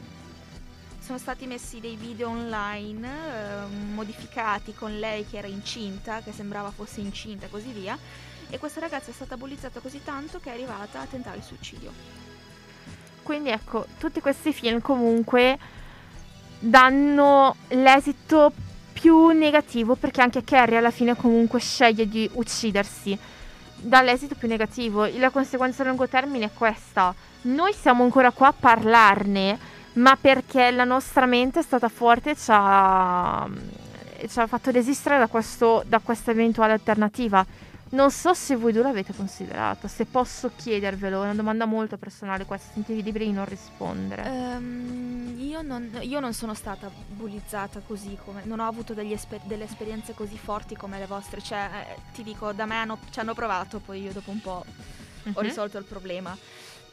sono 1.05 1.19
stati 1.19 1.47
messi 1.47 1.81
dei 1.81 1.97
video 1.97 2.31
online 2.31 3.07
eh, 3.07 3.67
modificati 3.93 4.73
con 4.73 4.99
lei 4.99 5.27
che 5.27 5.37
era 5.37 5.47
incinta, 5.47 6.23
che 6.23 6.33
sembrava 6.33 6.71
fosse 6.71 7.03
incinta 7.03 7.45
e 7.45 7.51
così 7.51 7.73
via. 7.73 7.99
E 8.49 8.59
questa 8.59 8.81
ragazza 8.81 9.11
è 9.11 9.13
stata 9.13 9.37
bullizzata 9.37 9.81
così 9.81 10.03
tanto 10.03 10.41
che 10.41 10.49
è 10.49 10.55
arrivata 10.55 11.01
a 11.01 11.05
tentare 11.05 11.37
il 11.37 11.43
suicidio. 11.43 11.93
Quindi 13.23 13.51
ecco, 13.51 13.87
tutti 13.99 14.23
questi 14.23 14.55
film 14.55 14.81
comunque 14.81 15.59
danno 16.59 17.57
l'esito 17.69 18.51
più 18.95 19.29
negativo 19.29 19.97
perché 19.97 20.23
anche 20.23 20.43
Carrie 20.43 20.79
alla 20.79 20.91
fine 20.91 21.15
comunque 21.15 21.61
sceglie 21.61 22.09
di 22.09 22.31
uccidersi. 22.33 23.19
Dà 23.77 24.01
l'esito 24.01 24.37
più 24.37 24.49
negativo. 24.49 25.05
La 25.19 25.29
conseguenza 25.29 25.83
a 25.83 25.87
lungo 25.87 26.09
termine 26.09 26.47
è 26.47 26.51
questa. 26.55 27.15
Noi 27.43 27.75
siamo 27.75 28.05
ancora 28.05 28.31
qua 28.31 28.49
a 28.49 28.55
parlarne, 28.59 29.74
ma 29.95 30.17
perché 30.21 30.71
la 30.71 30.85
nostra 30.85 31.27
mente 31.27 31.61
è 31.61 31.63
stata 31.63 31.89
forte 31.89 32.31
e 32.31 32.37
ci 32.37 32.51
ha, 32.51 33.49
ci 34.29 34.39
ha 34.41 34.47
fatto 34.47 34.71
desistere 34.71 35.19
da, 35.19 35.27
questo, 35.29 35.83
da 35.87 35.99
questa 36.01 36.31
eventuale 36.31 36.73
alternativa. 36.73 37.45
Non 37.91 38.11
so 38.11 38.35
se 38.35 38.57
voi 38.57 38.73
due 38.73 38.83
l'avete 38.83 39.15
considerato, 39.15 39.87
se 39.87 40.05
posso 40.05 40.51
chiedervelo, 40.57 41.21
è 41.21 41.25
una 41.27 41.35
domanda 41.35 41.65
molto 41.65 41.97
personale 41.97 42.45
questa, 42.45 42.73
sentite 42.73 43.01
liberi 43.01 43.27
di 43.27 43.33
non 43.33 43.45
rispondere. 43.45 44.25
Ehm, 44.25 45.35
io, 45.39 45.63
non, 45.63 45.89
io 46.01 46.19
non 46.19 46.33
sono 46.33 46.55
stata 46.55 46.91
bullizzata 47.07 47.81
così 47.87 48.19
come 48.25 48.41
non 48.47 48.59
ho 48.59 48.67
avuto 48.67 48.95
degli 48.95 49.13
esper- 49.13 49.45
delle 49.45 49.65
esperienze 49.65 50.13
così 50.13 50.37
forti 50.37 50.75
come 50.75 50.99
le 50.99 51.07
vostre. 51.07 51.41
Cioè, 51.41 51.69
eh, 51.73 51.97
ti 52.13 52.25
dico, 52.25 52.51
da 52.53 52.67
me 52.67 52.75
hanno- 52.79 52.99
ci 53.11 53.21
hanno 53.21 53.35
provato, 53.35 53.79
poi 53.79 54.03
io 54.03 54.13
dopo 54.13 54.33
un 54.33 54.41
po' 54.41 54.65
ho 55.27 55.31
Mhm. 55.31 55.41
risolto 55.41 55.79
il 55.79 55.85
problema. 55.85 56.37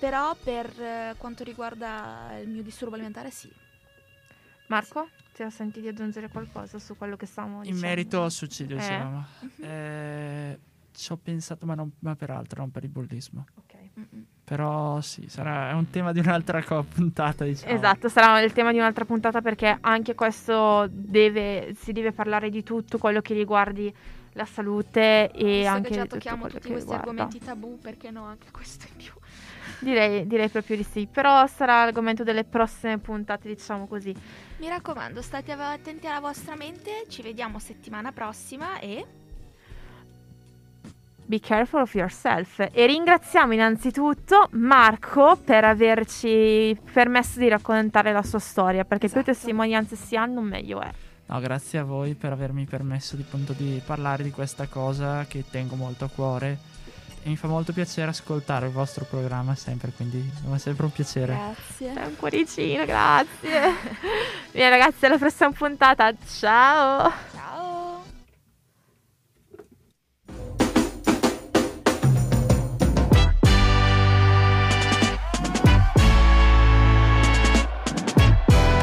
Però 0.02 0.36
per 0.44 0.66
eh, 0.82 1.14
quanto 1.18 1.44
riguarda 1.44 2.32
il 2.42 2.50
mio 2.50 2.64
disturbo 2.64 2.96
alimentare, 2.96 3.30
sì. 3.30 3.48
Marco, 4.66 5.10
ti 5.32 5.44
senti 5.52 5.80
di 5.80 5.88
aggiungere 5.88 6.28
qualcosa 6.30 6.80
su 6.80 6.98
quello 6.98 7.16
che 7.16 7.28
stiamo 7.28 7.58
In 7.58 7.62
dicendo? 7.74 7.86
merito 7.86 8.24
al 8.24 8.32
suicidio, 8.32 8.78
Eh. 8.78 8.80
dicevamo. 8.80 9.26
Eh, 9.60 10.60
ci 10.92 11.12
ho 11.12 11.18
pensato, 11.18 11.68
ma, 11.68 11.76
non, 11.76 11.92
ma 12.00 12.16
per 12.16 12.32
altro, 12.32 12.62
non 12.62 12.72
per 12.72 12.84
il 12.84 12.90
bullismo. 12.90 13.46
Ok. 13.60 13.76
Mm-mm. 14.00 14.26
Però 14.44 15.00
sì, 15.02 15.28
sarà 15.30 15.70
è 15.70 15.74
un 15.74 15.90
tema 15.92 16.12
di 16.12 16.20
un'altra 16.20 16.64
co- 16.64 16.82
puntata, 16.84 17.46
diciamo. 17.46 17.72
Esatto, 17.76 18.10
sarà 18.10 18.42
il 18.42 18.54
tema 18.54 18.72
di 18.72 18.80
un'altra 18.80 19.06
puntata 19.06 19.40
perché 19.42 19.78
anche 19.82 20.16
questo 20.16 20.88
deve, 20.90 21.76
si 21.78 21.92
deve 21.92 22.12
parlare 22.12 22.50
di 22.50 22.64
tutto 22.64 22.98
quello 22.98 23.22
che 23.22 23.36
riguardi 23.36 23.94
la 24.34 24.46
salute 24.46 25.30
e 25.32 25.44
Visto 25.60 25.70
anche 25.70 25.90
che 25.90 25.96
già 25.96 26.06
tocchiamo 26.08 26.48
tutti 26.48 26.70
questi 26.70 26.80
riguarda. 26.80 26.96
argomenti 27.12 27.40
tabù, 27.40 27.78
perché 27.80 28.10
no 28.10 28.24
anche 28.26 28.50
questo 28.52 28.88
in 28.90 28.96
più? 28.96 29.12
Direi, 29.80 30.28
direi 30.28 30.50
proprio 30.50 30.78
di 30.78 30.84
sì, 30.84 31.08
però 31.12 31.46
sarà 31.48 31.84
l'argomento 31.84 32.24
delle 32.24 32.44
prossime 32.44 32.98
puntate, 32.98 33.48
diciamo 33.48 33.88
così. 33.88 34.16
Mi 34.58 34.68
raccomando, 34.68 35.22
state 35.22 35.52
attenti 35.52 36.08
alla 36.08 36.20
vostra 36.20 36.56
mente, 36.56 37.06
ci 37.10 37.22
vediamo 37.22 37.60
settimana 37.60 38.12
prossima 38.12 38.80
e 38.80 39.06
Be 41.32 41.40
careful 41.40 41.80
of 41.80 41.96
yourself. 41.96 42.60
E 42.74 42.86
ringraziamo 42.88 43.54
innanzitutto 43.54 44.50
Marco 44.52 45.38
per 45.38 45.64
averci 45.64 46.78
permesso 46.92 47.40
di 47.40 47.48
raccontare 47.48 48.12
la 48.12 48.22
sua 48.22 48.40
storia, 48.40 48.84
perché 48.84 49.08
più 49.08 49.22
Esatto. 49.22 49.32
testimonianze 49.32 49.96
si 49.96 50.18
hanno, 50.18 50.42
meglio 50.42 50.82
è. 50.82 50.92
No, 51.28 51.40
grazie 51.40 51.80
a 51.80 51.86
voi 51.86 52.16
per 52.16 52.34
avermi 52.34 52.66
permesso 52.66 53.16
di, 53.16 53.22
appunto, 53.22 53.54
di 53.54 53.82
parlare 53.86 54.24
di 54.24 54.32
questa 54.32 54.68
cosa 54.68 55.26
che 55.26 55.46
tengo 55.50 55.76
molto 55.76 56.04
a 56.04 56.10
cuore. 56.10 56.58
E 57.24 57.30
mi 57.30 57.38
fa 57.38 57.48
molto 57.48 57.72
piacere 57.72 58.10
ascoltare 58.10 58.66
il 58.66 58.72
vostro 58.72 59.06
programma 59.06 59.54
sempre, 59.54 59.92
quindi 59.96 60.28
è 60.52 60.58
sempre 60.58 60.86
un 60.86 60.92
piacere. 60.92 61.34
grazie. 61.34 61.94
È 61.94 62.06
un 62.06 62.16
cuoricino, 62.16 62.86
grazie. 62.86 63.76
Bene 64.52 64.70
ragazzi, 64.70 65.06
alla 65.06 65.18
prossima 65.18 65.52
puntata. 65.52 66.12
Ciao. 66.26 67.12
Ciao. 67.32 67.61